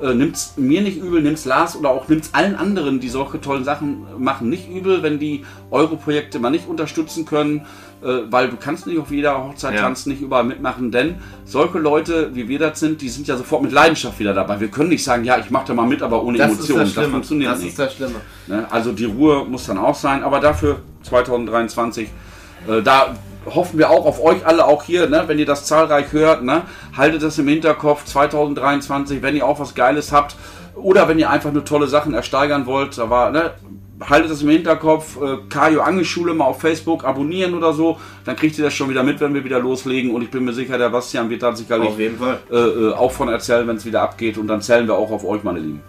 [0.01, 3.63] äh, nimmt's mir nicht übel, nimm's Lars oder auch nimm's allen anderen, die solche tollen
[3.63, 7.65] Sachen machen, nicht übel, wenn die eure Projekte mal nicht unterstützen können,
[8.01, 9.81] äh, weil du kannst nicht auf jeder Hochzeit Ja.
[9.81, 13.61] tanzen, nicht überall mitmachen, denn solche Leute, wie wir das sind, die sind ja sofort
[13.61, 14.59] mit Leidenschaft wieder dabei.
[14.61, 16.79] Wir können nicht sagen, ja, ich mache da mal mit, aber ohne Das ist Emotionen.
[16.79, 17.11] das Das, Schlimme.
[17.11, 17.69] funktioniert das nicht.
[17.69, 18.15] ist das Schlimme.
[18.47, 18.67] Ne?
[18.71, 22.07] Also die Ruhe muss dann auch sein, aber dafür 2023,
[22.69, 23.15] äh, da
[23.45, 25.23] hoffen wir auch auf euch alle, auch hier, ne?
[25.27, 26.63] wenn ihr das zahlreich hört, ne?
[26.95, 30.35] haltet das im Hinterkopf 2023, wenn ihr auch was Geiles habt
[30.75, 33.51] oder wenn ihr einfach nur tolle Sachen ersteigern wollt, da war, ne?
[34.01, 38.57] haltet das im Hinterkopf, äh, Kajo Angelschule mal auf Facebook abonnieren oder so, dann kriegt
[38.57, 40.89] ihr das schon wieder mit, wenn wir wieder loslegen und ich bin mir sicher, der
[40.89, 44.61] Bastian wird da sicherlich äh, äh, auch von erzählen, wenn es wieder abgeht und dann
[44.61, 45.81] zählen wir auch auf euch, meine Lieben.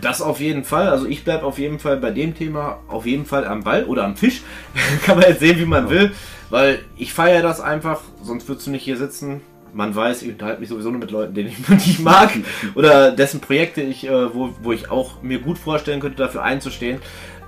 [0.00, 0.88] Das auf jeden Fall.
[0.88, 4.04] Also ich bleibe auf jeden Fall bei dem Thema auf jeden Fall am Ball oder
[4.04, 4.42] am Fisch.
[5.04, 6.12] Kann man jetzt sehen, wie man will.
[6.50, 9.40] Weil ich feiere das einfach, sonst würdest du nicht hier sitzen.
[9.74, 12.30] Man weiß, ich unterhalte mich sowieso nur mit Leuten, denen ich nicht mag
[12.74, 17.00] oder dessen Projekte ich, äh, wo, wo ich auch mir gut vorstellen könnte, dafür einzustehen.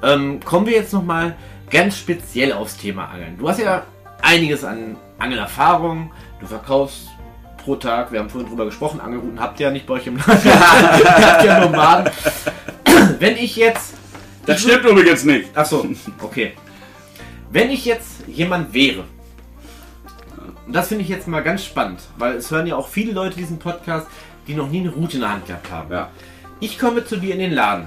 [0.03, 1.37] Ähm, kommen wir jetzt nochmal
[1.71, 3.39] ganz speziell aufs Thema Angeln.
[3.39, 3.85] Du hast ja
[4.23, 6.13] einiges an Angelerfahrung.
[6.41, 7.09] Du verkaufst
[7.63, 10.17] pro Tag, wir haben vorhin drüber gesprochen, Angelrouten habt ihr ja nicht bei euch im
[10.17, 10.41] Laden.
[10.45, 12.11] ihr habt ja Nomaden.
[13.19, 13.95] Wenn ich jetzt
[14.47, 15.51] Das stimmt übrigens nicht.
[15.55, 15.87] Ach so,
[16.23, 16.53] okay.
[17.53, 19.05] Wenn ich jetzt jemand wäre,
[20.67, 23.37] und das finde ich jetzt mal ganz spannend, weil es hören ja auch viele Leute
[23.37, 24.07] diesen Podcast,
[24.47, 25.93] die noch nie eine Route in der Hand gehabt haben.
[25.93, 26.11] Ja.
[26.61, 27.87] Ich komme zu dir in den Laden.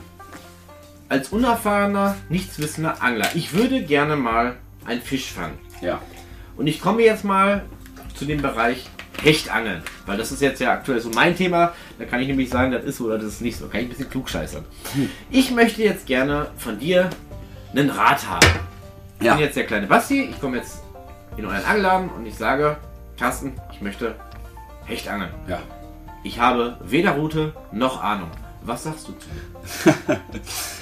[1.08, 3.30] Als unerfahrener, nichtswissender Angler.
[3.36, 5.58] Ich würde gerne mal einen Fisch fangen.
[5.82, 6.02] Ja.
[6.58, 7.64] Und ich komme jetzt mal
[8.16, 8.90] zu dem Bereich
[9.22, 9.82] Hechtangeln.
[10.06, 11.74] Weil das ist jetzt ja aktuell so mein Thema.
[12.00, 13.68] Da kann ich nämlich sagen, das ist so oder das ist nicht so.
[13.68, 14.66] Kann ich ein bisschen klugscheißern.
[15.30, 17.10] Ich möchte jetzt gerne von dir
[17.74, 18.73] einen Rat haben.
[19.24, 19.36] Ich Ja.
[19.36, 20.22] bin jetzt der kleine Basti.
[20.24, 20.80] Ich komme jetzt
[21.38, 22.76] in euren Angelladen und ich sage,
[23.18, 24.16] Carsten, ich möchte
[24.84, 25.30] Hechtangeln.
[25.48, 25.60] Ja.
[26.24, 28.28] Ich habe weder Route noch Ahnung.
[28.66, 30.20] Was sagst du zu mir?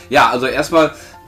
[0.09, 0.87] Ja, also erstmal,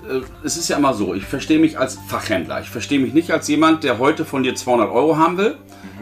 [0.09, 2.61] äh, es ist ja immer so, ich verstehe mich als Fachhändler.
[2.61, 5.55] Ich verstehe mich nicht als jemand, der heute von dir 200 Euro haben will.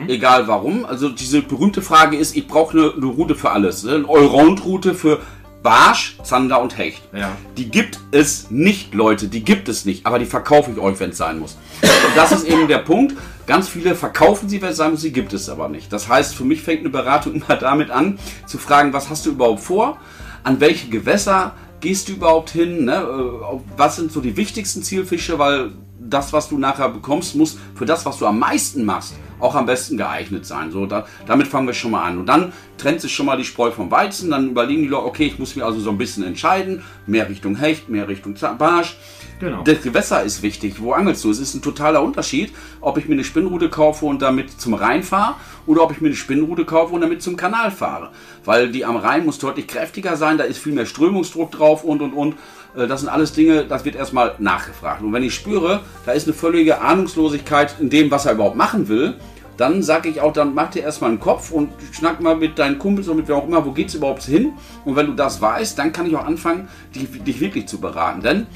[0.07, 0.85] Egal warum.
[0.85, 3.83] Also diese berühmte Frage ist, ich brauche eine, eine Route für alles.
[3.83, 3.95] Ne?
[3.95, 5.19] Eine Allround-Route für
[5.63, 7.01] Barsch, Zander und Hecht.
[7.13, 7.31] Ja.
[7.55, 9.27] Die gibt es nicht, Leute.
[9.27, 10.05] Die gibt es nicht.
[10.05, 11.57] Aber die verkaufe ich euch, wenn es sein muss.
[11.81, 13.15] Und das ist eben der Punkt.
[13.45, 15.91] Ganz viele verkaufen sie, wenn es sein muss, sie gibt es aber nicht.
[15.93, 19.31] Das heißt, für mich fängt eine Beratung immer damit an, zu fragen, was hast du
[19.31, 19.97] überhaupt vor?
[20.43, 22.85] An welche Gewässer gehst du überhaupt hin?
[22.85, 22.95] Ne?
[22.95, 25.37] Äh, Was sind so die wichtigsten Zielfische?
[25.37, 25.71] Weil
[26.13, 29.65] das, was du nachher bekommst, muss für das, was du am meisten machst, auch am
[29.65, 30.71] besten geeignet sein.
[30.71, 32.19] So, da, damit fangen wir schon mal an.
[32.19, 34.29] Und dann trennt sich schon mal die Spreu vom Weizen.
[34.29, 36.83] Dann überlegen die Leute, okay, ich muss mich also so ein bisschen entscheiden.
[37.07, 38.97] Mehr Richtung Hecht, mehr Richtung Barsch.
[39.39, 39.63] Genau.
[39.63, 40.75] Das Gewässer ist wichtig.
[40.79, 41.31] Wo angelst du?
[41.31, 45.01] Es ist ein totaler Unterschied, ob ich mir eine Spinnrute kaufe und damit zum Rhein
[45.01, 45.35] fahre
[45.65, 48.11] oder ob ich mir eine Spinnrute kaufe und damit zum Kanal fahre.
[48.45, 52.01] Weil die am Rhein muss deutlich kräftiger sein, da ist viel mehr Strömungsdruck drauf und
[52.01, 52.35] und und.
[52.75, 55.01] Äh, Das sind alles Dinge, das wird erstmal nachgefragt.
[55.01, 58.87] Und wenn ich spüre, da ist eine völlige Ahnungslosigkeit in dem, was er überhaupt machen
[58.87, 59.15] will,
[59.57, 62.79] dann sage ich auch, dann mach dir erstmal einen Kopf und schnack mal mit deinen
[62.79, 64.53] Kumpels und mit wer auch immer, wo geht's überhaupt hin?
[64.85, 68.21] Und wenn du das weißt, dann kann ich auch anfangen, dich, dich wirklich zu beraten.
[68.21, 68.47] Denn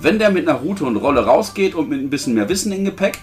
[0.00, 2.84] wenn der mit einer Route und Rolle rausgeht und mit ein bisschen mehr Wissen im
[2.84, 3.18] Gepäck,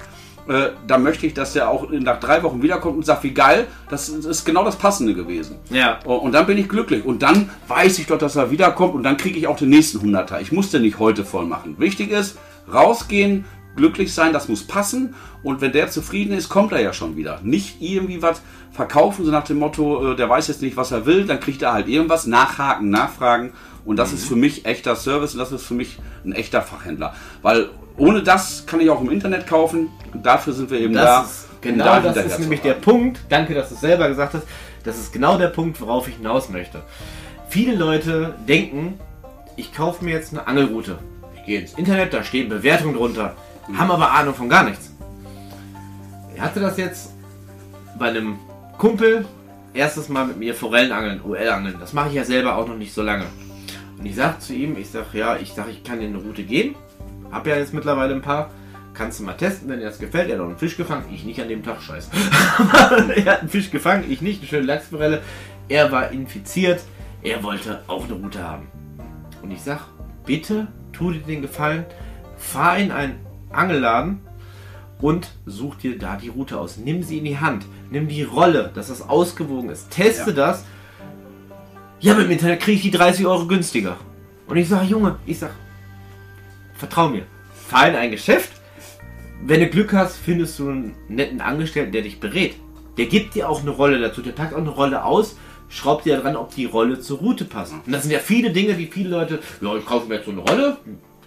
[0.48, 3.68] äh, dann möchte ich, dass der auch nach drei Wochen wiederkommt und sagt, wie geil,
[3.90, 5.58] das ist genau das Passende gewesen.
[5.70, 6.00] Ja.
[6.04, 7.06] Und dann bin ich glücklich.
[7.06, 10.02] Und dann weiß ich doch, dass er wiederkommt und dann kriege ich auch den nächsten
[10.02, 10.42] Hunderter.
[10.42, 11.76] Ich musste nicht heute voll machen.
[11.78, 12.38] Wichtig ist,
[12.72, 15.16] rausgehen, glücklich sein, das muss passen.
[15.44, 17.40] Und wenn der zufrieden ist, kommt er ja schon wieder.
[17.44, 21.06] Nicht irgendwie was verkaufen, so nach dem Motto, äh, der weiß jetzt nicht, was er
[21.06, 23.54] will, dann kriegt er halt irgendwas, nachhaken, nachfragen.
[23.86, 27.16] Und das ist für mich echter Service und das ist für mich ein echter Fachhändler.
[27.42, 29.90] Weil ohne das kann ich auch im Internet kaufen.
[30.14, 31.22] Und dafür sind wir eben Das da.
[31.24, 32.74] ist, genau da das ist nämlich der.
[32.74, 33.22] Punkt.
[33.30, 34.44] Danke, dass du es selber gesagt hast.
[34.84, 36.82] Das ist genau der Punkt, worauf ich hinaus möchte.
[37.50, 39.00] Viele Leute denken,
[39.56, 40.98] ich kaufe mir jetzt eine Angelroute.
[41.36, 43.36] Ich gehe ins Internet, da stehen Bewertungen drunter,
[43.78, 44.92] haben aber Ahnung von gar nichts.
[46.34, 47.12] Ich hatte das jetzt
[48.00, 48.40] bei einem
[48.78, 49.26] Kumpel
[49.74, 51.76] erstes Mal mit mir Forellenangeln, OL-Angeln.
[51.80, 53.26] Das mache ich ja selber auch noch nicht so lange.
[54.02, 56.42] Und ich sag zu ihm, ich sag, ja, ich sag, ich kann dir eine Route
[56.42, 56.74] geben.
[57.32, 58.50] Hab ja jetzt mittlerweile ein paar.
[58.96, 60.28] Kannst du mal testen, wenn dir das gefällt.
[60.28, 61.06] Er hat auch einen Fisch gefangen.
[61.14, 62.10] Ich nicht an dem Tag, scheiße.
[63.16, 64.40] er hat einen Fisch gefangen, ich nicht.
[64.40, 65.22] Eine schöne Lachsforelle.
[65.70, 66.82] Er war infiziert.
[67.22, 68.70] Er wollte auch eine Route haben.
[69.44, 69.82] Und ich sag,
[70.26, 71.86] bitte tu dir den Gefallen.
[72.38, 73.20] Fahr in einen
[73.52, 74.22] Angelladen
[75.00, 76.78] und such dir da die Route aus.
[76.78, 77.68] Nimm sie in die Hand.
[77.92, 79.92] Nimm die Rolle, dass das ausgewogen ist.
[79.92, 80.66] Teste das.
[82.02, 83.96] Ja, aber im Internet kriege ich die 30 Euro günstiger.
[84.48, 85.52] Und ich sage, Junge, ich sag,
[86.74, 87.28] vertrau mir.
[87.54, 88.54] Fahr in ein Geschäft.
[89.46, 92.56] Wenn du Glück hast, findest du einen netten Angestellten, der dich berät.
[92.98, 94.24] Der gibt dir auch eine Rolle dazu.
[94.24, 95.38] Der packt auch eine Rolle aus,
[95.70, 97.74] schraubt dir dran, ob die Rolle zur Route passt.
[97.86, 100.32] Und das sind ja viele Dinge, die viele Leute, ja, ich kaufe mir jetzt so
[100.32, 100.78] eine Rolle,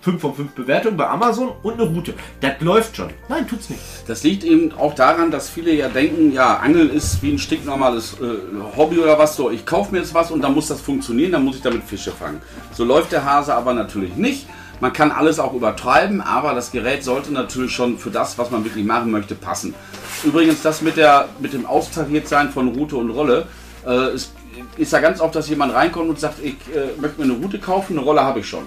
[0.05, 2.13] 5 von 5 Bewertungen bei Amazon und eine Route.
[2.41, 3.09] Das läuft schon.
[3.31, 3.81] Nein, tut's nicht.
[4.07, 8.17] Das liegt eben auch daran, dass viele ja denken, ja, Angeln ist wie ein stinknormales
[8.21, 9.51] äh, Hobby oder was so.
[9.51, 12.13] Ich kaufe mir jetzt was und dann muss das funktionieren, dann muss ich damit Fische
[12.13, 12.43] fangen.
[12.75, 14.47] So läuft der Hase aber natürlich nicht.
[14.81, 18.63] Man kann alles auch übertreiben, aber das Gerät sollte natürlich schon für das, was man
[18.65, 19.75] wirklich machen möchte, passen.
[20.23, 23.47] Übrigens, das mit, der, mit dem Austariertsein von Route und Rolle,
[23.87, 24.35] äh, ist,
[24.77, 27.59] ist ja ganz oft, dass jemand reinkommt und sagt, ich äh, möchte mir eine Route
[27.59, 28.65] kaufen, eine Rolle habe ich schon.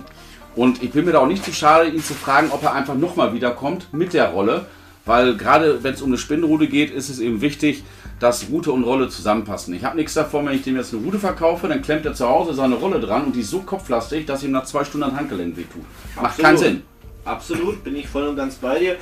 [0.57, 2.95] Und ich bin mir da auch nicht zu schade, ihn zu fragen, ob er einfach
[2.95, 4.65] nochmal wiederkommt mit der Rolle.
[5.05, 7.83] Weil gerade wenn es um eine Spinnrute geht, ist es eben wichtig,
[8.19, 9.73] dass Route und Rolle zusammenpassen.
[9.73, 12.27] Ich habe nichts davon, wenn ich dem jetzt eine Route verkaufe, dann klemmt er zu
[12.27, 15.15] Hause seine Rolle dran und die ist so kopflastig, dass ihm nach zwei Stunden ein
[15.15, 15.83] Handgelenk wehtut.
[16.21, 16.83] Macht keinen Sinn.
[17.23, 18.95] Absolut, bin ich voll und ganz bei dir.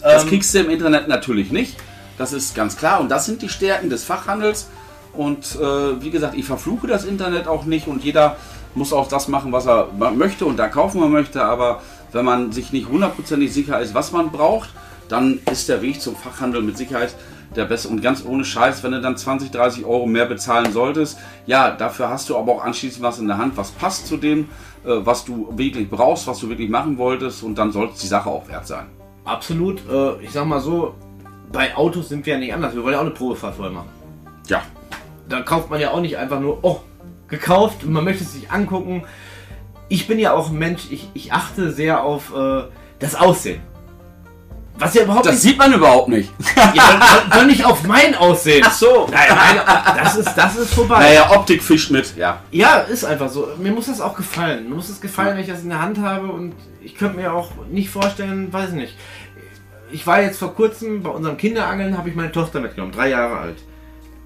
[0.00, 1.76] Das Ähm, kriegst du im Internet natürlich nicht.
[2.16, 3.00] Das ist ganz klar.
[3.00, 4.68] Und das sind die Stärken des Fachhandels.
[5.12, 8.36] Und äh, wie gesagt, ich verfluche das Internet auch nicht und jeder
[8.74, 11.44] muss auch das machen, was er möchte und da kaufen man möchte.
[11.44, 11.80] Aber
[12.12, 14.70] wenn man sich nicht hundertprozentig sicher ist, was man braucht,
[15.08, 17.14] dann ist der Weg zum Fachhandel mit Sicherheit
[17.54, 17.88] der beste.
[17.88, 22.08] Und ganz ohne Scheiß, wenn du dann 20, 30 Euro mehr bezahlen solltest, ja, dafür
[22.08, 24.48] hast du aber auch anschließend was in der Hand, was passt zu dem,
[24.84, 27.42] äh, was du wirklich brauchst, was du wirklich machen wolltest.
[27.42, 28.86] Und dann sollte es die Sache auch wert sein.
[29.24, 30.94] absolut, äh, ich sag mal so,
[31.52, 32.74] bei Autos sind wir ja nicht anders.
[32.74, 33.90] Wir wollen ja auch eine Probefahrt vorher machen.
[34.48, 34.62] Ja,
[35.28, 36.80] Da kauft man ja auch nicht einfach nur, oh,
[37.32, 39.04] gekauft, man möchte es sich angucken.
[39.88, 42.62] Ich bin ja auch ein Mensch, ich, ich achte sehr auf äh,
[43.00, 43.60] das Aussehen.
[44.78, 46.30] Was ja überhaupt das nicht, sieht man überhaupt nicht.
[46.74, 48.64] ja, doch, doch nicht auf mein Aussehen.
[48.66, 49.08] Ach so.
[49.10, 49.60] Nein, nein,
[49.96, 51.00] das ist, das ist vorbei.
[51.00, 52.40] Naja, Optik fischt mit, ja.
[52.50, 53.48] Ja, ist einfach so.
[53.58, 54.68] Mir muss das auch gefallen.
[54.68, 57.32] Mir muss es gefallen, wenn ich das in der Hand habe und ich könnte mir
[57.32, 58.94] auch nicht vorstellen, weiß nicht.
[59.90, 63.38] Ich war jetzt vor kurzem bei unserem Kinderangeln, habe ich meine Tochter mitgenommen, drei Jahre
[63.38, 63.58] alt.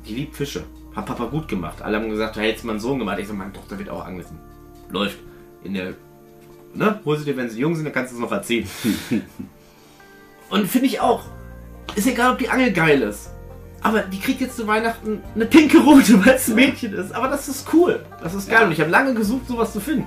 [0.06, 0.64] Die liebt Fische.
[0.96, 1.82] Hat Papa gut gemacht.
[1.82, 3.18] Alle haben gesagt, du hättest meinen Sohn gemacht.
[3.18, 4.26] Ich sag, meine Tochter wird auch angeln.
[4.90, 5.18] Läuft.
[5.62, 5.92] In der,
[6.74, 8.66] ne, hol sie dir, wenn sie jung sind, dann kannst du es noch erziehen.
[10.50, 11.24] und finde ich auch.
[11.94, 13.30] Ist egal, ob die Angel geil ist.
[13.82, 17.12] Aber die kriegt jetzt zu Weihnachten eine pinke Route, weil es ein Mädchen ist.
[17.12, 18.04] Aber das ist cool.
[18.22, 18.60] Das ist geil.
[18.60, 18.66] Ja.
[18.66, 20.06] Und ich habe lange gesucht, sowas zu finden.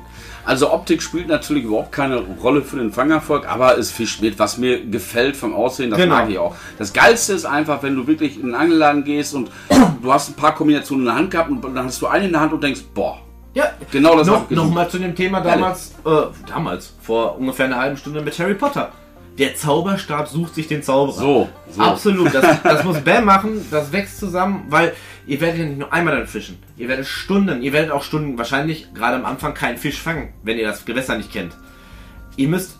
[0.50, 4.58] Also Optik spielt natürlich überhaupt keine Rolle für den Fangerfolg, aber es fischt mit, was
[4.58, 6.16] mir gefällt vom Aussehen, das Genau.
[6.16, 6.56] mag ich auch.
[6.80, 9.52] Das Geilste ist einfach, wenn du wirklich in den Angelladen gehst und
[10.02, 12.32] du hast ein paar Kombinationen in der Hand gehabt und dann hast du eine in
[12.32, 13.20] der Hand und denkst, boah,
[13.54, 14.66] Ja, Genau das noch, ich gesucht.
[14.68, 16.10] noch mal zu dem Thema damals, äh,
[16.47, 18.91] damals, vor ungefähr einer halben Stunde mit Harry Potter.
[19.39, 21.17] Der Zauberstab sucht sich den Zauberer.
[21.17, 21.81] So, so.
[21.81, 24.93] Absolut, das, das muss Bam machen, das wächst zusammen, weil
[25.25, 26.59] ihr werdet ja nicht nur einmal dann fischen.
[26.77, 30.57] Ihr werdet Stunden, ihr werdet auch Stunden wahrscheinlich gerade am Anfang keinen Fisch fangen, wenn
[30.57, 31.53] ihr das Gewässer nicht kennt.
[32.35, 32.77] Ihr müsst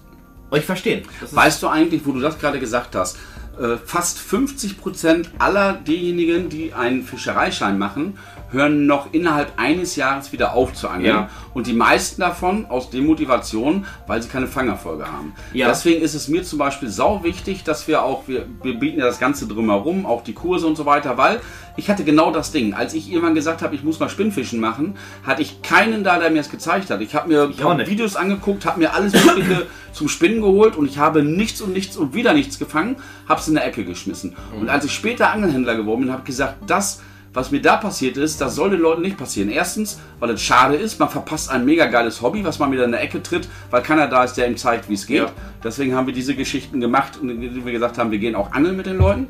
[0.52, 1.04] euch verstehen.
[1.32, 3.18] Weißt du eigentlich, wo du das gerade gesagt hast,
[3.60, 8.18] äh, fast 50% aller derjenigen, die einen Fischereischein machen,
[8.52, 11.06] hören noch innerhalb eines Jahres wieder auf zu angeln.
[11.06, 11.30] Ja.
[11.54, 15.34] Und die meisten davon aus Demotivation, weil sie keine Fangerfolge haben.
[15.54, 15.68] Ja.
[15.68, 19.06] Deswegen ist es mir zum Beispiel sau wichtig, dass wir auch, wir, wir bieten ja
[19.06, 21.42] das Ganze drumherum, auch die Kurse und so weiter, weil
[21.78, 22.74] ich hatte genau das Ding.
[22.74, 24.96] Als ich irgendwann gesagt habe, ich muss mal Spinnfischen machen,
[25.26, 27.02] hatte ich keinen da, der mir es gezeigt hat.
[27.02, 27.90] Ich habe mir nicht.
[27.90, 31.98] Videos angeguckt, habe mir alles Mögliche zum Spinnen geholt und ich habe nichts und nichts
[31.98, 32.98] und wieder nichts gefangen,
[33.28, 34.36] habe es in der Ecke geschmissen.
[34.60, 37.02] Und als ich später Angelhändler geworden bin, habe ich gesagt, das,
[37.34, 39.50] was mir da passiert ist, das soll den Leuten nicht passieren.
[39.50, 42.92] Erstens, weil es schade ist, man verpasst ein mega geiles Hobby, was man wieder in
[42.92, 45.18] der Ecke tritt, weil keiner da ist, der ihm zeigt, wie es geht.
[45.18, 45.32] Ja.
[45.64, 48.86] Deswegen haben wir diese Geschichten gemacht, und wir gesagt haben, wir gehen auch angeln mit
[48.86, 49.28] den Leuten.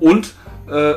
[0.00, 0.34] Und,
[0.70, 0.90] äh,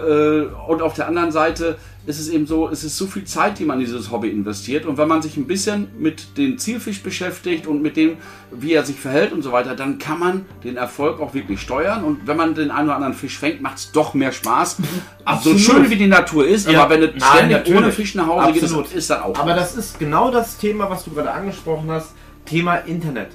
[0.43, 3.59] äh, und auf der anderen Seite ist es eben so, es ist so viel Zeit,
[3.59, 4.85] die man in dieses Hobby investiert.
[4.87, 8.17] Und wenn man sich ein bisschen mit dem Zielfisch beschäftigt und mit dem,
[8.51, 12.03] wie er sich verhält und so weiter, dann kann man den Erfolg auch wirklich steuern.
[12.03, 14.77] Und wenn man den einen oder anderen Fisch fängt, macht es doch mehr Spaß.
[15.25, 15.59] Absolut.
[15.59, 16.81] So schön wie die Natur ist, Ja.
[16.83, 17.77] aber wenn du Nein, ständig natürlich.
[17.79, 18.83] ohne Fisch nach Hause Absolut.
[18.85, 19.37] gehst, ist das auch.
[19.37, 22.13] Aber das ist genau das Thema, was du gerade angesprochen hast.
[22.45, 23.29] Thema Internet.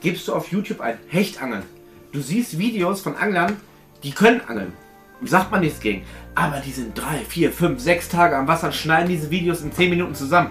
[0.00, 1.64] Gibst du auf YouTube ein Hechtangeln.
[2.12, 3.56] Du siehst Videos von Anglern,
[4.02, 4.72] die können angeln.
[5.24, 6.04] Sagt man nichts gegen.
[6.34, 9.72] Aber die sind drei, vier, fünf, sechs Tage am Wasser und schneiden diese Videos in
[9.72, 10.50] zehn Minuten zusammen.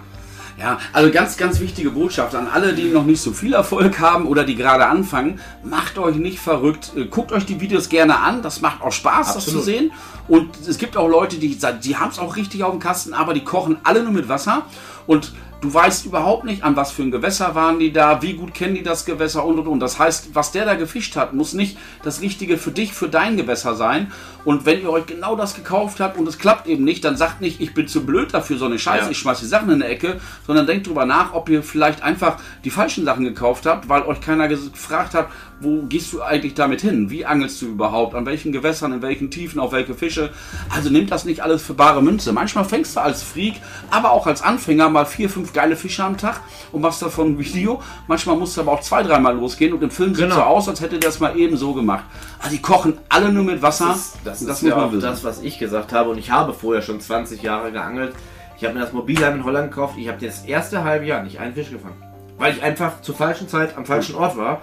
[0.58, 4.26] Ja, also ganz, ganz wichtige Botschaft an alle, die noch nicht so viel Erfolg haben
[4.26, 5.42] oder die gerade anfangen.
[5.64, 6.94] Macht euch nicht verrückt.
[6.96, 8.42] Äh, Guckt euch die Videos gerne an.
[8.42, 9.60] Das macht auch Spaß, das Absolut.
[9.60, 9.92] zu sehen.
[10.30, 13.14] Und es gibt auch Leute, die, sagen, die haben es auch richtig auf dem Kasten,
[13.14, 14.64] aber die kochen alle nur mit Wasser.
[15.08, 18.54] Und du weißt überhaupt nicht, an was für ein Gewässer waren die da, wie gut
[18.54, 19.80] kennen die das Gewässer und und und.
[19.80, 23.38] Das heißt, was der da gefischt hat, muss nicht das Richtige für dich, für dein
[23.38, 24.12] Gewässer sein.
[24.44, 27.42] Und wenn ihr euch genau das gekauft habt und es klappt eben nicht, dann sagt
[27.42, 29.12] nicht, ich bin zu blöd dafür, so eine Scheiße, Ja.
[29.12, 32.38] ich schmeiß die Sachen in der Ecke, sondern denkt drüber nach, ob ihr vielleicht einfach
[32.64, 35.30] die falschen Sachen gekauft habt, weil euch keiner gefragt hat,
[35.62, 37.10] wo gehst du eigentlich damit hin?
[37.10, 38.14] Wie angelst du überhaupt?
[38.14, 40.32] An welchen Gewässern, in welchen Tiefen, auf welche Fische?
[40.70, 42.34] Also nimmt das nicht alles für bare Münze.
[42.34, 43.56] Manchmal fängst du als Freak,
[43.90, 46.42] aber auch als Anfänger mal vier, fünf geile Fische am Tag
[46.72, 47.82] und machst davon ein Video.
[48.08, 50.36] Manchmal musst du aber auch zwei, dreimal losgehen und im Film sieht Genau.
[50.36, 52.04] so aus, als hätte der das mal eben so gemacht.
[52.40, 53.88] Also die kochen alle nur mit Wasser.
[53.90, 56.10] Das, ist- das, ist ja auch das, was ich gesagt habe.
[56.10, 58.14] Und ich habe vorher schon 20 Jahre geangelt.
[58.58, 59.96] Ich habe mir das Mobilheim in Holland gekauft.
[59.98, 61.96] Ich habe das erste halbe Jahr nicht einen Fisch gefangen.
[62.38, 64.62] Weil ich einfach zur falschen Zeit am falschen Ort war.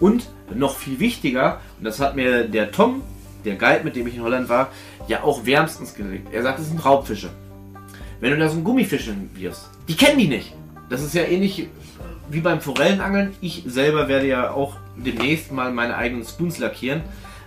[0.00, 3.02] Und noch viel wichtiger, und das hat mir der Tom,
[3.44, 4.68] der Guide, mit dem ich in Holland war,
[5.08, 6.28] ja auch wärmstens gelegt.
[6.32, 7.30] Er sagt, es sind Raubfische.
[8.20, 10.54] Wenn du da so einen Gummifisch wirfst, die kennen die nicht.
[10.90, 11.68] Das ist ja ähnlich
[12.30, 13.34] wie beim Forellenangeln.
[13.40, 17.02] Ich selber werde ja auch demnächst mal meine eigenen Spoons lackieren.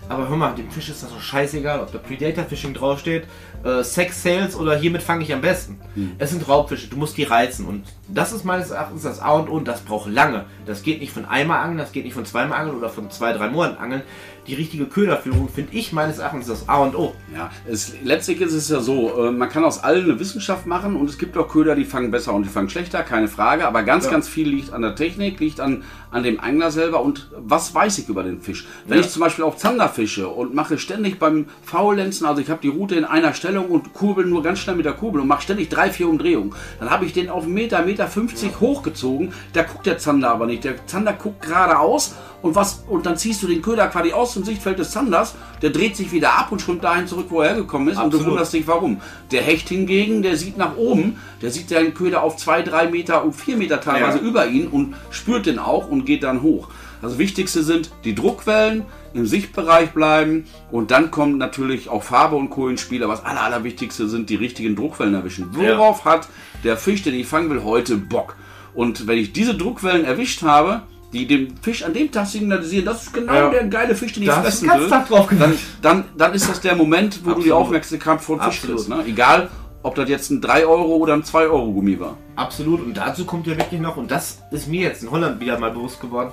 [0.07, 3.23] Aber hör mal, dem Fisch ist das doch scheißegal, ob da Predator Fishing draufsteht,
[3.63, 5.79] äh, Sex Sales oder hiermit fange ich am besten.
[6.19, 7.65] Es sind Raubfische, du musst die reizen.
[7.65, 10.45] Und das ist meines Erachtens das A und O und das braucht lange.
[10.67, 13.33] Das geht nicht von einmal angeln, das geht nicht von zweimal angeln oder von zwei,
[13.33, 14.03] drei Monaten angeln.
[14.45, 17.15] Die richtige Köderführung finde ich meines Erachtens das A und O.
[17.33, 20.95] Ja, es, letztlich ist es ja so, äh, man kann aus allen eine Wissenschaft machen
[20.95, 23.81] und es gibt auch Köder, die fangen besser und die fangen schlechter, keine Frage, aber
[23.81, 24.11] ganz, Ja.
[24.11, 27.97] ganz viel liegt an der Technik, liegt an, an dem Angler selber und was weiß
[27.97, 28.67] ich über den Fisch.
[28.85, 29.03] Wenn Ja.
[29.03, 32.67] ich zum Beispiel auf Zander fische und mache ständig beim Faulenzen, also ich habe die
[32.67, 35.69] Route in einer Stellung und kurbel nur ganz schnell mit der Kurbel und mache ständig
[35.69, 39.97] drei, vier Umdrehungen, dann habe ich den auf Meter, Meter 50 hochgezogen, da guckt der
[39.97, 43.87] Zander aber nicht, der Zander guckt geradeaus und was und dann ziehst du den Köder
[43.87, 47.27] quasi aus dem Sichtfeld des Zanders, der dreht sich wieder ab und schwimmt dahin zurück,
[47.29, 48.33] wo er hergekommen ist und du Absolut.
[48.33, 49.01] wunderst dich warum.
[49.31, 53.23] Der Hecht hingegen, der sieht nach oben, der sieht den Köder auf zwei, drei Meter
[53.23, 54.23] und vier Meter teilweise Ja.
[54.23, 56.67] über ihn und spürt den auch und geht dann hoch.
[57.01, 58.83] Also wichtigste sind die Druckwellen,
[59.13, 62.67] im Sichtbereich bleiben und dann kommt natürlich auch Farbe und Co.
[62.67, 63.03] ins Spiel.
[63.03, 65.49] Aber das aller, allerwichtigste sind die richtigen Druckwellen erwischen.
[65.59, 65.77] Ja.
[65.77, 66.27] Worauf hat
[66.63, 68.35] der Fisch, den ich fangen will, heute Bock?
[68.73, 70.81] Und wenn ich diese Druckwellen erwischt habe,
[71.13, 73.49] die dem Fisch an dem Tag signalisieren, das ist genau Ja.
[73.49, 76.59] der geile Fisch, den ich Da hast du fressen will, dann, dann, dann ist das
[76.59, 77.57] der Moment, wo du die Absolut.
[77.57, 78.77] Aufmerksamkeit vor dem Fisch Absolut.
[78.77, 78.89] kriegst.
[78.89, 79.03] Ne?
[79.07, 79.49] Egal,
[79.81, 82.17] ob das jetzt ein 3 Euro oder ein 2 Euro Gummi war.
[82.35, 82.81] Absolut.
[82.81, 85.71] Und dazu kommt ja wirklich noch, und das ist mir jetzt in Holland wieder mal
[85.71, 86.31] bewusst geworden,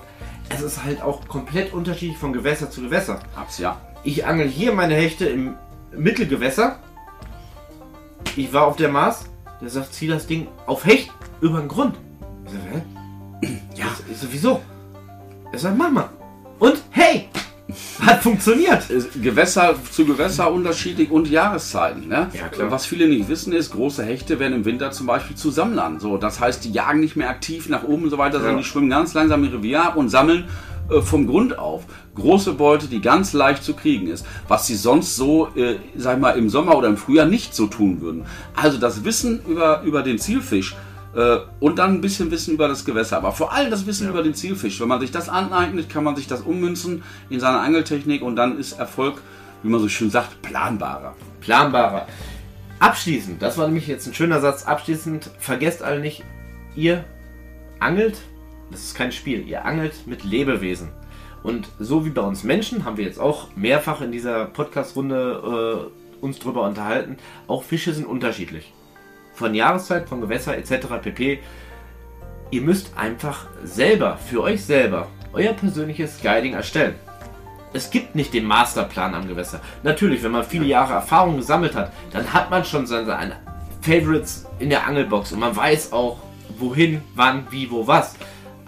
[0.55, 3.21] es ist halt auch komplett unterschiedlich von Gewässer zu Gewässer.
[3.37, 3.81] Hab's ja.
[4.05, 5.55] Ich angel hier meine Hechte im
[5.97, 6.79] Mittelgewässer.
[8.37, 9.27] Ich war auf der Maß,
[9.61, 11.97] der sagt, zieh das Ding auf Hecht über den Grund.
[12.47, 13.57] Ich so, hä?
[13.75, 13.87] Ja.
[14.11, 14.61] Ich so, wieso?
[15.53, 16.11] Er sagt, mach mal.
[16.59, 17.29] Und hey!
[18.01, 18.85] Hat funktioniert.
[19.21, 22.09] Gewässer zu Gewässer unterschiedlich und Jahreszeiten.
[22.09, 22.29] Ne?
[22.33, 22.71] Ja, klar.
[22.71, 26.01] Was viele nicht wissen ist, große Hechte werden im Winter zum Beispiel zu Sammlern.
[26.01, 28.65] So, das heißt, die jagen nicht mehr aktiv nach oben und so weiter, sondern die
[28.65, 30.45] schwimmen ganz langsam ihr Revier ab und sammeln
[30.91, 35.17] äh, vom Grund auf große Beute, die ganz leicht zu kriegen ist, was sie sonst
[35.17, 38.25] so, äh, sag mal, im Sommer oder im Frühjahr nicht so tun würden.
[38.55, 40.77] Also das Wissen über, über den Zielfisch
[41.61, 44.35] und dann ein bisschen Wissen über das Gewässer, aber vor allem das Wissen über den
[44.35, 44.81] Zielfisch.
[44.81, 48.59] Wenn man sich das aneignet, kann man sich das ummünzen in seine Angeltechnik und dann
[48.59, 49.21] ist Erfolg,
[49.63, 51.15] wie man so schön sagt, planbarer.
[51.41, 52.07] Planbarer.
[52.79, 56.25] Abschließend, das war nämlich jetzt ein schöner Satz, abschließend, vergesst alle nicht,
[56.75, 57.05] ihr
[57.79, 58.19] angelt,
[58.71, 60.89] das ist kein Spiel, ihr angelt mit Lebewesen.
[61.43, 66.25] Und so wie bei uns Menschen haben wir jetzt auch mehrfach in dieser Podcast-Runde äh,
[66.25, 67.19] uns drüber unterhalten,
[67.49, 68.73] auch Fische sind unterschiedlich.
[69.35, 70.87] Von Jahreszeit, von Gewässer etc.
[71.03, 71.41] pp.
[72.51, 76.95] Ihr müsst einfach selber, für euch selber, euer persönliches Guiding erstellen.
[77.73, 79.61] Es gibt nicht den Masterplan am Gewässer.
[79.83, 83.37] Natürlich, wenn man viele Jahre Erfahrung gesammelt hat, dann hat man schon seine
[83.81, 86.19] Favorites in der Angelbox und man weiß auch,
[86.59, 88.17] wohin, wann, wie, wo, was.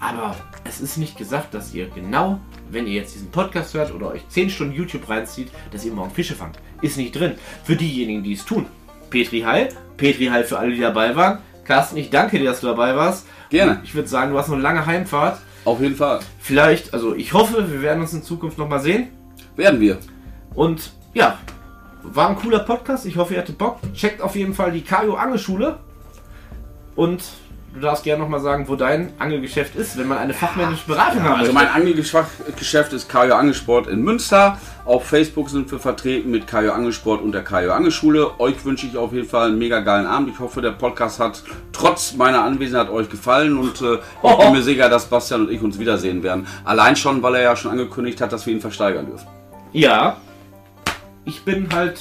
[0.01, 0.35] Aber
[0.65, 4.27] es ist nicht gesagt, dass ihr genau, wenn ihr jetzt diesen Podcast hört oder euch
[4.28, 6.59] 10 Stunden YouTube reinzieht, dass ihr morgen Fische fangt.
[6.81, 7.35] Ist nicht drin.
[7.65, 8.66] Für diejenigen, die es tun.
[9.15, 11.39] Petri Heil, Petri Heil für alle, die dabei waren.
[11.62, 13.28] Carsten, ich danke dir, dass du dabei warst.
[13.49, 13.81] Gerne.
[13.85, 15.39] Ich würde sagen, du hast noch eine lange Heimfahrt.
[15.65, 16.19] Auf jeden Fall.
[16.41, 19.11] Vielleicht, also ich hoffe, wir werden uns in Zukunft nochmal sehen.
[19.55, 19.99] Werden wir.
[20.55, 21.39] Und ja,
[22.03, 23.07] war ein cooler Podcast.
[23.07, 23.78] Ich hoffe, ihr hattet Bock.
[23.95, 25.78] Checkt auf jeden Fall die Kajo Angelschule.
[26.97, 27.23] Und
[27.74, 31.40] du darfst gerne nochmal sagen, wo dein Angelgeschäft ist, wenn man eine fachmännische Beratung haben
[31.40, 34.59] Also mein Angelgeschäft ist Kajo Angelsport in Münster.
[34.84, 38.38] Auf Facebook sind wir vertreten mit Kajo Angelsport und der Kajo Angelschule.
[38.38, 40.28] Euch wünsche ich auf jeden Fall einen mega geilen Abend.
[40.30, 41.42] Ich hoffe, der Podcast hat
[41.72, 45.60] trotz meiner Anwesenheit euch gefallen und äh, ich bin mir sicher, dass Bastian und ich
[45.60, 46.46] uns wiedersehen werden.
[46.64, 49.26] Allein schon, weil er ja schon angekündigt hat, dass wir ihn versteigern dürfen.
[49.72, 50.18] Ja,
[51.24, 52.01] ich bin halt,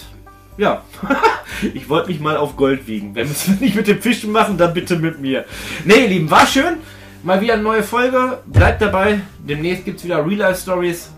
[0.57, 0.83] ja,
[1.73, 3.15] ich wollte mich mal auf Gold wiegen.
[3.15, 5.45] Wenn wir es nicht mit dem Fischen machen, dann bitte mit mir.
[5.85, 6.77] Nee, ihr Lieben, war schön.
[7.23, 8.39] Mal wieder eine neue Folge.
[8.45, 9.21] Bleibt dabei.
[9.39, 11.11] Demnächst gibt es wieder Real Life Stories.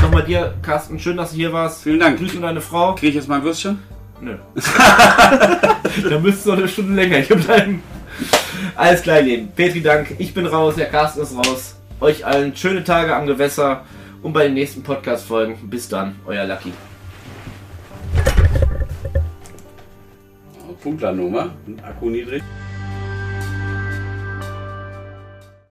[0.00, 1.84] Nochmal dir, Carsten, schön, dass du hier warst.
[1.84, 2.18] Vielen Dank.
[2.18, 2.94] Grüß an deine Frau.
[2.94, 3.78] Kriege ich jetzt mein Würstchen?
[4.20, 4.36] Nö.
[4.54, 7.82] da müsstest du noch eine Stunde länger hier bleiben.
[8.74, 9.48] Alles klar, ihr Lieben.
[9.54, 10.14] Petri, Dank.
[10.18, 11.76] Ich bin raus, der Carsten ist raus.
[12.00, 13.84] Euch allen schöne Tage am Gewässer
[14.22, 15.70] und bei den nächsten Podcast-Folgen.
[15.70, 16.72] Bis dann, euer Lucky.
[20.82, 22.42] Punktlandnummer und Akku niedrig.